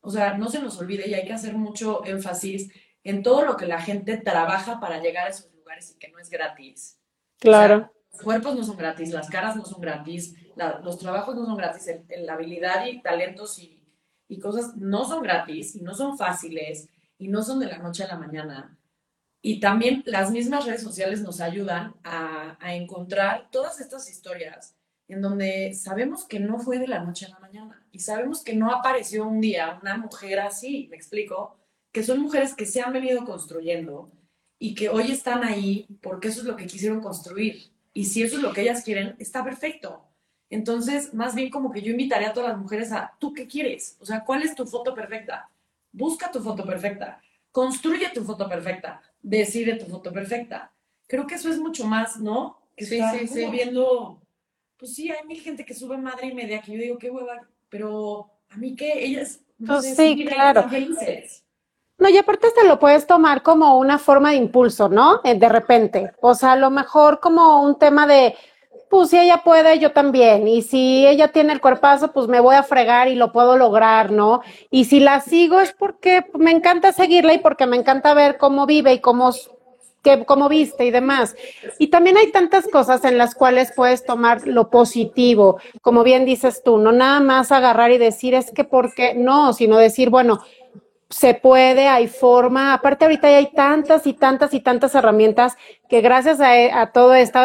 o 0.00 0.10
sea, 0.10 0.38
no 0.38 0.48
se 0.48 0.62
nos 0.62 0.78
olvide 0.78 1.06
y 1.06 1.12
hay 1.12 1.26
que 1.26 1.34
hacer 1.34 1.54
mucho 1.54 2.06
énfasis 2.06 2.72
en 3.04 3.22
todo 3.22 3.44
lo 3.44 3.58
que 3.58 3.66
la 3.66 3.82
gente 3.82 4.16
trabaja 4.16 4.80
para 4.80 4.98
llegar 4.98 5.26
a 5.26 5.30
esos 5.30 5.52
lugares 5.52 5.90
y 5.90 5.98
que 5.98 6.08
no 6.08 6.18
es 6.18 6.30
gratis. 6.30 6.98
Claro. 7.38 7.92
los 8.12 8.22
cuerpos 8.22 8.56
no 8.56 8.64
son 8.64 8.78
gratis, 8.78 9.10
las 9.10 9.28
caras 9.28 9.56
no 9.56 9.66
son 9.66 9.82
gratis, 9.82 10.34
los 10.82 10.98
trabajos 10.98 11.34
no 11.34 11.44
son 11.44 11.56
gratis, 11.56 11.90
la 12.18 12.34
habilidad 12.34 12.86
y 12.86 13.02
talentos 13.02 13.58
y, 13.58 13.80
y, 14.28 14.38
cosas 14.38 14.76
no 14.76 15.04
son 15.04 15.22
gratis 15.22 15.76
y 15.76 15.82
no 15.82 15.94
son 15.94 16.16
fáciles 16.16 16.88
y 17.18 17.28
no 17.28 17.42
son 17.42 17.60
de 17.60 17.66
la 17.66 17.78
noche 17.78 18.04
a 18.04 18.08
la 18.08 18.18
mañana. 18.18 18.78
Y 19.42 19.60
también 19.60 20.02
las 20.06 20.30
mismas 20.30 20.66
redes 20.66 20.82
sociales 20.82 21.22
nos 21.22 21.40
ayudan 21.40 21.94
a, 22.02 22.56
a 22.60 22.74
encontrar 22.74 23.48
todas 23.50 23.80
estas 23.80 24.10
historias 24.10 24.76
en 25.08 25.22
donde 25.22 25.74
sabemos 25.74 26.24
que 26.24 26.40
no 26.40 26.58
fue 26.58 26.78
de 26.78 26.88
la 26.88 27.04
noche 27.04 27.26
a 27.26 27.30
la 27.30 27.38
mañana 27.38 27.86
y 27.92 28.00
sabemos 28.00 28.42
que 28.42 28.54
no 28.54 28.72
apareció 28.72 29.26
un 29.26 29.40
día 29.40 29.78
una 29.80 29.98
mujer 29.98 30.40
así, 30.40 30.88
me 30.90 30.96
explico, 30.96 31.56
que 31.92 32.02
son 32.02 32.20
mujeres 32.20 32.54
que 32.54 32.66
se 32.66 32.80
han 32.80 32.92
venido 32.92 33.24
construyendo 33.24 34.10
y 34.58 34.74
que 34.74 34.88
hoy 34.88 35.12
están 35.12 35.44
ahí 35.44 35.86
porque 36.02 36.28
eso 36.28 36.40
es 36.40 36.46
lo 36.46 36.56
que 36.56 36.66
quisieron 36.66 37.00
construir. 37.00 37.70
Y 37.92 38.04
si 38.04 38.22
eso 38.22 38.36
es 38.36 38.42
lo 38.42 38.52
que 38.52 38.62
ellas 38.62 38.82
quieren, 38.84 39.16
está 39.18 39.42
perfecto. 39.42 40.06
Entonces, 40.50 41.12
más 41.12 41.34
bien 41.34 41.50
como 41.50 41.72
que 41.72 41.82
yo 41.82 41.90
invitaría 41.90 42.28
a 42.28 42.32
todas 42.32 42.50
las 42.50 42.58
mujeres 42.58 42.92
a, 42.92 43.12
¿tú 43.18 43.32
qué 43.32 43.46
quieres? 43.46 43.96
O 44.00 44.06
sea, 44.06 44.24
¿cuál 44.24 44.42
es 44.42 44.54
tu 44.54 44.66
foto 44.66 44.94
perfecta? 44.94 45.48
Busca 45.92 46.30
tu 46.30 46.40
foto 46.40 46.64
perfecta, 46.64 47.20
construye 47.50 48.08
tu 48.10 48.22
foto 48.22 48.48
perfecta, 48.48 49.00
decide 49.22 49.74
tu 49.74 49.86
foto 49.86 50.12
perfecta. 50.12 50.70
Creo 51.08 51.26
que 51.26 51.34
eso 51.34 51.48
es 51.48 51.58
mucho 51.58 51.84
más, 51.84 52.18
¿no? 52.18 52.58
Que 52.76 52.84
sí, 52.84 53.00
sí, 53.18 53.26
sí. 53.26 53.46
viendo, 53.46 54.20
pues 54.76 54.94
sí, 54.94 55.10
hay 55.10 55.26
mil 55.26 55.40
gente 55.40 55.64
que 55.64 55.74
sube 55.74 55.96
madre 55.96 56.28
y 56.28 56.34
media 56.34 56.60
que 56.60 56.72
yo 56.72 56.78
digo, 56.78 56.98
qué 56.98 57.10
hueva, 57.10 57.40
pero 57.68 58.30
a 58.50 58.56
mí 58.56 58.76
qué, 58.76 59.04
ellas, 59.04 59.40
no 59.58 59.74
pues 59.74 59.96
sí, 59.96 60.24
claro. 60.26 60.66
No, 61.98 62.10
y 62.10 62.18
aparte 62.18 62.48
te 62.54 62.66
lo 62.66 62.78
puedes 62.78 63.06
tomar 63.06 63.42
como 63.42 63.78
una 63.78 63.98
forma 63.98 64.30
de 64.30 64.36
impulso, 64.36 64.88
¿no? 64.88 65.20
Eh, 65.24 65.38
de 65.38 65.48
repente. 65.48 66.12
O 66.20 66.34
sea, 66.34 66.52
a 66.52 66.56
lo 66.56 66.70
mejor 66.70 67.20
como 67.20 67.62
un 67.62 67.78
tema 67.78 68.06
de, 68.06 68.34
pues 68.88 69.10
si 69.10 69.18
ella 69.18 69.42
puede, 69.44 69.78
yo 69.78 69.92
también. 69.92 70.46
Y 70.46 70.62
si 70.62 71.06
ella 71.06 71.28
tiene 71.28 71.52
el 71.52 71.60
cuerpazo, 71.60 72.12
pues 72.12 72.28
me 72.28 72.40
voy 72.40 72.54
a 72.54 72.62
fregar 72.62 73.08
y 73.08 73.14
lo 73.14 73.32
puedo 73.32 73.56
lograr, 73.56 74.12
¿no? 74.12 74.42
Y 74.70 74.84
si 74.84 75.00
la 75.00 75.20
sigo 75.20 75.60
es 75.60 75.72
porque 75.72 76.24
me 76.34 76.50
encanta 76.50 76.92
seguirla 76.92 77.34
y 77.34 77.38
porque 77.38 77.66
me 77.66 77.76
encanta 77.76 78.14
ver 78.14 78.38
cómo 78.38 78.66
vive 78.66 78.92
y 78.94 79.00
cómo, 79.00 79.32
que, 80.02 80.24
cómo 80.24 80.48
viste 80.48 80.84
y 80.84 80.90
demás. 80.90 81.34
Y 81.78 81.88
también 81.88 82.16
hay 82.16 82.30
tantas 82.30 82.68
cosas 82.68 83.04
en 83.04 83.18
las 83.18 83.34
cuales 83.34 83.72
puedes 83.74 84.04
tomar 84.04 84.46
lo 84.46 84.70
positivo, 84.70 85.58
como 85.82 86.04
bien 86.04 86.24
dices 86.24 86.62
tú, 86.64 86.78
no 86.78 86.92
nada 86.92 87.20
más 87.20 87.50
agarrar 87.50 87.90
y 87.90 87.98
decir 87.98 88.34
es 88.34 88.52
que 88.52 88.64
porque 88.64 89.14
no, 89.14 89.52
sino 89.52 89.78
decir, 89.78 90.10
bueno, 90.10 90.40
se 91.08 91.34
puede, 91.34 91.88
hay 91.88 92.08
forma. 92.08 92.72
Aparte, 92.72 93.04
ahorita 93.04 93.30
ya 93.30 93.36
hay 93.38 93.52
tantas 93.52 94.06
y 94.06 94.12
tantas 94.12 94.52
y 94.54 94.60
tantas 94.60 94.94
herramientas 94.94 95.56
que 95.88 96.00
gracias 96.00 96.40
a, 96.40 96.86
todo 96.92 97.14
este 97.14 97.38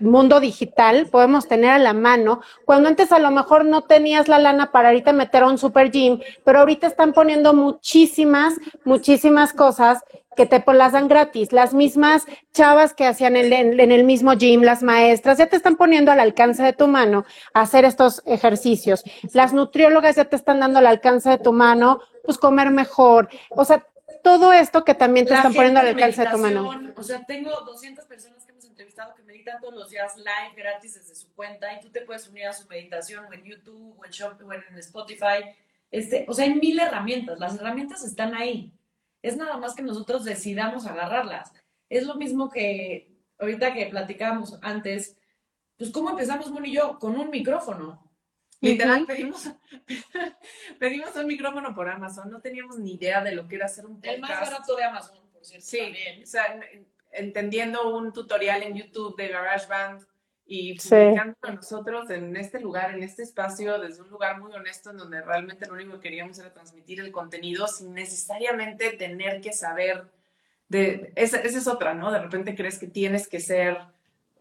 mundo 0.00 0.40
digital 0.40 1.06
podemos 1.10 1.46
tener 1.46 1.70
a 1.70 1.78
la 1.78 1.92
mano. 1.92 2.40
Cuando 2.64 2.88
antes 2.88 3.12
a 3.12 3.18
lo 3.18 3.30
mejor 3.30 3.66
no 3.66 3.82
tenías 3.82 4.28
la 4.28 4.38
lana 4.38 4.72
para 4.72 4.88
ahorita 4.88 5.12
meter 5.12 5.42
a 5.42 5.48
un 5.48 5.58
super 5.58 5.90
gym, 5.90 6.20
pero 6.44 6.60
ahorita 6.60 6.86
están 6.86 7.12
poniendo 7.12 7.52
muchísimas, 7.52 8.54
muchísimas 8.84 9.52
cosas 9.52 10.02
que 10.34 10.46
te 10.46 10.64
las 10.72 10.92
dan 10.92 11.06
gratis. 11.06 11.52
Las 11.52 11.74
mismas 11.74 12.24
chavas 12.52 12.94
que 12.94 13.06
hacían 13.06 13.36
en, 13.36 13.52
en, 13.52 13.92
el 13.92 14.04
mismo 14.04 14.32
gym, 14.32 14.62
las 14.62 14.82
maestras, 14.82 15.38
ya 15.38 15.46
te 15.46 15.56
están 15.56 15.76
poniendo 15.76 16.10
al 16.10 16.20
alcance 16.20 16.62
de 16.62 16.72
tu 16.72 16.88
mano 16.88 17.24
hacer 17.52 17.84
estos 17.84 18.22
ejercicios. 18.24 19.04
Las 19.32 19.52
nutriólogas 19.52 20.16
ya 20.16 20.24
te 20.24 20.36
están 20.36 20.60
dando 20.60 20.78
al 20.78 20.86
alcance 20.86 21.28
de 21.28 21.38
tu 21.38 21.52
mano 21.52 22.00
pues 22.24 22.38
comer 22.38 22.70
mejor. 22.70 23.28
O 23.50 23.64
sea, 23.64 23.86
todo 24.22 24.52
esto 24.52 24.84
que 24.84 24.94
también 24.94 25.26
te 25.26 25.34
están 25.34 25.54
poniendo 25.54 25.80
al 25.80 25.88
alcance 25.88 26.22
de 26.22 26.30
tu 26.30 26.38
mano. 26.38 26.92
O 26.96 27.02
sea, 27.02 27.24
tengo 27.24 27.50
200 27.50 28.04
personas 28.06 28.44
que 28.44 28.52
hemos 28.52 28.64
entrevistado 28.64 29.14
que 29.14 29.22
meditan 29.22 29.60
todos 29.60 29.74
los 29.74 29.90
días 29.90 30.16
live 30.16 30.54
gratis 30.56 30.94
desde 30.94 31.14
su 31.14 31.32
cuenta 31.34 31.72
y 31.74 31.80
tú 31.80 31.90
te 31.90 32.00
puedes 32.02 32.28
unir 32.28 32.46
a 32.46 32.52
su 32.52 32.66
meditación 32.66 33.26
o 33.26 33.32
en 33.32 33.44
YouTube 33.44 33.98
o 33.98 34.04
en, 34.04 34.10
Shop, 34.10 34.40
o 34.42 34.52
en 34.52 34.78
Spotify. 34.78 35.54
Este, 35.90 36.24
o 36.28 36.32
sea, 36.32 36.44
hay 36.44 36.54
mil 36.54 36.78
herramientas. 36.80 37.38
Las 37.38 37.54
herramientas 37.56 38.04
están 38.04 38.34
ahí. 38.34 38.72
Es 39.22 39.36
nada 39.36 39.56
más 39.56 39.74
que 39.74 39.82
nosotros 39.82 40.24
decidamos 40.24 40.86
agarrarlas. 40.86 41.52
Es 41.88 42.06
lo 42.06 42.14
mismo 42.14 42.50
que 42.50 43.14
ahorita 43.38 43.72
que 43.74 43.86
platicábamos 43.86 44.58
antes, 44.62 45.16
pues 45.76 45.90
cómo 45.90 46.10
empezamos 46.10 46.50
Moni 46.50 46.70
y 46.70 46.74
yo 46.74 46.98
con 46.98 47.18
un 47.18 47.30
micrófono. 47.30 48.03
Literal, 48.64 49.06
pedimos, 49.06 49.50
pedimos 50.78 51.14
un 51.16 51.26
micrófono 51.26 51.74
por 51.74 51.88
Amazon, 51.88 52.30
no 52.30 52.40
teníamos 52.40 52.78
ni 52.78 52.94
idea 52.94 53.22
de 53.22 53.34
lo 53.34 53.46
que 53.46 53.56
era 53.56 53.66
hacer 53.66 53.86
un 53.86 53.96
podcast. 53.96 54.14
El 54.14 54.20
más 54.20 54.40
barato 54.40 54.76
de 54.76 54.84
Amazon, 54.84 55.18
por 55.32 55.44
cierto. 55.44 55.66
Sí, 55.66 55.94
o 56.22 56.26
sea, 56.26 56.60
entendiendo 57.12 57.94
un 57.94 58.12
tutorial 58.12 58.62
en 58.62 58.74
YouTube 58.74 59.16
de 59.16 59.28
GarageBand 59.28 60.04
y 60.46 60.78
publicando 60.78 61.36
a 61.42 61.52
nosotros 61.52 62.10
en 62.10 62.36
este 62.36 62.60
lugar, 62.60 62.94
en 62.94 63.02
este 63.02 63.22
espacio, 63.22 63.78
desde 63.78 64.02
un 64.02 64.10
lugar 64.10 64.40
muy 64.40 64.52
honesto, 64.52 64.90
en 64.90 64.98
donde 64.98 65.22
realmente 65.22 65.66
lo 65.66 65.74
único 65.74 65.94
que 65.94 66.00
queríamos 66.00 66.38
era 66.38 66.52
transmitir 66.52 67.00
el 67.00 67.12
contenido 67.12 67.66
sin 67.66 67.94
necesariamente 67.94 68.90
tener 68.92 69.40
que 69.40 69.52
saber 69.52 70.04
de... 70.68 71.12
Esa, 71.16 71.38
esa 71.38 71.58
es 71.58 71.66
otra, 71.66 71.94
¿no? 71.94 72.10
De 72.10 72.18
repente 72.18 72.54
crees 72.54 72.78
que 72.78 72.86
tienes 72.86 73.26
que 73.26 73.40
ser 73.40 73.78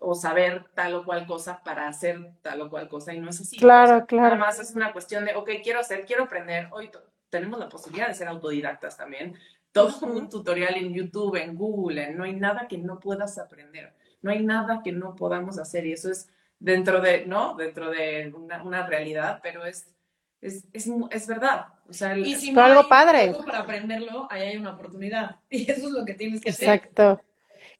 o 0.04 0.16
saber 0.16 0.66
tal 0.76 0.94
o 0.96 1.06
cual 1.06 1.26
cosa 1.26 1.62
para 1.64 1.88
hacer 1.88 2.20
tal 2.42 2.62
o 2.62 2.70
cual 2.70 2.88
cosa 2.88 3.14
y 3.14 3.20
no 3.20 3.30
es 3.30 3.42
así. 3.42 3.58
Claro, 3.58 4.06
claro. 4.06 4.28
Además 4.28 4.60
es 4.60 4.76
una 4.76 4.92
cuestión 4.92 5.26
de, 5.26 5.36
ok, 5.36 5.50
quiero 5.64 5.80
hacer, 5.80 6.06
quiero 6.06 6.26
aprender. 6.26 6.68
Hoy 6.72 6.92
tenemos 7.30 7.60
la 7.60 7.70
posibilidad 7.70 8.08
de 8.08 8.14
ser 8.14 8.28
autodidactas 8.28 8.98
también. 8.98 9.36
Todo 9.72 10.06
un 10.06 10.30
tutorial 10.30 10.76
en 10.76 10.94
YouTube, 10.94 11.36
en 11.38 11.56
Google, 11.56 12.14
no 12.14 12.26
hay 12.26 12.34
nada 12.34 12.68
que 12.68 12.78
no 12.78 13.00
puedas 13.00 13.38
aprender. 13.38 13.94
No 14.22 14.32
hay 14.32 14.44
nada 14.44 14.82
que 14.84 14.92
no 14.92 15.16
podamos 15.16 15.58
hacer 15.58 15.86
y 15.86 15.94
eso 15.94 16.12
es 16.12 16.30
dentro 16.60 17.02
de, 17.02 17.26
¿no? 17.26 17.56
Dentro 17.56 17.90
de 17.90 18.32
una, 18.36 18.64
una 18.64 18.86
realidad, 18.86 19.40
pero 19.42 19.66
es, 19.66 19.88
es, 20.42 20.66
es, 20.74 20.90
es 21.10 21.28
verdad. 21.28 21.68
O 21.90 21.94
sea, 21.94 22.18
y 22.18 22.36
si 22.36 22.52
no 22.52 22.62
algo 22.62 22.88
padre. 22.88 23.34
Para 23.46 23.60
aprenderlo, 23.60 24.28
ahí 24.30 24.42
hay 24.44 24.58
una 24.58 24.72
oportunidad. 24.72 25.38
Y 25.50 25.70
eso 25.70 25.88
es 25.88 25.92
lo 25.92 26.06
que 26.06 26.14
tienes 26.14 26.42
que 26.42 26.52
hacer. 26.52 26.70
Exacto. 26.70 27.22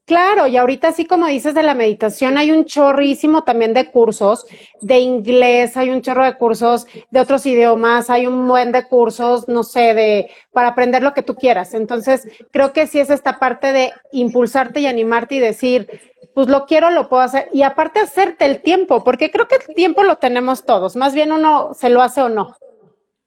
Claro, 0.06 0.46
y 0.46 0.58
ahorita 0.58 0.88
así 0.88 1.06
como 1.06 1.26
dices 1.26 1.54
de 1.54 1.62
la 1.62 1.74
meditación, 1.74 2.36
hay 2.36 2.50
un 2.50 2.66
chorrísimo 2.66 3.42
también 3.42 3.72
de 3.72 3.90
cursos 3.90 4.44
de 4.82 4.98
inglés, 4.98 5.78
hay 5.78 5.88
un 5.88 6.02
chorro 6.02 6.24
de 6.24 6.36
cursos 6.36 6.86
de 7.10 7.20
otros 7.20 7.46
idiomas, 7.46 8.10
hay 8.10 8.26
un 8.26 8.46
buen 8.46 8.70
de 8.70 8.86
cursos, 8.86 9.48
no 9.48 9.62
sé, 9.62 9.94
de 9.94 10.30
para 10.52 10.68
aprender 10.68 11.02
lo 11.02 11.14
que 11.14 11.22
tú 11.22 11.34
quieras. 11.36 11.72
Entonces, 11.72 12.28
creo 12.50 12.74
que 12.74 12.86
sí 12.86 13.00
es 13.00 13.08
esta 13.08 13.38
parte 13.38 13.72
de 13.72 13.92
impulsarte 14.12 14.80
y 14.80 14.86
animarte 14.86 15.36
y 15.36 15.38
decir, 15.38 15.88
pues 16.34 16.48
lo 16.48 16.66
quiero, 16.66 16.90
lo 16.90 17.08
puedo 17.08 17.22
hacer. 17.22 17.48
Y 17.54 17.62
aparte 17.62 18.00
hacerte 18.00 18.44
el 18.44 18.60
tiempo, 18.60 19.04
porque 19.04 19.30
creo 19.30 19.48
que 19.48 19.56
el 19.56 19.74
tiempo 19.74 20.02
lo 20.02 20.18
tenemos 20.18 20.66
todos, 20.66 20.96
más 20.96 21.14
bien 21.14 21.32
uno 21.32 21.72
se 21.72 21.88
lo 21.88 22.02
hace 22.02 22.20
o 22.20 22.28
no. 22.28 22.54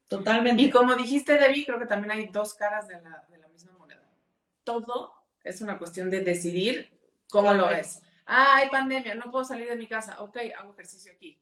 Totalmente. 0.08 0.62
Y 0.62 0.70
como 0.70 0.94
dijiste, 0.94 1.40
Debbie, 1.40 1.66
creo 1.66 1.80
que 1.80 1.88
también 1.88 2.12
hay 2.12 2.28
dos 2.28 2.54
caras 2.54 2.88
de 2.88 3.02
la, 3.02 3.26
de 3.30 3.40
la 3.40 3.48
misma 3.48 3.74
moneda. 3.80 4.04
Todo 4.64 5.17
es 5.48 5.62
una 5.62 5.78
cuestión 5.78 6.10
de 6.10 6.22
decidir 6.22 6.90
cómo 7.30 7.54
lo 7.54 7.68
ves. 7.70 8.02
Ah, 8.26 8.58
hay 8.58 8.70
pandemia, 8.70 9.16
no 9.16 9.32
puedo 9.32 9.46
salir 9.46 9.70
de 9.70 9.76
mi 9.76 9.88
casa. 9.88 10.22
Ok, 10.22 10.38
hago 10.58 10.74
ejercicio 10.74 11.12
aquí. 11.14 11.40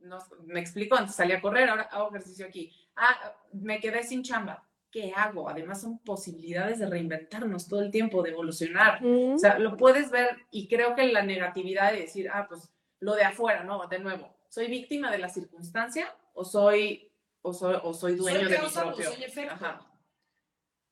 No, 0.00 0.18
me 0.44 0.60
explico, 0.60 0.94
antes 0.96 1.16
salí 1.16 1.32
a 1.32 1.40
correr, 1.40 1.68
ahora 1.68 1.84
hago 1.84 2.10
ejercicio 2.10 2.46
aquí. 2.46 2.72
Ah, 2.94 3.34
me 3.52 3.80
quedé 3.80 4.02
sin 4.02 4.22
chamba. 4.22 4.62
¿Qué 4.90 5.12
hago? 5.14 5.48
Además 5.48 5.80
son 5.80 5.98
posibilidades 5.98 6.78
de 6.78 6.86
reinventarnos 6.86 7.68
todo 7.68 7.80
el 7.82 7.90
tiempo, 7.90 8.22
de 8.22 8.30
evolucionar. 8.30 9.00
O 9.04 9.38
sea, 9.38 9.58
lo 9.58 9.76
puedes 9.76 10.10
ver 10.10 10.36
y 10.50 10.68
creo 10.68 10.94
que 10.94 11.06
la 11.12 11.22
negatividad 11.22 11.92
de 11.92 12.00
decir, 12.00 12.30
ah, 12.32 12.46
pues 12.48 12.70
lo 13.00 13.14
de 13.14 13.24
afuera, 13.24 13.64
¿no? 13.64 13.86
De 13.88 13.98
nuevo, 13.98 14.34
¿soy 14.48 14.68
víctima 14.68 15.10
de 15.10 15.18
la 15.18 15.28
circunstancia 15.28 16.14
o 16.34 16.44
soy, 16.44 17.10
o 17.42 17.52
soy, 17.52 17.78
o 17.82 17.92
soy 17.92 18.14
dueño 18.14 18.48
de 18.48 18.58
mi 18.58 18.68
propio? 18.68 19.10
Ajá. 19.50 19.86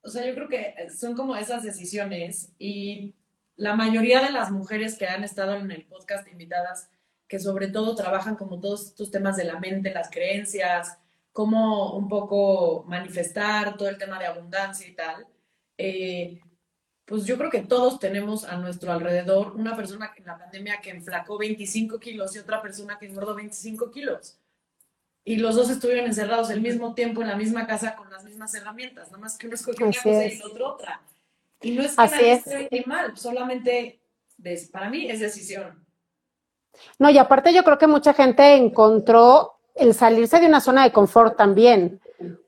O 0.04 0.10
sea, 0.10 0.26
yo 0.26 0.34
creo 0.34 0.48
que 0.48 0.74
son 0.90 1.14
como 1.14 1.34
esas 1.34 1.62
decisiones 1.62 2.52
y 2.58 3.14
la 3.56 3.74
mayoría 3.74 4.20
de 4.22 4.32
las 4.32 4.50
mujeres 4.50 4.98
que 4.98 5.06
han 5.06 5.24
estado 5.24 5.54
en 5.54 5.70
el 5.70 5.86
podcast 5.86 6.28
invitadas, 6.28 6.90
que 7.28 7.38
sobre 7.38 7.68
todo 7.68 7.94
trabajan 7.94 8.36
como 8.36 8.60
todos 8.60 8.88
estos 8.88 9.10
temas 9.10 9.36
de 9.36 9.44
la 9.44 9.58
mente, 9.58 9.94
las 9.94 10.10
creencias, 10.10 10.98
cómo 11.32 11.96
un 11.96 12.08
poco 12.08 12.84
manifestar 12.86 13.76
todo 13.76 13.88
el 13.88 13.98
tema 13.98 14.18
de 14.18 14.26
abundancia 14.26 14.86
y 14.86 14.94
tal, 14.94 15.26
eh, 15.78 16.40
pues 17.04 17.24
yo 17.24 17.36
creo 17.36 17.50
que 17.50 17.62
todos 17.62 17.98
tenemos 17.98 18.44
a 18.44 18.56
nuestro 18.56 18.92
alrededor 18.92 19.54
una 19.56 19.76
persona 19.76 20.12
en 20.16 20.24
la 20.24 20.38
pandemia 20.38 20.80
que 20.80 20.90
enflacó 20.90 21.38
25 21.38 21.98
kilos 21.98 22.34
y 22.34 22.38
otra 22.38 22.62
persona 22.62 22.98
que 22.98 23.06
engordó 23.06 23.34
25 23.34 23.90
kilos. 23.90 24.38
Y 25.24 25.36
los 25.36 25.56
dos 25.56 25.70
estuvieron 25.70 26.06
encerrados 26.06 26.50
al 26.50 26.60
mismo 26.60 26.94
tiempo 26.94 27.22
en 27.22 27.28
la 27.28 27.36
misma 27.36 27.66
casa 27.66 27.96
con 27.96 28.10
las 28.10 28.24
mismas 28.24 28.54
herramientas, 28.54 29.08
nada 29.08 29.18
más 29.18 29.38
que 29.38 29.46
uno 29.46 29.54
escogió 29.54 29.86
una 29.86 29.94
cosa 29.96 30.26
y 30.26 30.32
el 30.32 30.42
otro 30.42 30.68
otra. 30.74 31.00
Y 31.62 31.70
no 31.72 31.82
es 31.82 31.96
que 31.96 32.02
Así 32.02 32.24
es. 32.24 32.46
esté 32.46 32.84
mal, 32.86 33.16
solamente 33.16 34.00
para 34.70 34.90
mí 34.90 35.10
es 35.10 35.20
decisión. 35.20 35.82
No, 36.98 37.08
y 37.08 37.16
aparte 37.18 37.54
yo 37.54 37.64
creo 37.64 37.78
que 37.78 37.86
mucha 37.86 38.12
gente 38.12 38.54
encontró 38.54 39.54
el 39.74 39.94
salirse 39.94 40.40
de 40.40 40.46
una 40.46 40.60
zona 40.60 40.84
de 40.84 40.92
confort 40.92 41.36
también, 41.36 42.00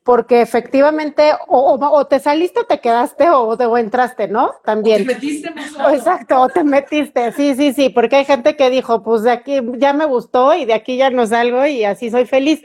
porque 0.05 0.41
efectivamente 0.41 1.33
o, 1.49 2.07
te 2.07 2.21
saliste 2.21 2.61
o 2.61 2.65
te 2.65 2.81
quedaste 2.81 3.29
o, 3.31 3.49
o 3.49 3.79
entraste, 3.79 4.29
¿no? 4.29 4.55
También. 4.65 5.03
O 5.03 5.07
te 5.07 5.15
metiste 5.15 5.53
Exacto, 5.93 6.41
o 6.41 6.49
te 6.49 6.63
metiste, 6.63 7.33
sí, 7.33 7.55
sí, 7.55 7.73
sí, 7.73 7.89
porque 7.91 8.17
hay 8.17 8.25
gente 8.25 8.57
que 8.57 8.71
dijo, 8.71 9.03
pues 9.03 9.23
de 9.23 9.33
aquí 9.33 9.61
ya 9.79 9.93
me 9.93 10.05
gustó 10.05 10.55
y 10.55 10.65
de 10.65 10.75
aquí 10.75 10.97
ya 10.97 11.11
no 11.11 11.27
salgo 11.27 11.67
y 11.67 11.85
así 11.85 12.11
soy 12.11 12.27
feliz. 12.27 12.63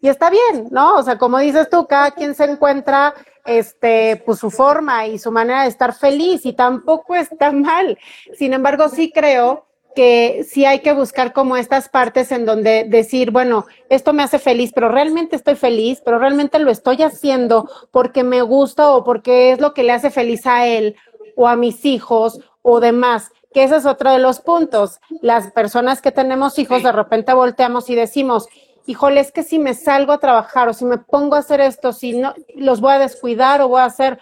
Y 0.00 0.08
está 0.08 0.30
bien, 0.30 0.68
¿no? 0.70 0.96
O 0.96 1.02
sea, 1.02 1.16
como 1.16 1.38
dices 1.38 1.70
tú, 1.70 1.86
cada 1.86 2.10
quien 2.10 2.34
se 2.34 2.44
encuentra 2.44 3.14
este, 3.44 4.22
pues 4.26 4.38
su 4.38 4.50
forma 4.50 5.06
y 5.06 5.18
su 5.18 5.30
manera 5.30 5.62
de 5.62 5.68
estar 5.68 5.94
feliz 5.94 6.44
y 6.44 6.52
tampoco 6.52 7.14
está 7.14 7.52
mal. 7.52 7.98
Sin 8.34 8.52
embargo, 8.52 8.88
sí 8.88 9.12
creo 9.12 9.66
que 9.94 10.44
sí 10.48 10.64
hay 10.64 10.80
que 10.80 10.92
buscar 10.92 11.32
como 11.32 11.56
estas 11.56 11.88
partes 11.88 12.32
en 12.32 12.46
donde 12.46 12.84
decir, 12.84 13.30
bueno, 13.30 13.66
esto 13.88 14.12
me 14.12 14.22
hace 14.22 14.38
feliz, 14.38 14.72
pero 14.74 14.88
realmente 14.88 15.36
estoy 15.36 15.54
feliz, 15.54 16.02
pero 16.04 16.18
realmente 16.18 16.58
lo 16.58 16.70
estoy 16.70 17.02
haciendo 17.02 17.68
porque 17.90 18.24
me 18.24 18.42
gusta 18.42 18.90
o 18.90 19.04
porque 19.04 19.52
es 19.52 19.60
lo 19.60 19.74
que 19.74 19.82
le 19.82 19.92
hace 19.92 20.10
feliz 20.10 20.46
a 20.46 20.66
él 20.66 20.96
o 21.36 21.48
a 21.48 21.56
mis 21.56 21.84
hijos 21.84 22.40
o 22.62 22.80
demás, 22.80 23.30
que 23.52 23.64
ese 23.64 23.76
es 23.76 23.86
otro 23.86 24.12
de 24.12 24.18
los 24.18 24.40
puntos. 24.40 25.00
Las 25.20 25.50
personas 25.52 26.00
que 26.00 26.12
tenemos 26.12 26.58
hijos 26.58 26.82
de 26.82 26.92
repente 26.92 27.32
volteamos 27.34 27.90
y 27.90 27.94
decimos, 27.94 28.48
híjole, 28.86 29.20
es 29.20 29.32
que 29.32 29.42
si 29.42 29.58
me 29.58 29.74
salgo 29.74 30.12
a 30.12 30.18
trabajar 30.18 30.68
o 30.68 30.72
si 30.72 30.84
me 30.84 30.98
pongo 30.98 31.36
a 31.36 31.40
hacer 31.40 31.60
esto, 31.60 31.92
si 31.92 32.18
no, 32.18 32.34
los 32.54 32.80
voy 32.80 32.92
a 32.92 32.98
descuidar 32.98 33.60
o 33.60 33.68
voy 33.68 33.80
a 33.80 33.86
hacer 33.86 34.18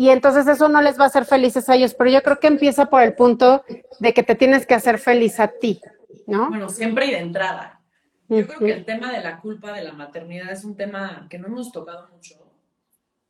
y 0.00 0.08
entonces 0.08 0.46
eso 0.46 0.70
no 0.70 0.80
les 0.80 0.98
va 0.98 1.04
a 1.04 1.06
hacer 1.08 1.26
felices 1.26 1.68
a 1.68 1.74
ellos, 1.74 1.92
pero 1.92 2.08
yo 2.08 2.22
creo 2.22 2.40
que 2.40 2.46
empieza 2.46 2.86
por 2.86 3.02
el 3.02 3.12
punto 3.12 3.66
de 3.98 4.14
que 4.14 4.22
te 4.22 4.34
tienes 4.34 4.64
que 4.64 4.72
hacer 4.72 4.98
feliz 4.98 5.38
a 5.38 5.48
ti, 5.48 5.78
¿no? 6.26 6.48
Bueno, 6.48 6.70
siempre 6.70 7.04
y 7.04 7.10
de 7.10 7.18
entrada. 7.18 7.82
Yo 8.26 8.46
creo 8.46 8.60
que 8.60 8.72
el 8.72 8.86
tema 8.86 9.12
de 9.12 9.20
la 9.20 9.38
culpa 9.40 9.74
de 9.74 9.84
la 9.84 9.92
maternidad 9.92 10.50
es 10.52 10.64
un 10.64 10.74
tema 10.74 11.26
que 11.28 11.38
no 11.38 11.48
hemos 11.48 11.70
tocado 11.70 12.08
mucho. 12.08 12.36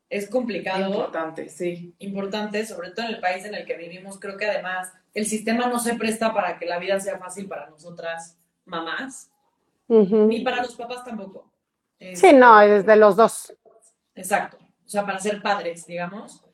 Es 0.09 0.31
complicado. 0.31 0.91
Importante, 0.91 1.49
sí. 1.49 1.93
Importante, 1.99 2.65
sobre 2.65 2.93
todo 2.93 3.05
en 3.07 3.15
el 3.15 3.21
país 3.21 3.45
en 3.45 3.57
el 3.57 3.67
que 3.67 3.77
vivimos. 3.77 4.21
Creo 4.21 4.37
que 4.37 4.47
además 4.47 4.93
el 5.13 5.27
sistema 5.27 5.67
no 5.67 5.81
se 5.81 5.97
presta 5.97 6.33
para 6.33 6.57
que 6.57 6.67
la 6.67 6.79
vida 6.79 7.01
sea 7.01 7.19
fácil 7.19 7.49
para 7.49 7.69
nosotras 7.69 8.39
mamás, 8.65 9.29
ni 9.89 10.45
para 10.45 10.63
los 10.63 10.77
papás 10.77 11.05
tampoco. 11.05 11.51
sí, 12.15 12.33
no, 12.33 12.61
es 12.61 12.87
de 12.87 12.95
los 12.95 13.17
dos. 13.17 13.53
Exacto. 14.15 14.57
O 14.87 14.89
sea, 14.89 15.05
para 15.05 15.19
ser 15.19 15.43
padres, 15.43 15.85
digamos. 15.85 16.45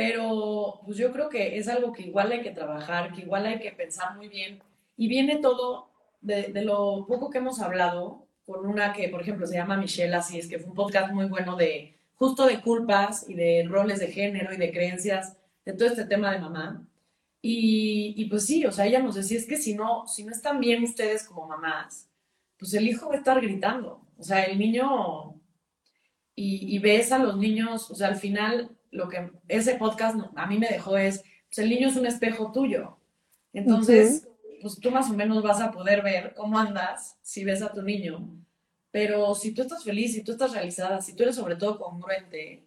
Pero 0.00 0.80
pues 0.86 0.96
yo 0.96 1.12
creo 1.12 1.28
que 1.28 1.58
es 1.58 1.68
algo 1.68 1.92
que 1.92 2.04
igual 2.04 2.32
hay 2.32 2.40
que 2.40 2.52
trabajar, 2.52 3.12
que 3.12 3.20
igual 3.20 3.44
hay 3.44 3.58
que 3.58 3.70
pensar 3.70 4.16
muy 4.16 4.28
bien. 4.28 4.62
Y 4.96 5.08
viene 5.08 5.36
todo 5.36 5.90
de, 6.22 6.50
lo 6.64 7.04
poco 7.06 7.28
que 7.28 7.36
hemos 7.36 7.60
hablado 7.60 8.26
con 8.46 8.64
una 8.64 8.94
que, 8.94 9.10
por 9.10 9.20
ejemplo, 9.20 9.46
se 9.46 9.56
llama 9.56 9.76
Michelle 9.76 10.14
Así, 10.14 10.38
es 10.38 10.48
que 10.48 10.58
fue 10.58 10.70
un 10.70 10.74
podcast 10.74 11.12
muy 11.12 11.26
bueno 11.26 11.54
de 11.54 11.98
justo 12.14 12.46
de 12.46 12.62
culpas 12.62 13.28
y 13.28 13.34
de 13.34 13.66
roles 13.68 14.00
de 14.00 14.06
género 14.06 14.54
y 14.54 14.56
de 14.56 14.72
creencias, 14.72 15.36
de 15.66 15.74
todo 15.74 15.88
este 15.88 16.06
tema 16.06 16.32
de 16.32 16.38
mamá. 16.38 16.82
Y, 17.42 18.14
y, 18.16 18.24
pues 18.30 18.46
sí, 18.46 18.64
o 18.64 18.72
sea, 18.72 18.86
ella 18.86 19.00
nos 19.00 19.16
decía, 19.16 19.36
es 19.36 19.46
que 19.46 19.58
si 19.58 19.74
no, 19.74 20.06
si 20.06 20.24
no 20.24 20.32
están 20.32 20.60
bien 20.60 20.82
ustedes 20.82 21.24
como 21.24 21.46
mamás, 21.46 22.08
pues 22.58 22.72
el 22.72 22.88
hijo 22.88 23.10
va 23.10 23.16
a 23.16 23.18
estar 23.18 23.38
gritando. 23.38 24.00
O 24.16 24.22
sea, 24.22 24.44
el 24.44 24.58
niño, 24.58 25.34
y, 26.34 26.74
y 26.74 26.78
ves 26.78 27.12
a 27.12 27.18
los 27.18 27.36
niños, 27.36 27.90
o 27.90 27.94
sea, 27.94 28.08
al 28.08 28.16
final 28.16 28.70
lo 28.90 29.08
que 29.08 29.30
ese 29.48 29.76
podcast 29.76 30.16
a 30.34 30.46
mí 30.46 30.58
me 30.58 30.68
dejó 30.68 30.96
es, 30.96 31.22
pues 31.48 31.58
el 31.58 31.70
niño 31.70 31.88
es 31.88 31.96
un 31.96 32.06
espejo 32.06 32.52
tuyo. 32.52 32.98
Entonces, 33.52 34.28
pues 34.60 34.78
tú 34.78 34.90
más 34.90 35.10
o 35.10 35.14
menos 35.14 35.42
vas 35.42 35.60
a 35.60 35.70
poder 35.70 36.02
ver 36.02 36.34
cómo 36.34 36.58
andas 36.58 37.16
si 37.22 37.44
ves 37.44 37.62
a 37.62 37.72
tu 37.72 37.82
niño. 37.82 38.28
Pero 38.90 39.34
si 39.34 39.52
tú 39.52 39.62
estás 39.62 39.84
feliz, 39.84 40.14
si 40.14 40.22
tú 40.22 40.32
estás 40.32 40.52
realizada, 40.52 41.00
si 41.00 41.14
tú 41.14 41.22
eres 41.22 41.36
sobre 41.36 41.56
todo 41.56 41.78
congruente, 41.78 42.64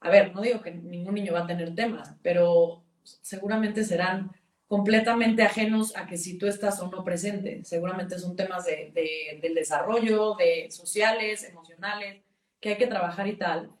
a 0.00 0.10
ver, 0.10 0.34
no 0.34 0.40
digo 0.40 0.62
que 0.62 0.70
ningún 0.70 1.14
niño 1.14 1.32
va 1.32 1.40
a 1.40 1.46
tener 1.46 1.74
temas, 1.74 2.14
pero 2.22 2.84
seguramente 3.02 3.84
serán 3.84 4.30
completamente 4.68 5.42
ajenos 5.42 5.96
a 5.96 6.06
que 6.06 6.16
si 6.18 6.38
tú 6.38 6.46
estás 6.46 6.78
o 6.80 6.88
no 6.88 7.02
presente. 7.02 7.64
Seguramente 7.64 8.18
son 8.18 8.36
temas 8.36 8.66
de, 8.66 8.92
de, 8.94 9.40
del 9.40 9.54
desarrollo, 9.54 10.34
de 10.34 10.70
sociales, 10.70 11.42
emocionales, 11.42 12.22
que 12.60 12.70
hay 12.70 12.76
que 12.76 12.86
trabajar 12.86 13.26
y 13.26 13.36
tal. 13.36 13.72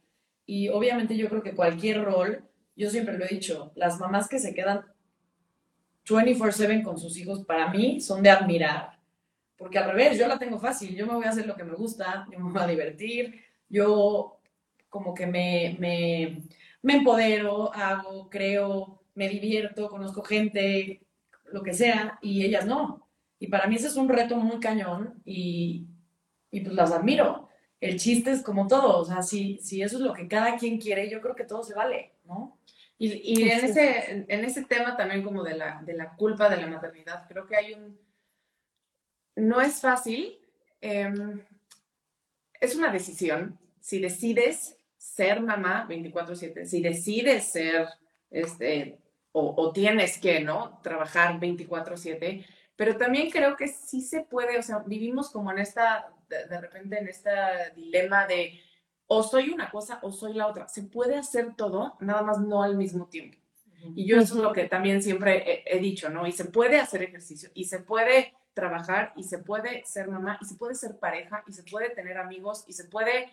Y 0.48 0.70
obviamente 0.70 1.14
yo 1.14 1.28
creo 1.28 1.42
que 1.42 1.54
cualquier 1.54 2.02
rol, 2.02 2.42
yo 2.74 2.88
siempre 2.88 3.18
lo 3.18 3.26
he 3.26 3.28
dicho, 3.28 3.70
las 3.74 4.00
mamás 4.00 4.28
que 4.28 4.38
se 4.38 4.54
quedan 4.54 4.82
24/7 6.06 6.82
con 6.82 6.96
sus 6.96 7.18
hijos, 7.18 7.44
para 7.44 7.68
mí 7.68 8.00
son 8.00 8.22
de 8.22 8.30
admirar. 8.30 8.98
Porque 9.58 9.76
al 9.76 9.90
revés, 9.90 10.18
yo 10.18 10.26
la 10.26 10.38
tengo 10.38 10.58
fácil, 10.58 10.96
yo 10.96 11.06
me 11.06 11.12
voy 11.12 11.26
a 11.26 11.30
hacer 11.30 11.46
lo 11.46 11.54
que 11.54 11.64
me 11.64 11.74
gusta, 11.74 12.26
yo 12.32 12.38
me 12.38 12.50
voy 12.50 12.62
a 12.62 12.66
divertir, 12.66 13.44
yo 13.68 14.40
como 14.88 15.12
que 15.12 15.26
me, 15.26 15.76
me, 15.78 16.40
me 16.80 16.94
empodero, 16.94 17.70
hago, 17.74 18.30
creo, 18.30 19.02
me 19.14 19.28
divierto, 19.28 19.90
conozco 19.90 20.22
gente, 20.22 21.02
lo 21.52 21.62
que 21.62 21.74
sea, 21.74 22.18
y 22.22 22.42
ellas 22.42 22.64
no. 22.64 23.06
Y 23.38 23.48
para 23.48 23.66
mí 23.66 23.76
ese 23.76 23.88
es 23.88 23.96
un 23.96 24.08
reto 24.08 24.36
muy 24.36 24.60
cañón 24.60 25.20
y, 25.26 25.88
y 26.50 26.60
pues 26.60 26.74
las 26.74 26.90
admiro 26.90 27.47
el 27.80 27.98
chiste 27.98 28.30
es 28.32 28.42
como 28.42 28.66
todo, 28.66 28.98
o 28.98 29.04
sea, 29.04 29.22
si, 29.22 29.58
si 29.58 29.82
eso 29.82 29.96
es 29.96 30.02
lo 30.02 30.12
que 30.12 30.26
cada 30.26 30.56
quien 30.56 30.78
quiere, 30.78 31.08
yo 31.08 31.20
creo 31.20 31.34
que 31.34 31.44
todo 31.44 31.62
se 31.62 31.74
vale, 31.74 32.12
¿no? 32.24 32.58
Y, 32.98 33.40
y 33.40 33.48
en, 33.48 33.64
ese, 33.64 34.26
en 34.28 34.44
ese 34.44 34.64
tema 34.64 34.96
también 34.96 35.22
como 35.22 35.44
de 35.44 35.56
la, 35.56 35.80
de 35.82 35.94
la 35.94 36.16
culpa 36.16 36.48
de 36.48 36.56
la 36.56 36.66
maternidad, 36.66 37.28
creo 37.28 37.46
que 37.46 37.56
hay 37.56 37.74
un... 37.74 37.96
No 39.36 39.60
es 39.60 39.80
fácil, 39.80 40.36
em, 40.80 41.40
es 42.60 42.74
una 42.74 42.90
decisión. 42.90 43.56
Si 43.78 44.00
decides 44.00 44.76
ser 44.96 45.40
mamá 45.40 45.86
24/7, 45.88 46.64
si 46.64 46.82
decides 46.82 47.52
ser, 47.52 47.86
este, 48.30 48.98
o, 49.30 49.54
o 49.56 49.72
tienes 49.72 50.18
que, 50.18 50.40
¿no? 50.40 50.80
Trabajar 50.82 51.38
24/7, 51.38 52.44
pero 52.74 52.96
también 52.96 53.30
creo 53.30 53.56
que 53.56 53.68
sí 53.68 54.00
se 54.00 54.22
puede, 54.22 54.58
o 54.58 54.62
sea, 54.62 54.80
vivimos 54.80 55.30
como 55.30 55.52
en 55.52 55.58
esta 55.58 56.12
de, 56.28 56.60
repente 56.60 56.98
en 56.98 57.08
este 57.08 57.30
dilema 57.74 58.26
de 58.26 58.60
o 59.06 59.22
soy 59.22 59.50
una 59.50 59.70
cosa 59.70 59.98
o 60.02 60.12
soy 60.12 60.34
la 60.34 60.46
otra. 60.46 60.68
Se 60.68 60.82
puede 60.82 61.16
hacer 61.16 61.54
todo, 61.56 61.96
nada 62.00 62.22
más 62.22 62.38
no 62.40 62.62
al 62.62 62.76
mismo 62.76 63.06
tiempo. 63.06 63.38
Y 63.94 64.06
yo 64.06 64.18
eso 64.18 64.34
es 64.34 64.40
lo 64.40 64.52
que 64.52 64.64
también 64.64 65.02
siempre 65.02 65.62
he, 65.64 65.78
dicho, 65.78 66.10
¿no? 66.10 66.26
Y 66.26 66.32
se 66.32 66.44
puede 66.46 66.80
hacer 66.80 67.02
ejercicio, 67.02 67.48
y 67.54 67.64
se 67.64 67.78
puede 67.78 68.34
trabajar, 68.52 69.12
y 69.16 69.22
se 69.22 69.38
puede 69.38 69.84
ser 69.86 70.08
mamá, 70.08 70.36
y 70.40 70.44
se 70.44 70.56
puede 70.56 70.74
ser 70.74 70.98
pareja, 70.98 71.44
y 71.46 71.52
se 71.52 71.62
puede 71.62 71.90
tener 71.90 72.18
amigos, 72.18 72.64
y 72.66 72.72
se 72.72 72.84
puede 72.84 73.30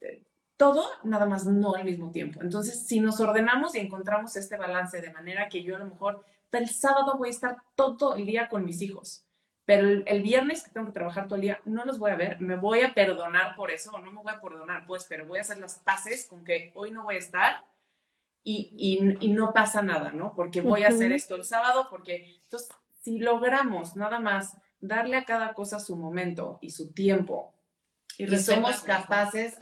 eh, 0.00 0.24
todo, 0.56 0.84
nada 1.04 1.26
más 1.26 1.46
no 1.46 1.74
al 1.74 1.84
mismo 1.84 2.10
tiempo. 2.10 2.40
Entonces, 2.42 2.86
si 2.86 2.98
nos 2.98 3.20
ordenamos 3.20 3.76
y 3.76 3.78
encontramos 3.78 4.34
este 4.36 4.56
balance 4.56 5.00
de 5.00 5.12
manera 5.12 5.48
que 5.48 5.62
yo 5.62 5.76
a 5.76 5.78
lo 5.78 5.86
mejor 5.86 6.24
el 6.50 6.68
sábado 6.68 7.16
voy 7.16 7.28
a 7.28 7.32
estar 7.32 7.56
todo 7.76 8.16
el 8.16 8.26
día 8.26 8.48
con 8.48 8.64
mis 8.64 8.82
hijos, 8.82 9.24
pero 9.68 9.86
el, 9.86 10.22
viernes 10.22 10.62
que 10.62 10.70
tengo 10.70 10.86
que 10.86 10.94
trabajar 10.94 11.26
todo 11.26 11.34
el 11.34 11.42
día, 11.42 11.60
no 11.66 11.84
los 11.84 11.98
voy 11.98 12.10
a 12.10 12.16
ver, 12.16 12.40
me 12.40 12.56
voy 12.56 12.80
a 12.80 12.94
perdonar 12.94 13.54
por 13.54 13.70
eso, 13.70 13.90
o 13.90 13.98
no 13.98 14.10
me 14.10 14.22
voy 14.22 14.32
a 14.32 14.40
perdonar, 14.40 14.86
pues, 14.86 15.04
pero 15.06 15.26
voy 15.26 15.36
a 15.36 15.42
hacer 15.42 15.58
las 15.58 15.74
paces 15.80 16.26
con 16.26 16.42
que 16.42 16.72
hoy 16.74 16.90
no 16.90 17.02
voy 17.02 17.16
a 17.16 17.18
estar 17.18 17.66
y, 18.42 19.18
y, 19.20 19.28
no 19.28 19.52
pasa 19.52 19.82
nada, 19.82 20.10
¿no? 20.10 20.32
Porque 20.34 20.62
voy 20.62 20.84
a 20.84 20.88
hacer 20.88 21.12
esto 21.12 21.34
el 21.34 21.44
sábado, 21.44 21.88
porque 21.90 22.40
entonces, 22.44 22.70
si 23.02 23.18
logramos 23.18 23.94
nada 23.94 24.18
más 24.18 24.56
darle 24.80 25.18
a 25.18 25.26
cada 25.26 25.52
cosa 25.52 25.78
su 25.80 25.96
momento 25.96 26.58
y 26.62 26.70
su 26.70 26.94
tiempo, 26.94 27.52
y, 28.16 28.26
somos 28.38 28.80
capaces 28.80 29.58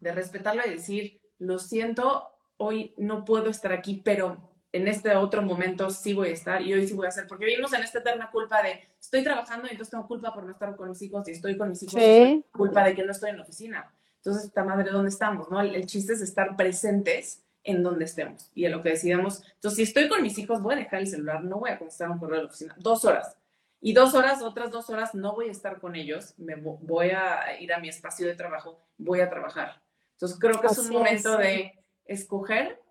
de 0.00 0.12
respetarlo 0.12 0.62
y 0.64 0.70
decir, 0.70 1.20
lo 1.38 1.58
siento, 1.58 2.30
hoy 2.56 2.94
no 2.96 3.26
puedo 3.26 3.50
estar 3.50 3.74
aquí, 3.74 4.00
pero 4.02 4.51
en 4.72 4.88
este 4.88 5.14
otro 5.14 5.42
momento 5.42 5.90
sí 5.90 6.14
voy 6.14 6.28
a 6.28 6.32
estar 6.32 6.62
y 6.62 6.72
hoy 6.72 6.86
sí 6.88 6.94
voy 6.94 7.06
a 7.06 7.10
hacer, 7.10 7.26
porque 7.26 7.44
vivimos 7.44 7.72
en 7.74 7.82
esta 7.82 7.98
eterna 7.98 8.30
culpa 8.30 8.62
de 8.62 8.88
estoy 8.98 9.22
trabajando 9.22 9.68
y 9.68 9.72
entonces 9.72 9.90
tengo 9.90 10.08
culpa 10.08 10.32
por 10.32 10.44
no 10.44 10.52
estar 10.52 10.74
con 10.76 10.88
mis 10.88 11.02
hijos 11.02 11.28
y 11.28 11.32
estoy 11.32 11.58
con 11.58 11.68
mis 11.68 11.82
hijos 11.82 12.00
y 12.00 12.44
culpa 12.50 12.82
de 12.82 12.94
que 12.94 13.04
no 13.04 13.12
estoy 13.12 13.30
en 13.30 13.36
la 13.36 13.42
oficina. 13.42 13.92
Entonces, 14.16 14.44
esta 14.44 14.64
madre, 14.64 14.90
¿dónde 14.90 15.10
estamos? 15.10 15.50
¿no? 15.50 15.60
El, 15.60 15.84
chiste 15.86 16.12
es 16.12 16.22
estar 16.22 16.56
presentes 16.56 17.42
en 17.64 17.82
donde 17.82 18.04
estemos 18.04 18.50
y 18.54 18.64
en 18.64 18.72
lo 18.72 18.82
que 18.82 18.90
decidamos. 18.90 19.42
Entonces, 19.54 19.76
si 19.76 19.82
estoy 19.82 20.08
con 20.08 20.22
mis 20.22 20.38
hijos, 20.38 20.62
voy 20.62 20.74
a 20.74 20.78
dejar 20.78 21.00
el 21.00 21.08
celular, 21.08 21.44
no 21.44 21.58
voy 21.58 21.70
a 21.70 21.78
contestar 21.78 22.10
un 22.10 22.18
correo 22.18 22.36
de 22.36 22.42
la 22.44 22.48
oficina, 22.48 22.74
dos 22.78 23.04
horas. 23.04 23.36
Y 23.80 23.94
dos 23.94 24.14
horas, 24.14 24.42
otras 24.42 24.70
dos 24.70 24.88
horas, 24.90 25.12
no 25.12 25.34
voy 25.34 25.48
a 25.48 25.50
estar 25.50 25.80
con 25.80 25.96
ellos, 25.96 26.34
me 26.38 26.54
voy 26.54 27.10
a 27.10 27.60
ir 27.60 27.72
a 27.72 27.80
mi 27.80 27.88
espacio 27.88 28.28
de 28.28 28.36
trabajo, 28.36 28.80
voy 28.96 29.20
a 29.20 29.28
trabajar. 29.28 29.82
Entonces, 30.12 30.38
creo 30.38 30.60
que 30.60 30.68
es 30.68 30.78
un 30.78 30.90
momento 30.90 31.36
de 31.36 31.84
escoger 32.04 32.81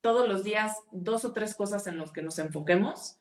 todos 0.00 0.28
los 0.28 0.44
días 0.44 0.76
dos 0.92 1.24
o 1.24 1.32
tres 1.32 1.54
cosas 1.54 1.86
en 1.86 1.98
las 1.98 2.12
que 2.12 2.22
nos 2.22 2.38
enfoquemos 2.38 3.18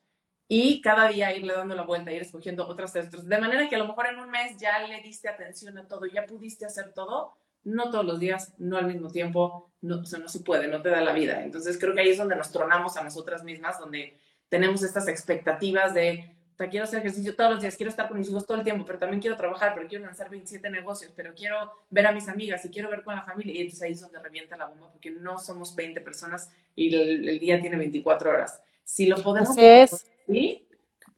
y 0.47 0.81
cada 0.81 1.07
día 1.07 1.35
irle 1.35 1.53
dando 1.53 1.75
la 1.75 1.83
vuelta, 1.83 2.11
ir 2.11 2.21
escogiendo 2.21 2.67
otras 2.67 2.93
texturas. 2.93 3.27
De 3.27 3.39
manera 3.39 3.67
que 3.67 3.75
a 3.75 3.79
lo 3.79 3.87
mejor 3.87 4.07
en 4.07 4.19
un 4.19 4.29
mes 4.29 4.57
ya 4.57 4.85
le 4.87 5.01
diste 5.01 5.27
atención 5.27 5.77
a 5.77 5.87
todo, 5.87 6.05
ya 6.05 6.25
pudiste 6.25 6.65
hacer 6.65 6.93
todo, 6.93 7.33
no 7.63 7.89
todos 7.89 8.05
los 8.05 8.19
días, 8.19 8.53
no 8.59 8.77
al 8.77 8.85
mismo 8.85 9.09
tiempo, 9.09 9.71
no, 9.81 9.97
no 9.97 10.27
se 10.27 10.39
puede, 10.41 10.67
no 10.67 10.81
te 10.81 10.89
da 10.89 11.01
la 11.01 11.13
vida. 11.13 11.43
Entonces 11.43 11.79
creo 11.79 11.95
que 11.95 12.01
ahí 12.01 12.09
es 12.09 12.17
donde 12.17 12.35
nos 12.35 12.51
tronamos 12.51 12.95
a 12.97 13.03
nosotras 13.03 13.43
mismas, 13.43 13.79
donde 13.79 14.19
tenemos 14.49 14.83
estas 14.83 15.07
expectativas 15.07 15.95
de, 15.95 16.34
quiero 16.57 16.85
hacer 16.85 16.99
ejercicio 16.99 17.35
todos 17.35 17.51
los 17.51 17.61
días, 17.61 17.75
quiero 17.75 17.89
estar 17.89 18.07
con 18.07 18.17
mis 18.17 18.29
hijos 18.29 18.45
todo 18.45 18.57
el 18.57 18.63
tiempo, 18.63 18.85
pero 18.85 18.97
también 18.97 19.21
quiero 19.21 19.35
trabajar, 19.35 19.73
pero 19.75 19.87
quiero 19.87 20.05
lanzar 20.05 20.29
27 20.29 20.69
negocios, 20.69 21.11
pero 21.15 21.33
quiero 21.33 21.71
ver 21.89 22.07
a 22.07 22.11
mis 22.11 22.27
amigas 22.27 22.63
y 22.65 22.69
quiero 22.69 22.89
ver 22.89 23.03
con 23.03 23.15
la 23.15 23.23
familia. 23.23 23.53
Y 23.53 23.61
entonces 23.61 23.81
ahí 23.81 23.91
es 23.91 24.01
donde 24.01 24.19
revienta 24.19 24.55
la 24.55 24.67
bomba, 24.67 24.89
porque 24.91 25.11
no 25.11 25.37
somos 25.37 25.75
20 25.75 26.01
personas 26.01 26.49
y 26.75 26.95
el, 26.95 27.39
día 27.39 27.59
tiene 27.59 27.77
24 27.77 28.29
horas. 28.29 28.61
Si 28.83 29.05
lo 29.05 29.21
podemos 29.21 29.49
hacer, 29.49 29.89
¿sí? 30.27 30.67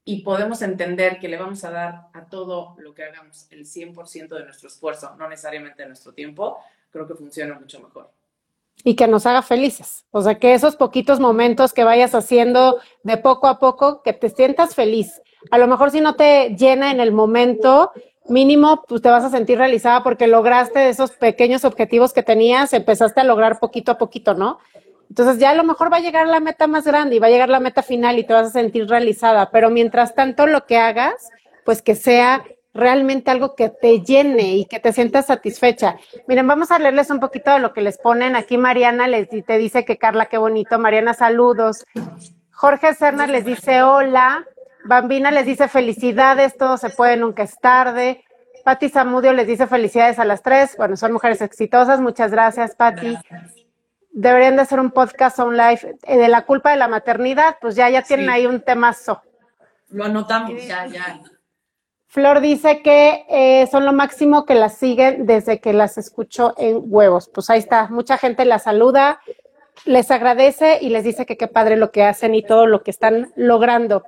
y 0.06 0.22
podemos 0.22 0.62
entender 0.62 1.20
que 1.20 1.28
le 1.28 1.38
vamos 1.38 1.64
a 1.64 1.72
dar 1.72 2.08
a 2.14 2.26
todo 2.26 2.76
lo 2.80 2.94
que 2.94 3.04
hagamos 3.04 3.48
el 3.52 3.66
100% 3.66 4.30
de 4.30 4.44
nuestro 4.44 4.70
esfuerzo, 4.70 5.16
no 5.18 5.30
necesariamente 5.30 5.84
de 5.84 5.90
nuestro 5.90 6.14
tiempo, 6.14 6.58
creo 6.90 7.08
que 7.08 7.14
funciona 7.14 7.60
mucho 7.60 7.80
mejor 7.80 8.17
y 8.84 8.96
que 8.96 9.08
nos 9.08 9.26
haga 9.26 9.42
felices. 9.42 10.06
O 10.12 10.22
sea, 10.22 10.36
que 10.36 10.54
esos 10.54 10.76
poquitos 10.76 11.20
momentos 11.20 11.74
que 11.74 11.84
vayas 11.84 12.16
haciendo 12.16 12.80
de 13.04 13.18
poco 13.18 13.48
a 13.48 13.60
poco, 13.60 14.02
que 14.02 14.14
te 14.14 14.30
sientas 14.30 14.76
feliz. 14.76 15.22
A 15.52 15.58
lo 15.58 15.68
mejor 15.68 15.92
si 15.92 16.02
no 16.02 16.16
te 16.16 16.56
llena 16.56 16.92
en 16.92 17.00
el 17.00 17.12
momento, 17.12 17.92
mínimo, 18.30 18.84
pues 18.88 19.02
te 19.02 19.10
vas 19.10 19.24
a 19.24 19.30
sentir 19.30 19.58
realizada 19.58 20.04
porque 20.04 20.28
lograste 20.28 20.90
esos 20.90 21.12
pequeños 21.12 21.66
objetivos 21.66 22.14
que 22.14 22.24
tenías, 22.24 22.74
empezaste 22.74 23.22
a 23.22 23.24
lograr 23.24 23.60
poquito 23.60 23.92
a 23.92 23.98
poquito, 23.98 24.34
¿no? 24.34 24.60
Entonces 25.10 25.40
ya 25.40 25.52
a 25.52 25.56
lo 25.56 25.64
mejor 25.64 25.92
va 25.92 25.98
a 25.98 26.02
llegar 26.02 26.28
la 26.28 26.40
meta 26.40 26.68
más 26.68 26.86
grande 26.86 27.16
y 27.16 27.20
va 27.20 27.28
a 27.28 27.30
llegar 27.30 27.50
la 27.50 27.60
meta 27.60 27.82
final 27.82 28.20
y 28.20 28.26
te 28.26 28.34
vas 28.34 28.48
a 28.48 28.52
sentir 28.52 28.88
realizada, 28.88 29.52
pero 29.52 29.70
mientras 29.70 30.16
tanto 30.16 30.48
lo 30.48 30.66
que 30.66 30.78
hagas, 30.78 31.30
pues 31.64 31.82
que 31.82 31.96
sea 31.96 32.44
realmente 32.78 33.32
algo 33.32 33.56
que 33.56 33.70
te 33.70 34.02
llene 34.02 34.56
y 34.56 34.66
que 34.66 34.80
te 34.80 34.94
sientas 34.94 35.26
satisfecha. 35.26 35.98
Miren, 36.28 36.48
vamos 36.48 36.72
a 36.72 36.80
leerles 36.80 37.10
un 37.10 37.20
poquito 37.20 37.52
de 37.52 37.60
lo 37.60 37.74
que 37.74 37.82
les 37.82 37.98
ponen. 37.98 38.36
Aquí 38.36 38.58
Mariana 38.58 39.08
les 39.08 39.28
te 39.30 39.58
dice 39.58 39.84
que 39.84 39.98
Carla, 39.98 40.28
qué 40.28 40.38
bonito. 40.38 40.80
Mariana, 40.80 41.14
saludos. 41.14 41.84
Jorge 42.52 42.94
Serna 42.94 43.28
les 43.28 43.44
dice 43.46 43.84
hola. 43.84 44.46
Bambina 44.86 45.32
les 45.32 45.46
dice 45.46 45.68
felicidades, 45.68 46.56
todo 46.58 46.78
se 46.78 46.90
puede, 46.90 47.18
nunca 47.18 47.44
es 47.44 47.60
tarde. 47.60 48.24
Patti 48.64 48.90
Zamudio 48.90 49.34
les 49.34 49.48
dice 49.48 49.68
felicidades 49.68 50.20
a 50.20 50.26
las 50.26 50.42
tres. 50.42 50.76
Bueno, 50.78 50.96
son 50.96 51.14
mujeres 51.14 51.42
exitosas. 51.42 52.00
Muchas 52.00 52.32
gracias, 52.32 52.76
Patti. 52.76 53.18
Deberían 54.12 54.56
de 54.56 54.62
hacer 54.64 54.80
un 54.80 54.92
podcast 54.92 55.40
on 55.40 55.56
live 55.56 55.98
eh, 56.04 56.18
de 56.18 56.28
la 56.28 56.46
culpa 56.46 56.72
de 56.72 56.78
la 56.78 56.88
maternidad. 56.88 57.58
Pues 57.60 57.76
ya, 57.76 57.90
ya 57.90 58.02
tienen 58.02 58.30
ahí 58.30 58.46
un 58.46 58.62
temazo. 58.62 59.22
Lo 59.90 60.06
anotamos, 60.06 60.52
ya, 60.66 60.86
ya. 60.86 61.20
Flor 62.18 62.42
dice 62.42 62.82
que 62.82 63.28
eh, 63.30 63.68
son 63.68 63.86
lo 63.86 63.94
máximo 63.94 64.44
que 64.44 64.56
las 64.56 64.76
siguen 64.76 65.28
desde 65.28 65.60
que 65.60 65.72
las 65.72 66.00
escucho 66.00 66.56
en 66.58 66.82
huevos. 66.86 67.30
Pues 67.32 67.48
ahí 67.52 67.60
está, 67.60 67.90
mucha 67.90 68.18
gente 68.18 68.44
las 68.44 68.64
saluda, 68.64 69.22
les 69.86 70.10
agradece 70.10 70.80
y 70.82 70.90
les 70.90 71.04
dice 71.04 71.28
que 71.28 71.38
qué 71.38 71.48
padre 71.48 71.78
lo 71.78 71.92
que 71.92 72.04
hacen 72.04 72.34
y 72.34 72.42
todo 72.42 72.66
lo 72.66 72.82
que 72.82 72.90
están 72.90 73.32
logrando. 73.36 74.04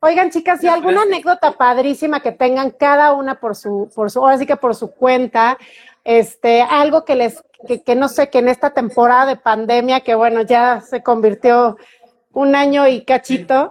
Oigan, 0.00 0.32
chicas, 0.32 0.64
¿y 0.64 0.66
alguna 0.66 1.02
anécdota 1.02 1.52
padrísima 1.52 2.18
que 2.18 2.32
tengan 2.32 2.72
cada 2.72 3.12
una 3.12 3.38
por 3.38 3.54
su, 3.54 3.88
por 3.94 4.10
su, 4.10 4.18
ahora 4.18 4.36
sí 4.36 4.46
que 4.46 4.56
por 4.56 4.74
su 4.74 4.90
cuenta, 4.90 5.56
este, 6.02 6.60
algo 6.60 7.04
que 7.04 7.14
les, 7.14 7.40
que, 7.68 7.84
que 7.84 7.94
no 7.94 8.08
sé, 8.08 8.30
que 8.30 8.40
en 8.40 8.48
esta 8.48 8.70
temporada 8.70 9.26
de 9.26 9.36
pandemia, 9.36 10.00
que 10.00 10.16
bueno, 10.16 10.42
ya 10.42 10.80
se 10.80 11.04
convirtió 11.04 11.76
un 12.32 12.56
año 12.56 12.88
y 12.88 13.04
cachito, 13.04 13.70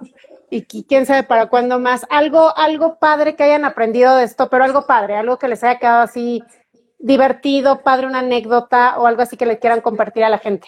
y 0.53 0.83
quién 0.83 1.05
sabe 1.07 1.23
para 1.23 1.47
cuándo 1.47 1.79
más. 1.79 2.05
Algo, 2.09 2.55
algo 2.55 2.99
padre 2.99 3.35
que 3.35 3.43
hayan 3.43 3.65
aprendido 3.65 4.15
de 4.15 4.23
esto, 4.23 4.49
pero 4.49 4.63
algo 4.63 4.85
padre, 4.85 5.15
algo 5.15 5.39
que 5.39 5.47
les 5.47 5.63
haya 5.63 5.79
quedado 5.79 6.03
así 6.03 6.43
divertido, 6.99 7.81
padre, 7.81 8.05
una 8.05 8.19
anécdota 8.19 8.99
o 8.99 9.07
algo 9.07 9.23
así 9.23 9.35
que 9.35 9.47
le 9.47 9.57
quieran 9.57 9.81
compartir 9.81 10.23
a 10.23 10.29
la 10.29 10.37
gente. 10.37 10.67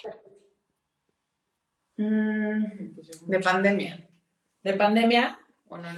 Mm, 1.97 2.95
de 3.27 3.39
pandemia. 3.39 4.09
¿De 4.63 4.73
pandemia? 4.73 5.39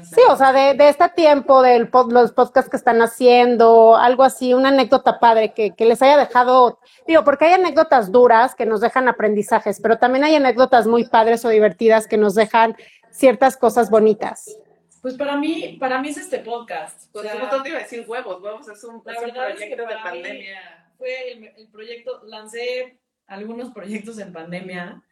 sí, 0.03 0.21
o 0.29 0.35
sea, 0.35 0.53
de, 0.53 0.75
este 0.87 1.09
tiempo, 1.09 1.61
de 1.61 1.89
los 2.09 2.31
podcasts 2.31 2.69
que 2.69 2.77
están 2.77 3.01
haciendo, 3.01 3.95
algo 3.95 4.23
así, 4.23 4.53
una 4.53 4.69
anécdota 4.69 5.19
padre 5.19 5.53
que, 5.53 5.75
que, 5.75 5.85
les 5.85 6.01
haya 6.01 6.17
dejado, 6.17 6.79
digo, 7.05 7.23
porque 7.23 7.45
hay 7.45 7.53
anécdotas 7.53 8.11
duras 8.11 8.55
que 8.55 8.65
nos 8.65 8.81
dejan 8.81 9.07
aprendizajes, 9.07 9.79
pero 9.81 9.97
también 9.97 10.23
hay 10.23 10.35
anécdotas 10.35 10.87
muy 10.87 11.05
padres 11.05 11.43
o 11.45 11.49
divertidas 11.49 12.07
que 12.07 12.17
nos 12.17 12.33
dejan 12.33 12.75
ciertas 13.17 13.57
cosas 13.57 13.89
bonitas? 13.89 14.57
Pues 15.01 15.15
para 15.15 15.37
mí, 15.37 15.77
para 15.79 16.01
mí 16.01 16.09
es 16.09 16.17
este 16.17 16.39
podcast. 16.39 17.11
Pues 17.11 17.25
o 17.25 17.63
te 17.63 17.69
iba 17.69 17.79
a 17.79 17.81
decir 17.81 18.05
huevos, 18.07 18.41
huevos 18.41 18.67
es 18.67 18.83
un, 18.83 19.01
proyecto 19.03 19.85
de 19.85 19.95
pandemia. 20.03 20.91
Fue 20.97 21.31
el, 21.31 21.67
proyecto, 21.69 22.21
lancé 22.25 22.99
algunos 23.27 23.71
proyectos 23.71 24.19
en 24.19 24.33
pandemia, 24.33 25.03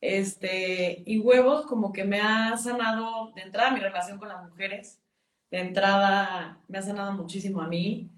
este, 0.00 1.02
y 1.06 1.18
huevos 1.18 1.66
como 1.66 1.92
que 1.92 2.04
me 2.04 2.20
ha 2.20 2.56
sanado, 2.56 3.32
de 3.34 3.42
entrada 3.42 3.70
mi 3.70 3.80
relación 3.80 4.18
con 4.18 4.28
las 4.28 4.42
mujeres, 4.42 5.00
de 5.50 5.60
entrada 5.60 6.60
me 6.68 6.78
ha 6.78 6.82
sanado 6.82 7.12
muchísimo 7.12 7.62
a 7.62 7.68
mí, 7.68 8.10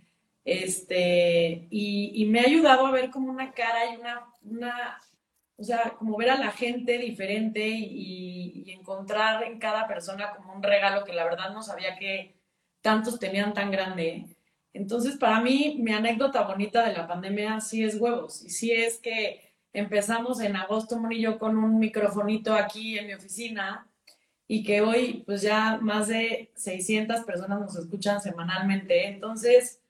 este, 0.44 1.68
y, 1.70 2.12
y 2.14 2.24
me 2.26 2.40
ha 2.40 2.44
ayudado 2.44 2.86
a 2.86 2.90
ver 2.90 3.10
como 3.10 3.30
una 3.30 3.52
cara 3.52 3.92
y 3.92 3.96
una, 3.96 4.26
una 4.42 4.98
o 5.62 5.64
sea, 5.64 5.94
como 5.96 6.16
ver 6.16 6.30
a 6.30 6.38
la 6.38 6.50
gente 6.50 6.98
diferente 6.98 7.60
y, 7.68 8.64
encontrar 8.72 9.44
en 9.44 9.60
cada 9.60 9.86
persona 9.86 10.34
como 10.34 10.54
un 10.54 10.62
regalo 10.62 11.04
que 11.04 11.12
la 11.12 11.22
verdad 11.22 11.52
no 11.52 11.62
sabía 11.62 11.96
que 11.96 12.34
tantos 12.80 13.20
tenían 13.20 13.54
tan 13.54 13.70
grande. 13.70 14.26
Entonces, 14.72 15.16
para 15.16 15.40
mí, 15.40 15.76
mi 15.78 15.92
anécdota 15.92 16.42
bonita 16.42 16.84
de 16.84 16.94
la 16.94 17.06
pandemia 17.06 17.60
sí 17.60 17.84
es 17.84 17.94
huevos. 18.00 18.42
Y 18.44 18.50
sí 18.50 18.72
es 18.72 18.98
que 18.98 19.54
empezamos 19.72 20.40
en 20.40 20.56
agosto, 20.56 21.00
yo, 21.12 21.38
con 21.38 21.56
un 21.56 21.78
microfonito 21.78 22.54
aquí 22.54 22.98
en 22.98 23.06
mi 23.06 23.14
oficina 23.14 23.86
y 24.48 24.64
que 24.64 24.80
hoy, 24.80 25.22
pues 25.24 25.42
ya 25.42 25.78
más 25.80 26.08
de 26.08 26.50
600 26.56 27.20
personas 27.20 27.60
nos 27.60 27.76
escuchan 27.76 28.20
semanalmente. 28.20 29.06
Entonces, 29.06 29.80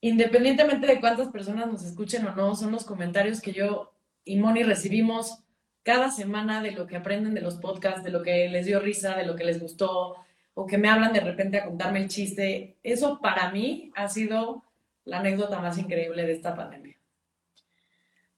independientemente 0.00 0.86
de 0.86 1.00
cuántas 1.00 1.28
personas 1.28 1.66
nos 1.66 1.84
escuchen 1.84 2.26
o 2.26 2.34
no, 2.34 2.54
son 2.56 2.72
los 2.72 2.84
comentarios 2.84 3.42
que 3.42 3.52
yo 3.52 3.91
y 4.24 4.36
Moni 4.36 4.62
recibimos 4.62 5.42
cada 5.82 6.10
semana 6.10 6.62
de 6.62 6.72
lo 6.72 6.86
que 6.86 6.96
aprenden 6.96 7.34
de 7.34 7.40
los 7.40 7.56
podcasts, 7.56 8.04
de 8.04 8.10
lo 8.10 8.22
que 8.22 8.48
les 8.48 8.66
dio 8.66 8.80
risa, 8.80 9.16
de 9.16 9.26
lo 9.26 9.34
que 9.34 9.44
les 9.44 9.60
gustó, 9.60 10.16
o 10.54 10.66
que 10.66 10.78
me 10.78 10.88
hablan 10.88 11.12
de 11.12 11.20
repente 11.20 11.58
a 11.58 11.64
contarme 11.64 12.00
el 12.00 12.08
chiste. 12.08 12.76
Eso 12.82 13.20
para 13.20 13.50
mí 13.50 13.90
ha 13.96 14.08
sido 14.08 14.64
la 15.04 15.18
anécdota 15.18 15.60
más 15.60 15.78
increíble 15.78 16.24
de 16.24 16.32
esta 16.32 16.54
pandemia. 16.54 16.96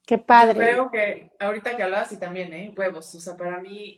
Qué 0.05 0.17
padre. 0.17 0.55
creo 0.55 0.91
que 0.91 1.31
ahorita 1.39 1.75
que 1.75 1.83
hablabas 1.83 2.11
y 2.11 2.17
también, 2.17 2.53
¿eh? 2.53 2.73
Huevos, 2.75 3.13
o 3.15 3.19
sea, 3.19 3.35
para 3.35 3.59
mí, 3.59 3.97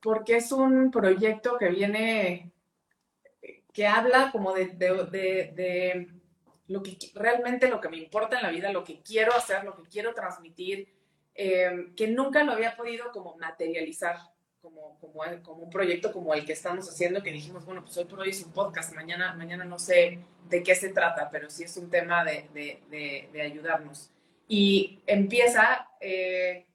porque 0.00 0.36
es 0.36 0.50
un 0.52 0.90
proyecto 0.90 1.56
que 1.58 1.68
viene, 1.68 2.52
que 3.72 3.86
habla 3.86 4.30
como 4.32 4.52
de, 4.52 4.66
de 4.66 6.08
lo 6.66 6.82
que 6.82 6.96
realmente 7.14 7.68
lo 7.68 7.80
que 7.80 7.88
me 7.88 7.98
importa 7.98 8.36
en 8.36 8.42
la 8.42 8.50
vida, 8.50 8.72
lo 8.72 8.84
que 8.84 9.00
quiero 9.02 9.34
hacer, 9.34 9.64
lo 9.64 9.76
que 9.76 9.88
quiero 9.88 10.14
transmitir, 10.14 10.88
eh, 11.34 11.92
que 11.96 12.08
nunca 12.08 12.44
lo 12.44 12.52
había 12.52 12.76
podido 12.76 13.10
como 13.10 13.36
materializar 13.36 14.16
como, 14.64 14.98
como, 14.98 15.20
como, 15.42 15.64
un 15.64 15.70
proyecto 15.70 16.10
como 16.10 16.32
el 16.32 16.46
que 16.46 16.54
estamos 16.54 16.88
haciendo, 16.88 17.22
que 17.22 17.30
dijimos, 17.30 17.66
bueno, 17.66 17.82
pues 17.82 17.96
hoy 17.98 18.06
por 18.06 18.20
hoy 18.20 18.30
es 18.30 18.42
un 18.42 18.52
podcast, 18.52 18.94
mañana, 18.94 19.34
mañana 19.34 19.64
no 19.66 19.78
sé 19.78 20.20
de 20.48 20.62
qué 20.62 20.74
se 20.74 20.88
trata, 20.88 21.28
pero 21.30 21.50
sí 21.50 21.64
es 21.64 21.76
un 21.76 21.90
tema 21.90 22.24
de, 22.24 22.48
de, 22.54 23.28
de, 23.30 23.42
ayudarnos. 23.42 24.10
Y 24.48 25.02
empieza, 25.06 25.88
eh, 26.00 26.66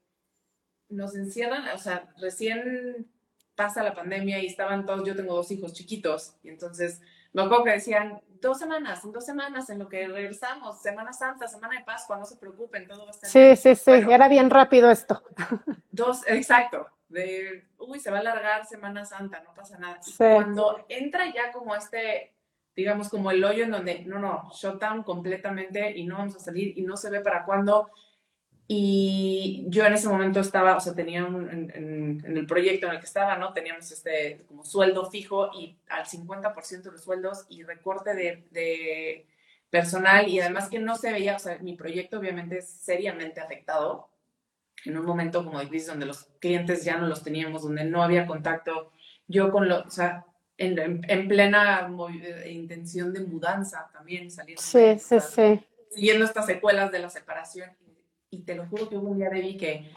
nos 0.88 1.16
encierran, 1.16 1.66
o 1.74 1.78
sea, 1.78 2.08
recién 2.18 3.10
pasa 3.56 3.82
la 3.82 3.94
pandemia 3.94 4.38
y 4.38 4.46
estaban 4.46 4.86
todos, 4.86 5.04
yo 5.04 5.16
tengo 5.16 5.34
dos 5.34 5.50
hijos 5.50 5.72
chiquitos, 5.72 6.36
y 6.44 6.48
entonces 6.50 7.00
me 7.32 7.42
acuerdo 7.42 7.64
que 7.64 7.72
decían, 7.72 8.20
dos 8.40 8.58
semanas, 8.58 9.04
en 9.04 9.12
dos 9.12 9.24
semanas 9.24 9.70
en 9.70 9.78
lo 9.78 9.88
que 9.88 10.06
regresamos, 10.08 10.80
Semana 10.80 11.12
Santa, 11.12 11.46
Semana 11.48 11.78
de 11.78 11.84
Pascua, 11.84 12.16
no 12.16 12.24
se 12.24 12.36
preocupen, 12.36 12.86
todo 12.86 13.04
va 13.04 13.08
a 13.08 13.10
estar 13.10 13.30
Sí, 13.30 13.56
sí, 13.56 13.74
sí, 13.74 13.90
era 13.90 14.28
bien 14.28 14.50
rápido 14.50 14.90
esto. 14.90 15.22
Dos, 15.90 16.22
exacto, 16.26 16.86
de, 17.08 17.66
uy, 17.78 18.00
se 18.00 18.10
va 18.10 18.18
a 18.18 18.20
alargar 18.20 18.66
Semana 18.66 19.04
Santa, 19.04 19.42
no 19.42 19.54
pasa 19.54 19.78
nada. 19.78 20.00
Cuando 20.16 20.84
entra 20.88 21.32
ya 21.32 21.52
como 21.52 21.74
este, 21.74 22.32
digamos, 22.74 23.08
como 23.08 23.30
el 23.30 23.44
hoyo 23.44 23.64
en 23.64 23.72
donde, 23.72 24.04
no, 24.04 24.18
no, 24.18 24.50
shutdown 24.52 25.02
completamente 25.02 25.96
y 25.96 26.06
no 26.06 26.18
vamos 26.18 26.36
a 26.36 26.40
salir 26.40 26.78
y 26.78 26.82
no 26.82 26.96
se 26.96 27.10
ve 27.10 27.20
para 27.20 27.44
cuándo, 27.44 27.90
y 28.72 29.64
yo 29.66 29.84
en 29.84 29.94
ese 29.94 30.08
momento 30.08 30.38
estaba, 30.38 30.76
o 30.76 30.80
sea, 30.80 30.94
tenía 30.94 31.26
en, 31.26 32.22
el 32.24 32.46
proyecto 32.46 32.86
en 32.86 32.92
el 32.92 33.00
que 33.00 33.06
estaba, 33.06 33.36
¿no? 33.36 33.52
Teníamos 33.52 33.90
este 33.90 34.44
como 34.46 34.64
sueldo 34.64 35.10
fijo 35.10 35.50
y 35.52 35.76
al 35.88 36.04
50% 36.04 36.82
de 36.82 36.92
los 36.92 37.02
sueldos 37.02 37.46
y 37.48 37.64
recorte 37.64 38.14
de, 38.14 38.46
de, 38.52 39.26
personal 39.70 40.28
y 40.28 40.38
además 40.38 40.68
que 40.68 40.78
no 40.78 40.94
se 40.94 41.10
veía, 41.10 41.34
o 41.34 41.40
sea, 41.40 41.58
mi 41.58 41.74
proyecto 41.74 42.20
obviamente 42.20 42.58
es 42.58 42.68
seriamente 42.70 43.40
afectado 43.40 44.08
en 44.84 44.96
un 44.96 45.04
momento 45.04 45.44
como 45.44 45.58
de 45.58 45.66
crisis 45.66 45.88
donde 45.88 46.06
los 46.06 46.28
clientes 46.38 46.84
ya 46.84 46.96
no 46.96 47.08
los 47.08 47.24
teníamos, 47.24 47.64
donde 47.64 47.82
no 47.82 48.04
había 48.04 48.24
contacto 48.24 48.92
yo 49.26 49.50
con 49.50 49.68
lo, 49.68 49.80
o 49.80 49.90
sea, 49.90 50.26
en, 50.58 51.02
en, 51.08 51.26
plena 51.26 51.90
eh, 52.22 52.52
intención 52.52 53.12
de 53.12 53.18
mudanza 53.18 53.90
también, 53.92 54.30
saliendo. 54.30 54.62
Sí, 54.62 54.96
sí, 55.00 55.18
sí. 55.18 55.60
Siguiendo 55.90 56.24
estas 56.24 56.46
secuelas 56.46 56.92
de 56.92 57.00
la 57.00 57.10
separación. 57.10 57.68
Y 58.30 58.44
te 58.44 58.54
lo 58.54 58.66
juro 58.66 58.88
que 58.88 58.96
hubo 58.96 59.10
un 59.10 59.18
día 59.18 59.30
de 59.30 59.40
vi 59.40 59.56
que, 59.56 59.92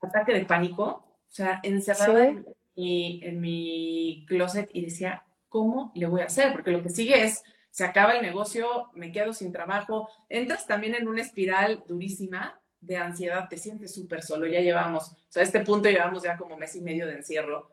ataque 0.00 0.34
de 0.34 0.44
pánico, 0.44 0.84
o 0.84 1.30
sea, 1.30 1.60
encerrada 1.62 2.26
en, 2.26 2.44
mi, 2.74 3.20
en 3.22 3.40
mi 3.40 4.24
closet 4.28 4.68
y 4.72 4.84
decía, 4.84 5.24
¿cómo 5.48 5.92
le 5.94 6.06
voy 6.06 6.22
a 6.22 6.26
hacer? 6.26 6.52
Porque 6.52 6.72
lo 6.72 6.82
que 6.82 6.90
sigue 6.90 7.24
es, 7.24 7.42
se 7.70 7.84
acaba 7.84 8.12
el 8.12 8.22
negocio, 8.22 8.90
me 8.94 9.12
quedo 9.12 9.32
sin 9.32 9.52
trabajo, 9.52 10.08
entras 10.28 10.66
también 10.66 10.94
en 10.94 11.08
una 11.08 11.22
espiral 11.22 11.84
durísima 11.86 12.60
de 12.80 12.96
ansiedad, 12.96 13.48
te 13.48 13.56
sientes 13.56 13.94
súper 13.94 14.22
solo, 14.22 14.46
ya 14.46 14.60
llevamos, 14.60 15.12
o 15.12 15.16
sea, 15.28 15.42
a 15.42 15.46
este 15.46 15.60
punto 15.60 15.88
llevamos 15.88 16.22
ya 16.22 16.36
como 16.36 16.56
mes 16.56 16.74
y 16.74 16.82
medio 16.82 17.06
de 17.06 17.14
encierro 17.14 17.72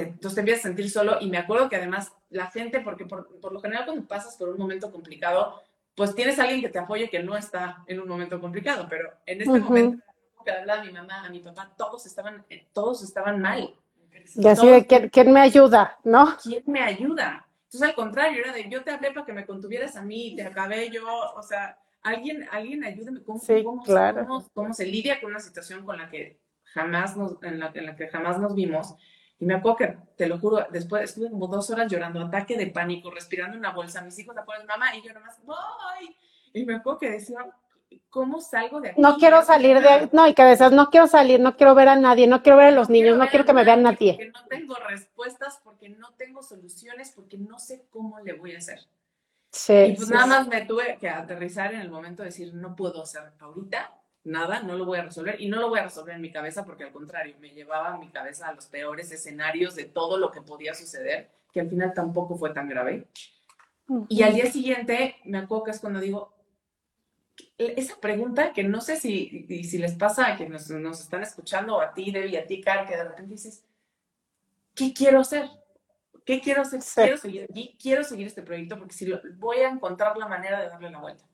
entonces 0.00 0.34
te 0.34 0.40
empiezas 0.40 0.64
a 0.64 0.68
sentir 0.68 0.90
solo 0.90 1.18
y 1.20 1.28
me 1.30 1.38
acuerdo 1.38 1.68
que 1.68 1.76
además 1.76 2.12
la 2.30 2.50
gente, 2.50 2.80
porque 2.80 3.06
por, 3.06 3.52
lo 3.52 3.60
general 3.60 3.84
cuando 3.84 4.06
pasas 4.06 4.36
por 4.36 4.48
un 4.48 4.58
momento 4.58 4.90
complicado, 4.90 5.62
pues 5.94 6.14
tienes 6.14 6.38
a 6.38 6.42
alguien 6.42 6.60
que 6.60 6.68
te 6.68 6.78
apoye 6.78 7.08
que 7.08 7.22
no 7.22 7.36
está 7.36 7.84
en 7.86 8.00
un 8.00 8.08
momento 8.08 8.40
complicado, 8.40 8.86
pero 8.88 9.10
en 9.26 9.42
este 9.42 9.60
momento, 9.60 10.04
que 10.44 10.50
a 10.50 10.82
mi 10.82 10.92
mamá, 10.92 11.24
a 11.24 11.30
mi 11.30 11.40
papá, 11.40 11.72
todos 11.76 12.06
estaban, 12.06 12.44
eh, 12.50 12.68
todos 12.72 13.02
estaban 13.02 13.40
mal. 13.40 13.74
Y 14.34 14.46
así 14.46 14.66
de, 14.68 15.10
¿quién, 15.10 15.32
me 15.32 15.40
ayuda? 15.40 15.98
¿No? 16.04 16.36
¿Quién 16.42 16.62
me 16.66 16.82
ayuda? 16.82 17.46
Entonces, 17.64 17.82
al 17.82 17.94
contrario, 17.94 18.40
era 18.40 18.52
de, 18.52 18.68
yo 18.68 18.82
te 18.82 18.90
hablé 18.90 19.12
para 19.12 19.26
que 19.26 19.32
me 19.32 19.46
contuvieras 19.46 19.96
a 19.96 20.02
mí, 20.02 20.34
te 20.36 20.44
acabé 20.44 20.90
yo, 20.90 21.04
o 21.36 21.42
sea, 21.42 21.78
alguien, 22.02 22.46
alguien 22.50 22.84
ayúdame, 22.84 23.22
¿cómo, 23.22 23.82
claro. 23.82 24.26
cómo, 24.26 24.48
cómo, 24.52 24.74
se 24.74 24.86
lidia 24.86 25.20
con 25.20 25.30
una 25.30 25.40
situación 25.40 25.84
con 25.84 25.98
la 25.98 26.08
que 26.08 26.40
jamás 26.64 27.16
nos, 27.16 27.42
en 27.42 27.58
la, 27.58 27.72
en 27.74 27.86
la 27.86 27.96
que 27.96 28.08
jamás 28.08 28.38
nos 28.38 28.54
vimos? 28.54 28.94
Y 29.38 29.46
me 29.46 29.54
acuerdo 29.54 29.76
que, 29.76 29.98
te 30.16 30.26
lo 30.26 30.38
juro, 30.38 30.66
después 30.70 31.02
estuve 31.04 31.30
como 31.30 31.48
dos 31.48 31.68
horas 31.70 31.90
llorando, 31.90 32.20
ataque 32.20 32.56
de 32.56 32.68
pánico, 32.68 33.10
respirando 33.10 33.58
una 33.58 33.72
bolsa. 33.72 34.02
Mis 34.02 34.18
hijos 34.18 34.34
la 34.34 34.44
ponen, 34.44 34.66
mamá, 34.66 34.94
y 34.96 35.02
yo 35.02 35.12
nomás, 35.12 35.42
voy. 35.44 36.16
Y 36.52 36.64
me 36.64 36.76
acuerdo 36.76 37.00
que 37.00 37.10
decía, 37.10 37.38
¿cómo 38.08 38.40
salgo 38.40 38.80
de 38.80 38.90
aquí? 38.90 39.00
No 39.00 39.16
quiero 39.16 39.42
salir 39.42 39.80
de, 39.80 40.08
no, 40.12 40.28
y 40.28 40.34
que 40.34 40.44
decías, 40.44 40.72
no 40.72 40.88
quiero 40.88 41.08
salir, 41.08 41.40
no 41.40 41.56
quiero 41.56 41.74
ver 41.74 41.88
a 41.88 41.96
nadie, 41.96 42.28
no 42.28 42.42
quiero 42.42 42.58
ver 42.58 42.68
a 42.68 42.70
los 42.70 42.88
niños, 42.88 43.18
no 43.18 43.28
quiero 43.28 43.44
que 43.44 43.52
me 43.52 43.64
vean 43.64 43.82
nadie. 43.82 44.12
Porque 44.12 44.30
no 44.30 44.46
tengo 44.46 44.74
respuestas, 44.76 45.60
porque 45.64 45.88
no 45.88 46.14
tengo 46.14 46.42
soluciones, 46.42 47.10
porque 47.10 47.36
no 47.36 47.58
sé 47.58 47.86
cómo 47.90 48.20
le 48.20 48.34
voy 48.34 48.54
a 48.54 48.58
hacer. 48.58 48.80
Sí, 49.50 49.72
y 49.72 49.96
pues 49.96 50.10
nada 50.10 50.26
más 50.26 50.48
me 50.48 50.64
tuve 50.64 50.96
que 50.98 51.08
aterrizar 51.08 51.74
en 51.74 51.80
el 51.80 51.90
momento 51.90 52.22
de 52.22 52.28
decir, 52.28 52.54
no 52.54 52.74
puedo 52.74 53.02
hacer 53.02 53.22
ahorita 53.38 53.92
nada, 54.24 54.62
no 54.62 54.76
lo 54.76 54.84
voy 54.84 54.98
a 54.98 55.02
resolver 55.02 55.40
y 55.40 55.48
no 55.48 55.60
lo 55.60 55.68
voy 55.68 55.78
a 55.78 55.84
resolver 55.84 56.14
en 56.14 56.22
mi 56.22 56.32
cabeza 56.32 56.64
porque 56.64 56.84
al 56.84 56.92
contrario, 56.92 57.36
me 57.40 57.50
llevaba 57.50 57.98
mi 57.98 58.08
cabeza 58.08 58.48
a 58.48 58.54
los 58.54 58.66
peores 58.66 59.12
escenarios 59.12 59.74
de 59.74 59.84
todo 59.84 60.18
lo 60.18 60.32
que 60.32 60.42
podía 60.42 60.74
suceder, 60.74 61.30
que 61.52 61.60
al 61.60 61.68
final 61.68 61.92
tampoco 61.94 62.36
fue 62.36 62.52
tan 62.52 62.68
grave. 62.68 63.06
Y 64.08 64.22
al 64.22 64.34
día 64.34 64.50
siguiente 64.50 65.16
me 65.24 65.38
acuerdo 65.38 65.64
que 65.64 65.70
es 65.72 65.80
cuando 65.80 66.00
digo, 66.00 66.34
esa 67.58 68.00
pregunta 68.00 68.52
que 68.52 68.64
no 68.64 68.80
sé 68.80 68.96
si, 68.96 69.46
si 69.64 69.78
les 69.78 69.94
pasa 69.94 70.26
a 70.26 70.36
quienes 70.36 70.70
nos, 70.70 70.80
nos 70.80 71.00
están 71.00 71.22
escuchando, 71.22 71.80
a 71.80 71.92
ti, 71.92 72.10
Debbie, 72.10 72.38
a 72.38 72.46
ti, 72.46 72.60
Car, 72.60 72.86
que 72.86 72.96
de 72.96 73.04
repente 73.04 73.32
dices, 73.32 73.64
¿qué 74.74 74.92
quiero 74.92 75.20
hacer? 75.20 75.48
¿Qué 76.24 76.40
quiero 76.40 76.62
hacer? 76.62 76.80
Quiero 76.94 77.18
seguir 77.18 77.46
aquí, 77.50 77.76
quiero 77.80 78.02
seguir 78.02 78.26
este 78.26 78.42
proyecto 78.42 78.78
porque 78.78 78.94
si 78.94 79.06
lo, 79.06 79.20
voy 79.36 79.58
a 79.58 79.68
encontrar 79.68 80.16
la 80.16 80.26
manera 80.26 80.60
de 80.60 80.68
darle 80.68 80.90
la 80.90 81.00
vuelta. 81.00 81.24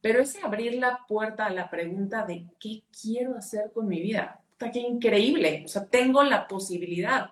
Pero 0.00 0.20
ese 0.20 0.40
abrir 0.42 0.74
la 0.74 1.04
puerta 1.08 1.46
a 1.46 1.50
la 1.50 1.68
pregunta 1.68 2.24
de 2.24 2.46
qué 2.60 2.84
quiero 3.02 3.36
hacer 3.36 3.72
con 3.72 3.88
mi 3.88 4.00
vida, 4.00 4.40
está 4.52 4.70
qué 4.70 4.80
increíble. 4.80 5.62
O 5.64 5.68
sea, 5.68 5.86
tengo 5.86 6.22
la 6.22 6.46
posibilidad. 6.46 7.30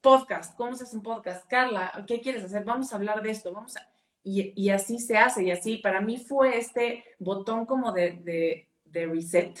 Podcast, 0.00 0.56
¿cómo 0.56 0.74
se 0.74 0.84
hace 0.84 0.96
un 0.96 1.02
podcast? 1.02 1.48
Carla, 1.48 2.04
¿qué 2.06 2.20
quieres 2.20 2.44
hacer? 2.44 2.64
Vamos 2.64 2.92
a 2.92 2.96
hablar 2.96 3.22
de 3.22 3.30
esto, 3.30 3.52
vamos 3.52 3.76
a... 3.76 3.88
Y, 4.22 4.52
y 4.54 4.70
así 4.70 4.98
se 4.98 5.18
hace, 5.18 5.44
y 5.44 5.50
así, 5.50 5.78
para 5.78 6.00
mí 6.00 6.16
fue 6.16 6.56
este 6.56 7.04
botón 7.18 7.66
como 7.66 7.92
de, 7.92 8.12
de, 8.22 8.68
de 8.84 9.06
reset, 9.06 9.58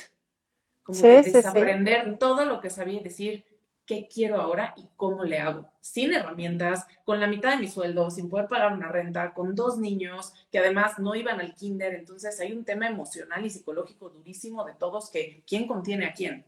como 0.82 0.98
de 0.98 1.22
desaprender 1.22 2.18
todo 2.18 2.46
lo 2.46 2.60
que 2.60 2.70
sabía 2.70 3.02
decir, 3.02 3.44
qué 3.86 4.08
quiero 4.12 4.40
ahora 4.40 4.74
y 4.76 4.88
cómo 4.96 5.24
le 5.24 5.38
hago. 5.38 5.70
Sin 5.80 6.12
herramientas, 6.12 6.86
con 7.04 7.20
la 7.20 7.26
mitad 7.26 7.50
de 7.50 7.58
mi 7.58 7.68
sueldo, 7.68 8.10
sin 8.10 8.28
poder 8.28 8.48
pagar 8.48 8.72
una 8.72 8.88
renta, 8.88 9.34
con 9.34 9.54
dos 9.54 9.78
niños 9.78 10.32
que 10.50 10.58
además 10.58 10.98
no 10.98 11.14
iban 11.14 11.40
al 11.40 11.54
kinder. 11.54 11.94
Entonces 11.94 12.38
hay 12.40 12.52
un 12.52 12.64
tema 12.64 12.88
emocional 12.88 13.44
y 13.44 13.50
psicológico 13.50 14.10
durísimo 14.10 14.64
de 14.64 14.74
todos 14.74 15.10
que 15.10 15.42
quién 15.46 15.66
contiene 15.66 16.06
a 16.06 16.12
quién. 16.12 16.44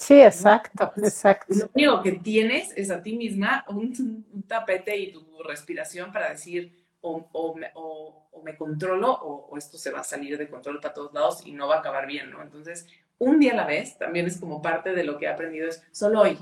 Sí, 0.00 0.20
exacto, 0.22 0.92
exacto. 0.96 1.54
Lo 1.54 1.70
único 1.74 2.02
que 2.02 2.12
tienes 2.12 2.72
es 2.74 2.90
a 2.90 3.02
ti 3.02 3.16
misma 3.16 3.66
un, 3.68 4.24
tapete 4.48 4.96
y 4.96 5.12
tu 5.12 5.42
respiración 5.42 6.10
para 6.10 6.30
decir 6.30 6.74
o, 7.02 7.28
o, 7.32 7.54
o, 7.74 8.42
me 8.42 8.56
controlo 8.56 9.12
o, 9.12 9.58
esto 9.58 9.76
se 9.76 9.90
va 9.90 10.00
a 10.00 10.04
salir 10.04 10.38
de 10.38 10.48
control 10.48 10.80
para 10.80 10.94
todos 10.94 11.12
lados 11.12 11.42
y 11.44 11.52
no 11.52 11.68
va 11.68 11.76
a 11.76 11.78
acabar 11.80 12.06
bien, 12.06 12.30
¿no? 12.30 12.40
Entonces, 12.40 12.86
un 13.18 13.38
día 13.38 13.52
a 13.52 13.56
la 13.56 13.66
vez 13.66 13.98
también 13.98 14.26
es 14.26 14.40
como 14.40 14.62
parte 14.62 14.94
de 14.94 15.04
lo 15.04 15.18
que 15.18 15.26
he 15.26 15.28
aprendido 15.28 15.68
es 15.68 15.82
solo 15.92 16.22
hoy, 16.22 16.38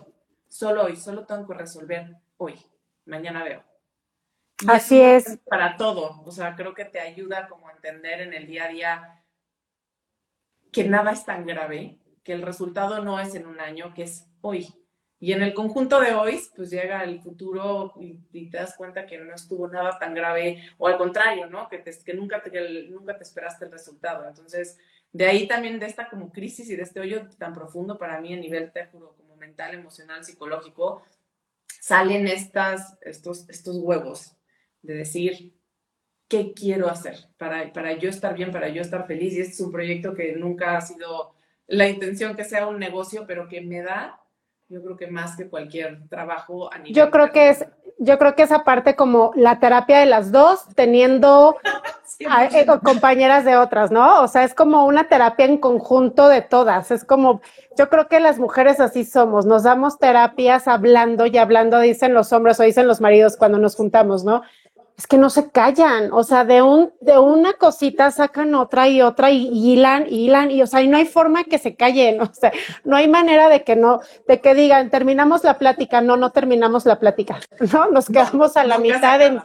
solo 0.49 0.84
hoy, 0.84 0.96
solo 0.96 1.26
tengo 1.26 1.46
que 1.46 1.55
resolver 1.55 2.16
hoy, 2.36 2.55
mañana 3.05 3.44
veo. 3.44 3.62
Así 4.66 5.01
es. 5.01 5.38
Para 5.49 5.76
todo, 5.76 6.22
o 6.24 6.30
sea, 6.32 6.57
creo 6.57 6.74
que 6.74 6.84
te 6.84 7.01
ayuda 7.01 7.49
como 7.49 7.68
a 7.68 7.72
entender 7.72 8.20
en 8.20 8.34
el 8.34 8.46
día 8.46 8.64
a 8.64 8.68
día 8.68 9.24
que 10.72 10.84
nada 10.84 11.12
es 11.12 11.24
tan 11.24 11.46
grave, 11.46 11.99
que 12.24 12.32
el 12.32 12.42
resultado 12.42 13.03
no 13.05 13.20
es 13.20 13.34
en 13.34 13.46
un 13.46 13.61
año, 13.61 13.94
que 13.94 14.03
es 14.03 14.26
hoy. 14.40 14.74
Y 15.20 15.32
en 15.32 15.42
el 15.42 15.55
conjunto 15.55 16.01
de 16.01 16.14
hoy, 16.14 16.40
pues 16.55 16.70
llega 16.70 17.03
el 17.03 17.20
futuro 17.20 17.94
y, 17.99 18.51
te 18.51 18.57
das 18.57 18.76
cuenta 18.76 19.07
que 19.07 19.18
no 19.18 19.34
estuvo 19.34 19.66
nada 19.66 19.99
tan 19.99 20.14
grave, 20.14 20.62
o 20.76 20.86
al 20.86 20.96
contrario, 20.96 21.46
¿no? 21.46 21.68
Que, 21.68 21.82
que, 21.82 22.14
nunca, 22.14 22.42
te, 22.42 22.51
que 22.51 22.88
nunca 22.90 23.16
te 23.16 23.24
esperaste 23.24 23.64
el 23.64 23.72
resultado. 23.72 24.28
Entonces, 24.28 24.78
de 25.12 25.26
ahí 25.26 25.49
también 25.49 25.80
de 25.80 25.86
esta 25.86 26.09
como 26.09 26.30
crisis 26.30 26.68
y 26.70 26.76
de 26.76 26.82
este 26.82 27.01
hoyo 27.01 27.28
tan 27.38 27.53
profundo 27.53 27.99
para 27.99 28.20
mí 28.20 28.32
a 28.34 28.36
nivel, 28.36 28.70
te 28.72 28.86
juro, 28.86 29.16
mental, 29.39 29.74
emocional, 29.74 30.24
psicológico, 30.24 31.03
salen 31.80 32.26
estas, 32.26 32.99
estos, 33.01 33.49
estos 33.49 33.76
huevos 33.76 34.36
de 34.82 34.95
decir, 34.95 35.55
¿qué 36.28 36.53
quiero 36.53 36.89
hacer 36.89 37.16
para, 37.36 37.72
para 37.72 37.93
yo 37.95 38.11
estar 38.11 38.34
bien, 38.34 38.53
para 38.53 38.68
yo 38.68 38.82
estar 38.82 39.07
feliz? 39.07 39.34
Y 39.34 39.41
este 39.41 39.55
es 39.55 39.61
un 39.61 39.72
proyecto 39.72 40.14
que 40.14 40.32
nunca 40.36 40.76
ha 40.76 40.80
sido 40.80 41.34
la 41.66 41.89
intención 41.89 42.36
que 42.36 42.45
sea 42.45 42.66
un 42.66 42.78
negocio, 42.78 43.24
pero 43.26 43.49
que 43.49 43.61
me 43.61 43.82
da, 43.82 44.20
yo 44.68 44.82
creo 44.82 44.97
que 44.97 45.07
más 45.07 45.36
que 45.36 45.49
cualquier 45.49 46.09
trabajo 46.09 46.72
a 46.72 46.78
nivel. 46.78 46.95
Yo 46.95 47.11
creo 47.11 47.30
que 47.30 47.51
es, 47.51 47.64
yo 47.99 48.18
creo 48.18 48.34
que 48.34 48.42
esa 48.42 48.64
parte 48.64 48.94
como 48.94 49.32
la 49.34 49.59
terapia 49.59 49.99
de 49.99 50.07
las 50.07 50.30
dos, 50.32 50.66
teniendo 50.74 51.57
eh, 52.18 52.66
compañeras 52.82 53.44
de 53.44 53.57
otras, 53.57 53.90
¿no? 53.90 54.22
O 54.22 54.28
sea, 54.28 54.44
es 54.44 54.55
como 54.55 54.86
una 54.86 55.09
terapia 55.09 55.46
en 55.46 55.59
conjunto 55.59 56.28
de 56.28 56.42
todas. 56.42 56.90
Es 56.90 57.05
como, 57.05 57.40
yo 57.76 57.88
creo 57.88 58.09
que 58.09 58.20
las 58.20 58.38
mujeres 58.38 58.80
así 58.80 59.05
somos, 59.05 59.46
nos 59.46 59.64
damos 59.64 59.99
terapias 59.99 60.68
hablando 60.68 61.26
y 61.26 61.36
hablando, 61.38 61.80
dicen 61.80 62.14
los 62.14 62.32
hombres 62.32 62.59
o 62.61 62.62
dicen 62.62 62.86
los 62.86 63.01
maridos 63.01 63.36
cuando 63.36 63.59
nos 63.59 63.76
juntamos, 63.76 64.24
¿no? 64.24 64.42
Es 64.99 65.07
que 65.07 65.16
no 65.16 65.30
se 65.30 65.51
callan, 65.53 66.12
o 66.12 66.24
sea, 66.24 66.44
de 66.44 66.61
un 66.61 66.92
de 67.01 67.18
una 67.20 67.53
cosita 67.53 68.11
sacan 68.11 68.57
otra 68.57 68.88
y 68.88 69.01
otra 69.01 69.30
y, 69.30 69.46
hilan 69.46 70.07
y 70.09 70.24
hilan 70.24 70.51
y 70.51 70.61
o 70.61 70.66
sea, 70.66 70.82
y 70.82 70.88
no 70.88 70.96
hay 70.96 71.07
forma 71.07 71.44
que 71.44 71.59
se 71.59 71.76
callen, 71.76 72.20
o 72.20 72.34
sea, 72.34 72.53
no 72.82 72.96
hay 72.96 73.07
manera 73.07 73.49
de 73.49 73.62
que 73.62 73.76
no 73.76 74.01
de 74.26 74.40
que 74.40 74.55
digan, 74.55 74.90
terminamos 74.90 75.44
la 75.44 75.57
plática, 75.57 76.01
no, 76.01 76.16
no 76.16 76.32
terminamos 76.32 76.84
la 76.84 76.99
plática, 76.99 77.38
¿no? 77.72 77.86
Nos 77.90 78.07
quedamos 78.07 78.57
a 78.57 78.64
la 78.64 78.78
mitad 78.78 79.22
en, 79.22 79.40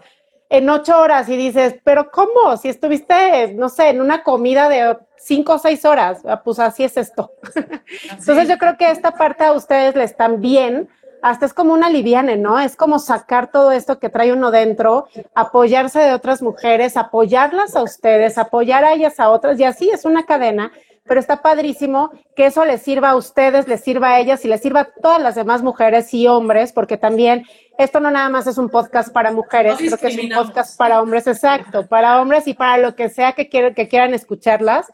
en 0.49 0.69
ocho 0.69 0.99
horas 0.99 1.29
y 1.29 1.37
dices, 1.37 1.75
pero 1.83 2.09
¿cómo? 2.09 2.57
Si 2.57 2.69
estuviste, 2.69 3.53
no 3.53 3.69
sé, 3.69 3.89
en 3.89 4.01
una 4.01 4.23
comida 4.23 4.69
de 4.69 4.97
cinco 5.17 5.53
o 5.53 5.59
seis 5.59 5.85
horas, 5.85 6.21
ah, 6.25 6.41
pues 6.43 6.57
así 6.57 6.83
es 6.83 6.97
esto. 6.97 7.31
Entonces 8.09 8.47
yo 8.47 8.57
creo 8.57 8.75
que 8.75 8.89
esta 8.89 9.11
parte 9.11 9.43
a 9.43 9.53
ustedes 9.53 9.95
les 9.95 10.11
están 10.11 10.41
bien, 10.41 10.89
hasta 11.23 11.45
es 11.45 11.53
como 11.53 11.73
una 11.73 11.89
liviane, 11.89 12.35
¿no? 12.35 12.59
Es 12.59 12.75
como 12.75 12.99
sacar 12.99 13.49
todo 13.49 13.71
esto 13.71 13.97
que 13.97 14.09
trae 14.09 14.33
uno 14.33 14.51
dentro, 14.51 15.07
apoyarse 15.33 15.99
de 15.99 16.13
otras 16.13 16.41
mujeres, 16.41 16.97
apoyarlas 16.97 17.77
a 17.77 17.81
ustedes, 17.81 18.37
apoyar 18.37 18.83
a 18.83 18.91
ellas 18.91 19.21
a 19.21 19.29
otras, 19.29 19.57
y 19.57 19.63
así 19.63 19.89
es 19.89 20.03
una 20.03 20.25
cadena, 20.25 20.73
pero 21.05 21.21
está 21.21 21.41
padrísimo 21.41 22.11
que 22.35 22.47
eso 22.47 22.65
les 22.65 22.81
sirva 22.81 23.11
a 23.11 23.15
ustedes, 23.15 23.69
les 23.69 23.81
sirva 23.81 24.09
a 24.09 24.19
ellas 24.19 24.43
y 24.43 24.49
les 24.49 24.61
sirva 24.61 24.81
a 24.81 24.89
todas 25.01 25.21
las 25.21 25.35
demás 25.35 25.63
mujeres 25.63 26.13
y 26.13 26.27
hombres, 26.27 26.73
porque 26.73 26.97
también 26.97 27.45
esto 27.77 28.01
no 28.01 28.11
nada 28.11 28.27
más 28.27 28.45
es 28.45 28.57
un 28.57 28.67
podcast 28.67 29.13
para 29.13 29.31
mujeres, 29.31 29.77
creo 29.77 29.97
que 29.97 30.07
es 30.07 30.19
un 30.19 30.29
podcast 30.29 30.77
para 30.77 31.01
hombres, 31.01 31.25
exacto, 31.25 31.87
para 31.87 32.21
hombres 32.21 32.49
y 32.49 32.53
para 32.53 32.77
lo 32.77 32.95
que 32.95 33.07
sea 33.07 33.31
que, 33.31 33.47
quieran, 33.47 33.73
que 33.73 33.87
quieran 33.87 34.13
escucharlas 34.13 34.91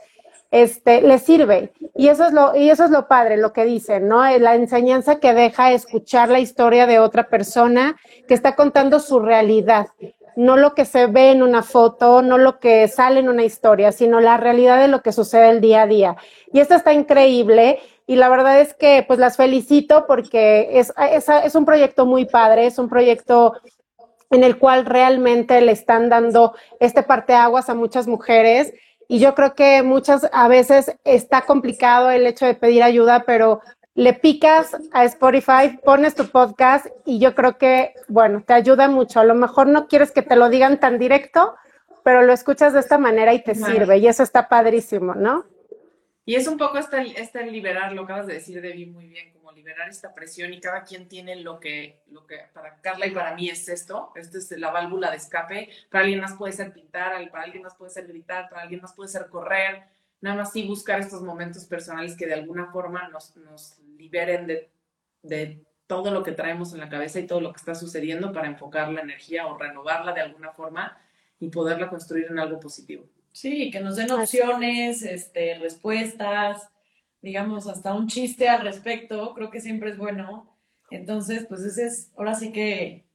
este, 0.51 1.01
le 1.01 1.19
sirve. 1.19 1.71
Y 1.95 2.07
eso 2.07 2.25
es 2.25 2.33
lo, 2.33 2.55
y 2.55 2.69
eso 2.69 2.85
es 2.85 2.91
lo 2.91 3.07
padre, 3.07 3.37
lo 3.37 3.53
que 3.53 3.65
dicen, 3.65 4.07
¿no? 4.07 4.25
La 4.39 4.55
enseñanza 4.55 5.19
que 5.19 5.33
deja 5.33 5.71
escuchar 5.71 6.29
la 6.29 6.39
historia 6.39 6.87
de 6.87 6.99
otra 6.99 7.27
persona 7.27 7.97
que 8.27 8.33
está 8.33 8.55
contando 8.55 8.99
su 8.99 9.19
realidad. 9.19 9.87
No 10.35 10.55
lo 10.55 10.73
que 10.73 10.85
se 10.85 11.07
ve 11.07 11.31
en 11.31 11.43
una 11.43 11.63
foto, 11.63 12.21
no 12.21 12.37
lo 12.37 12.59
que 12.59 12.87
sale 12.87 13.19
en 13.19 13.29
una 13.29 13.43
historia, 13.43 13.91
sino 13.91 14.21
la 14.21 14.37
realidad 14.37 14.79
de 14.79 14.87
lo 14.87 15.01
que 15.01 15.11
sucede 15.11 15.49
el 15.49 15.61
día 15.61 15.83
a 15.83 15.87
día. 15.87 16.15
Y 16.53 16.59
esto 16.59 16.75
está 16.75 16.93
increíble. 16.93 17.79
y 18.07 18.15
la 18.15 18.27
verdad 18.29 18.59
es 18.59 18.73
que 18.73 19.03
pues 19.07 19.19
las 19.19 19.37
felicito 19.37 20.07
porque 20.07 20.79
es, 20.79 20.91
es, 20.97 21.55
un 21.55 21.65
proyecto 21.65 22.07
muy 22.07 22.25
padre, 22.25 22.65
es 22.65 22.79
un 22.79 22.89
proyecto 22.89 23.53
en 24.31 24.43
el 24.43 24.57
cual 24.57 24.85
realmente 24.85 25.61
le 25.61 25.71
están 25.71 26.09
dando 26.09 26.55
este 26.79 27.03
parteaguas 27.03 27.69
a 27.69 27.75
muchas 27.75 28.07
mujeres 28.07 28.73
y 29.11 29.17
yo 29.19 29.33
creo 29.33 29.55
que 29.55 29.81
muchas 29.81 30.29
a 30.31 30.47
veces 30.47 30.95
está 31.03 31.41
complicado 31.41 32.11
el 32.11 32.27
hecho 32.27 32.45
de 32.45 32.53
pedir 32.53 32.83
ayuda, 32.83 33.23
pero 33.25 33.59
le 33.95 34.13
picas 34.13 34.77
a 34.91 35.03
Spotify, 35.03 35.79
pones 35.83 36.13
tu 36.13 36.27
podcast 36.27 36.85
y 37.05 37.17
yo 37.17 37.33
creo 37.33 37.57
que, 37.57 37.95
bueno, 38.07 38.43
te 38.45 38.53
ayuda 38.53 38.87
mucho. 38.87 39.19
A 39.19 39.23
lo 39.23 39.33
mejor 39.33 39.65
no 39.65 39.87
quieres 39.87 40.11
que 40.11 40.21
te 40.21 40.35
lo 40.35 40.47
digan 40.47 40.79
tan 40.79 40.99
directo, 40.99 41.55
pero 42.03 42.21
lo 42.21 42.31
escuchas 42.33 42.73
de 42.73 42.81
esta 42.81 42.99
manera 42.99 43.33
y 43.33 43.43
te 43.43 43.55
sirve 43.55 43.97
y 43.97 44.07
eso 44.07 44.21
está 44.21 44.47
padrísimo, 44.47 45.15
¿no? 45.15 45.43
Y 46.23 46.35
es 46.35 46.47
un 46.47 46.59
poco 46.59 46.77
este, 46.77 47.19
este 47.19 47.43
liberar, 47.47 47.93
lo 47.93 48.03
acabas 48.03 48.27
de 48.27 48.35
decir, 48.35 48.61
Debbie, 48.61 48.85
muy 48.85 49.07
bien, 49.07 49.33
liberar 49.59 49.89
esta 49.89 50.13
presión 50.13 50.53
y 50.53 50.61
cada 50.61 50.83
quien 50.83 51.09
tiene 51.09 51.35
lo 51.35 51.59
que, 51.59 51.99
lo 52.11 52.25
que 52.25 52.37
para 52.53 52.79
Carla 52.81 53.05
y 53.05 53.11
para 53.11 53.35
mí 53.35 53.49
es 53.49 53.67
esto, 53.67 54.13
esta 54.15 54.37
es 54.37 54.51
la 54.51 54.71
válvula 54.71 55.11
de 55.11 55.17
escape, 55.17 55.69
para 55.91 56.03
alguien 56.03 56.21
más 56.21 56.33
puede 56.33 56.53
ser 56.53 56.71
pintar, 56.71 57.29
para 57.29 57.43
alguien 57.43 57.63
más 57.63 57.75
puede 57.75 57.91
ser 57.91 58.07
gritar, 58.07 58.49
para 58.49 58.61
alguien 58.61 58.81
más 58.81 58.93
puede 58.93 59.09
ser 59.09 59.27
correr, 59.27 59.83
nada 60.21 60.37
más 60.37 60.53
sí 60.53 60.65
buscar 60.65 61.01
estos 61.01 61.21
momentos 61.21 61.65
personales 61.65 62.15
que 62.15 62.25
de 62.25 62.35
alguna 62.35 62.71
forma 62.71 63.09
nos, 63.09 63.35
nos 63.35 63.77
liberen 63.97 64.47
de, 64.47 64.69
de 65.23 65.61
todo 65.87 66.11
lo 66.11 66.23
que 66.23 66.31
traemos 66.31 66.73
en 66.73 66.79
la 66.79 66.89
cabeza 66.89 67.19
y 67.19 67.27
todo 67.27 67.41
lo 67.41 67.51
que 67.51 67.57
está 67.57 67.75
sucediendo 67.75 68.31
para 68.31 68.47
enfocar 68.47 68.89
la 68.89 69.01
energía 69.01 69.47
o 69.47 69.57
renovarla 69.57 70.13
de 70.13 70.21
alguna 70.21 70.51
forma 70.51 70.97
y 71.39 71.49
poderla 71.49 71.89
construir 71.89 72.27
en 72.29 72.39
algo 72.39 72.59
positivo. 72.59 73.05
Sí, 73.31 73.71
que 73.71 73.79
nos 73.79 73.95
den 73.95 74.11
opciones, 74.11 75.03
este, 75.03 75.57
respuestas, 75.59 76.69
digamos, 77.21 77.67
hasta 77.67 77.93
un 77.93 78.07
chiste 78.07 78.47
al 78.47 78.61
respecto, 78.61 79.33
creo 79.33 79.49
que 79.49 79.61
siempre 79.61 79.91
es 79.91 79.97
bueno. 79.97 80.57
Entonces, 80.91 81.45
pues 81.47 81.61
ese 81.61 81.85
es, 81.85 82.11
ahora 82.17 82.35
sí 82.35 82.51
que 82.51 83.05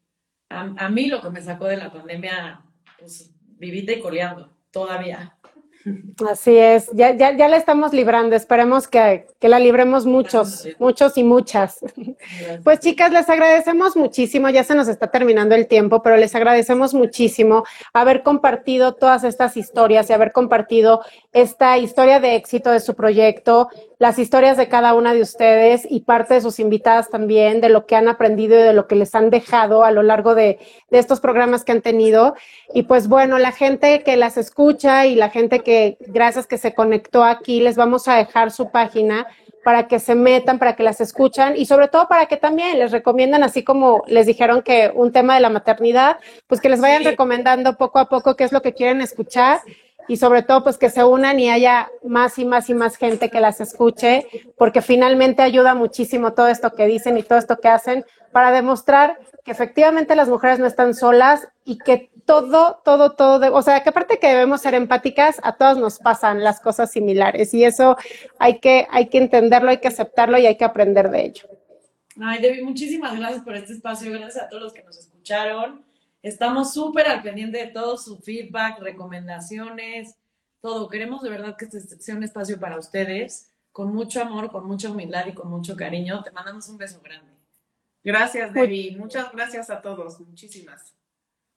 a, 0.49 0.61
a 0.77 0.89
mí 0.89 1.07
lo 1.07 1.21
que 1.21 1.31
me 1.31 1.43
sacó 1.43 1.67
de 1.67 1.77
la 1.77 1.93
pandemia, 1.93 2.63
pues 2.99 3.35
vivita 3.59 3.93
y 3.93 4.01
coleando, 4.01 4.57
todavía. 4.71 5.37
Así 6.31 6.57
es, 6.57 6.91
ya, 6.95 7.15
ya, 7.15 7.37
ya 7.37 7.47
la 7.47 7.59
estamos 7.59 7.93
librando, 7.93 8.35
esperemos 8.35 8.89
que, 8.89 9.27
que, 9.39 9.51
la 9.51 9.59
libremos 9.59 10.07
muchos, 10.07 10.67
muchos 10.79 11.19
y 11.19 11.25
muchas. 11.25 11.81
Pues 12.63 12.81
chicas, 12.81 13.13
les 13.13 13.29
agradecemos 13.29 13.95
muchísimo, 13.95 14.49
ya 14.49 14.65
se 14.65 14.75
nos 14.75 14.89
está 14.89 15.11
terminando 15.11 15.55
el 15.55 15.67
tiempo, 15.67 16.03
pero 16.03 16.17
les 16.17 16.35
agradecemos 16.35 16.95
muchísimo 16.95 17.65
haber 17.93 18.23
compartido 18.23 18.95
todas 18.95 19.25
estas 19.25 19.59
historias 19.59 20.09
y 20.09 20.15
haber 20.15 20.33
compartido 20.33 21.03
esta 21.33 21.77
historia 21.77 22.19
de 22.19 22.37
éxito 22.37 22.71
de 22.71 22.81
su 22.81 22.95
proyecto, 22.95 23.69
las 24.05 24.19
historias 24.19 24.59
de 24.59 24.69
cada 24.69 24.93
una 24.93 25.15
de 25.15 25.23
ustedes 25.23 25.87
y 25.89 26.01
parte 26.01 26.35
de 26.35 26.43
sus 26.43 26.61
invitadas 26.61 27.09
también, 27.09 27.63
de 27.63 27.71
lo 27.71 27.87
que 27.87 27.97
han 27.97 28.07
aprendido 28.07 28.55
y 28.55 28.63
de 28.63 28.75
lo 28.75 28.87
que 28.87 28.97
les 28.97 29.15
han 29.15 29.31
dejado 29.31 29.83
a 29.83 29.91
lo 29.93 30.03
largo 30.03 30.35
de, 30.35 30.59
de 30.91 30.99
estos 30.99 31.21
programas 31.21 31.65
que 31.65 31.73
han 31.73 31.81
tenido. 31.81 32.35
Y 32.75 32.83
pues 32.83 33.09
bueno, 33.09 33.39
la 33.39 33.51
gente 33.51 34.03
que 34.03 34.19
las 34.19 34.37
escucha 34.37 35.07
y 35.07 35.15
la 35.15 35.31
gente 35.31 35.61
que, 35.61 35.97
gracias 36.01 36.47
que 36.47 36.59
se 36.59 36.75
conectó 36.75 37.25
aquí, 37.25 37.61
les 37.61 37.77
vamos 37.77 38.07
a 38.07 38.17
dejar 38.17 38.51
su 38.51 38.71
página 38.71 39.27
para 39.65 39.89
que 39.89 39.99
se 39.99 40.15
metan, 40.15 40.59
para 40.59 40.77
que 40.77 40.83
las 40.83 41.01
escuchan 41.01 41.55
y 41.57 41.65
sobre 41.65 41.89
todo 41.89 42.07
para 42.07 42.27
que 42.27 42.37
también 42.37 42.79
les 42.79 42.93
recomiendan, 42.93 43.43
así 43.43 43.65
como 43.65 44.03
les 44.07 44.27
dijeron 44.27 44.61
que 44.61 44.93
un 44.95 45.13
tema 45.13 45.35
de 45.35 45.41
la 45.41 45.49
maternidad, 45.49 46.19
pues 46.47 46.61
que 46.61 46.69
les 46.69 46.83
vayan 46.83 47.05
recomendando 47.05 47.79
poco 47.79 48.01
a 48.01 48.11
poco 48.11 48.37
qué 48.37 48.45
es 48.45 48.53
lo 48.53 48.61
que 48.61 48.75
quieren 48.75 49.01
escuchar 49.01 49.63
y 50.09 50.17
sobre 50.17 50.43
todo 50.43 50.63
pues 50.63 50.79
que 50.79 50.91
se 50.91 51.05
unan 51.05 51.41
y 51.41 51.51
haya 51.51 51.91
más 52.03 52.39
y 52.39 52.45
más 52.45 52.69
y 52.71 52.75
más 52.75 52.97
gente 52.97 53.31
que 53.31 53.41
las 53.41 53.61
escuche, 53.61 54.27
porque 54.57 54.83
finalmente 54.83 55.43
ayuda 55.43 55.75
muchísimo 55.75 56.33
todo 56.33 56.49
esto 56.49 56.73
que 56.73 56.87
dicen 56.87 57.19
y 57.19 57.23
todo 57.23 57.39
esto 57.39 57.59
que 57.59 57.69
hacen 57.69 58.05
para 58.33 58.51
demostrar 58.51 59.19
que 59.45 59.53
efectivamente 59.53 60.17
las 60.17 60.29
mujeres 60.29 60.59
no 60.59 60.67
están 60.67 60.95
solas 60.95 61.49
y 61.65 61.79
que 61.79 62.11
todo, 62.25 62.81
todo, 62.85 63.13
todo, 63.13 63.55
o 63.55 63.63
sea, 63.63 63.83
que 63.83 63.91
aparte 63.91 64.19
que 64.19 64.29
debemos 64.29 64.63
ser 64.63 64.75
empáticas, 64.75 65.41
a 65.43 65.57
todas 65.57 65.77
nos 65.77 65.99
pasan 65.99 66.43
las 66.43 66.61
cosas 66.61 66.91
similares 66.91 67.53
y 67.53 67.65
eso 67.65 67.97
hay 68.39 68.61
que, 68.61 68.87
hay 68.91 69.09
que 69.09 69.19
entenderlo, 69.19 69.71
hay 69.71 69.79
que 69.79 69.89
aceptarlo 69.89 70.39
y 70.39 70.47
hay 70.47 70.57
que 70.57 70.65
aprender 70.65 71.11
de 71.11 71.27
ello. 71.27 71.49
Ay, 72.21 72.41
Debbie, 72.41 72.63
muchísimas 72.63 73.19
gracias 73.19 73.43
por 73.43 73.57
este 73.57 73.75
espacio, 73.75 74.11
gracias 74.13 74.45
a 74.45 74.49
todos 74.49 74.63
los 74.63 74.73
que 74.73 74.83
nos 74.83 74.97
escucharon. 74.97 75.85
Estamos 76.25 76.73
súper 76.73 77.07
al 77.07 77.23
pendiente 77.23 77.59
de 77.59 77.67
todo 77.67 77.99
su 77.99 78.17
feedback, 78.17 78.79
recomendaciones, 78.81 80.17
todo. 80.63 80.89
Queremos 80.89 81.21
de 81.21 81.29
verdad 81.29 81.55
que 81.55 81.67
este 81.67 82.01
sea 82.01 82.17
un 82.17 82.25
espacio 82.25 82.59
para 82.59 82.79
ustedes, 82.79 83.53
con 83.73 83.95
mucho 83.95 84.23
amor, 84.23 84.51
con 84.51 84.67
mucha 84.67 84.91
humildad 84.91 85.27
y 85.27 85.35
con 85.35 85.51
mucho 85.51 85.77
cariño. 85.77 86.23
Te 86.23 86.31
mandamos 86.31 86.67
un 86.71 86.79
beso 86.79 86.99
grande. 87.05 87.31
Gracias, 88.03 88.55
Debbie. 88.55 88.97
Muchas 88.97 89.31
gracias 89.33 89.69
a 89.69 89.83
todos. 89.83 90.19
Muchísimas. 90.19 90.95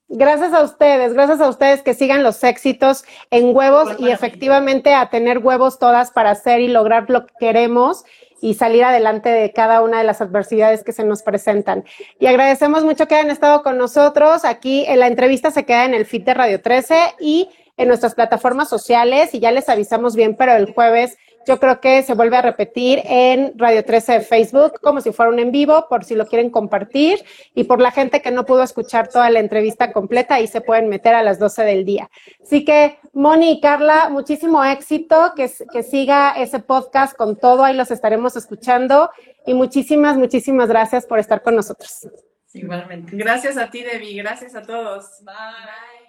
Gracias 0.06 0.52
a 0.52 0.62
ustedes, 0.62 1.14
gracias 1.14 1.40
a 1.40 1.48
ustedes 1.48 1.82
que 1.82 1.94
sigan 1.94 2.22
los 2.22 2.44
éxitos 2.44 3.04
en 3.30 3.56
huevos 3.56 3.98
y 3.98 4.10
efectivamente 4.10 4.92
a 4.92 5.08
tener 5.08 5.38
huevos 5.38 5.78
todas 5.78 6.10
para 6.10 6.32
hacer 6.32 6.60
y 6.60 6.68
lograr 6.68 7.08
lo 7.08 7.24
que 7.24 7.32
queremos 7.40 8.04
y 8.40 8.54
salir 8.54 8.84
adelante 8.84 9.28
de 9.28 9.52
cada 9.52 9.82
una 9.82 9.98
de 9.98 10.04
las 10.04 10.20
adversidades 10.20 10.84
que 10.84 10.92
se 10.92 11.04
nos 11.04 11.22
presentan. 11.22 11.84
Y 12.18 12.26
agradecemos 12.26 12.84
mucho 12.84 13.06
que 13.06 13.16
hayan 13.16 13.30
estado 13.30 13.62
con 13.62 13.78
nosotros. 13.78 14.44
Aquí 14.44 14.84
en 14.86 15.00
la 15.00 15.06
entrevista 15.06 15.50
se 15.50 15.64
queda 15.64 15.84
en 15.84 15.94
el 15.94 16.06
feed 16.06 16.22
de 16.22 16.34
Radio 16.34 16.60
13 16.60 16.94
y 17.20 17.48
en 17.76 17.88
nuestras 17.88 18.14
plataformas 18.14 18.68
sociales 18.68 19.34
y 19.34 19.40
ya 19.40 19.52
les 19.52 19.68
avisamos 19.68 20.16
bien, 20.16 20.36
pero 20.36 20.52
el 20.52 20.72
jueves 20.72 21.16
yo 21.46 21.58
creo 21.58 21.80
que 21.80 22.02
se 22.02 22.14
vuelve 22.14 22.36
a 22.36 22.42
repetir 22.42 23.00
en 23.04 23.52
Radio 23.56 23.84
13 23.84 24.12
de 24.12 24.20
Facebook, 24.20 24.80
como 24.80 25.00
si 25.00 25.12
fuera 25.12 25.30
un 25.30 25.38
en 25.38 25.50
vivo, 25.50 25.86
por 25.88 26.04
si 26.04 26.14
lo 26.14 26.26
quieren 26.26 26.50
compartir. 26.50 27.24
Y 27.54 27.64
por 27.64 27.80
la 27.80 27.90
gente 27.90 28.20
que 28.20 28.30
no 28.30 28.44
pudo 28.44 28.62
escuchar 28.62 29.08
toda 29.08 29.30
la 29.30 29.40
entrevista 29.40 29.92
completa, 29.92 30.34
ahí 30.34 30.46
se 30.46 30.60
pueden 30.60 30.88
meter 30.88 31.14
a 31.14 31.22
las 31.22 31.38
12 31.38 31.64
del 31.64 31.84
día. 31.84 32.10
Así 32.42 32.64
que, 32.64 32.98
Moni 33.12 33.52
y 33.52 33.60
Carla, 33.60 34.08
muchísimo 34.10 34.62
éxito, 34.64 35.32
que, 35.34 35.50
que 35.72 35.82
siga 35.82 36.32
ese 36.36 36.58
podcast 36.58 37.16
con 37.16 37.36
todo, 37.36 37.64
ahí 37.64 37.74
los 37.74 37.90
estaremos 37.90 38.36
escuchando. 38.36 39.10
Y 39.46 39.54
muchísimas, 39.54 40.16
muchísimas 40.16 40.68
gracias 40.68 41.06
por 41.06 41.18
estar 41.18 41.42
con 41.42 41.56
nosotros. 41.56 42.08
Igualmente. 42.52 43.16
Gracias 43.16 43.56
a 43.56 43.70
ti, 43.70 43.82
Debbie. 43.82 44.16
Gracias 44.22 44.54
a 44.54 44.62
todos. 44.62 45.22
Bye. 45.24 46.07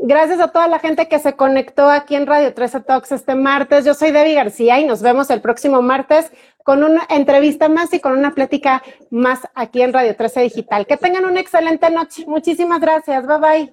Gracias 0.00 0.40
a 0.40 0.48
toda 0.48 0.68
la 0.68 0.78
gente 0.78 1.08
que 1.08 1.18
se 1.18 1.34
conectó 1.34 1.90
aquí 1.90 2.14
en 2.14 2.26
Radio 2.26 2.54
13 2.54 2.80
Talks 2.80 3.12
este 3.12 3.34
martes. 3.34 3.84
Yo 3.84 3.94
soy 3.94 4.12
Debbie 4.12 4.34
García 4.34 4.78
y 4.78 4.84
nos 4.84 5.02
vemos 5.02 5.28
el 5.30 5.40
próximo 5.40 5.82
martes 5.82 6.32
con 6.62 6.84
una 6.84 7.02
entrevista 7.08 7.68
más 7.68 7.92
y 7.92 8.00
con 8.00 8.12
una 8.12 8.32
plática 8.32 8.82
más 9.10 9.40
aquí 9.54 9.82
en 9.82 9.92
Radio 9.92 10.14
13 10.14 10.42
Digital. 10.42 10.86
Que 10.86 10.96
tengan 10.96 11.24
una 11.24 11.40
excelente 11.40 11.90
noche. 11.90 12.24
Muchísimas 12.26 12.80
gracias. 12.80 13.26
Bye 13.26 13.38
bye. 13.38 13.72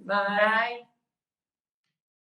Bye. 0.00 0.91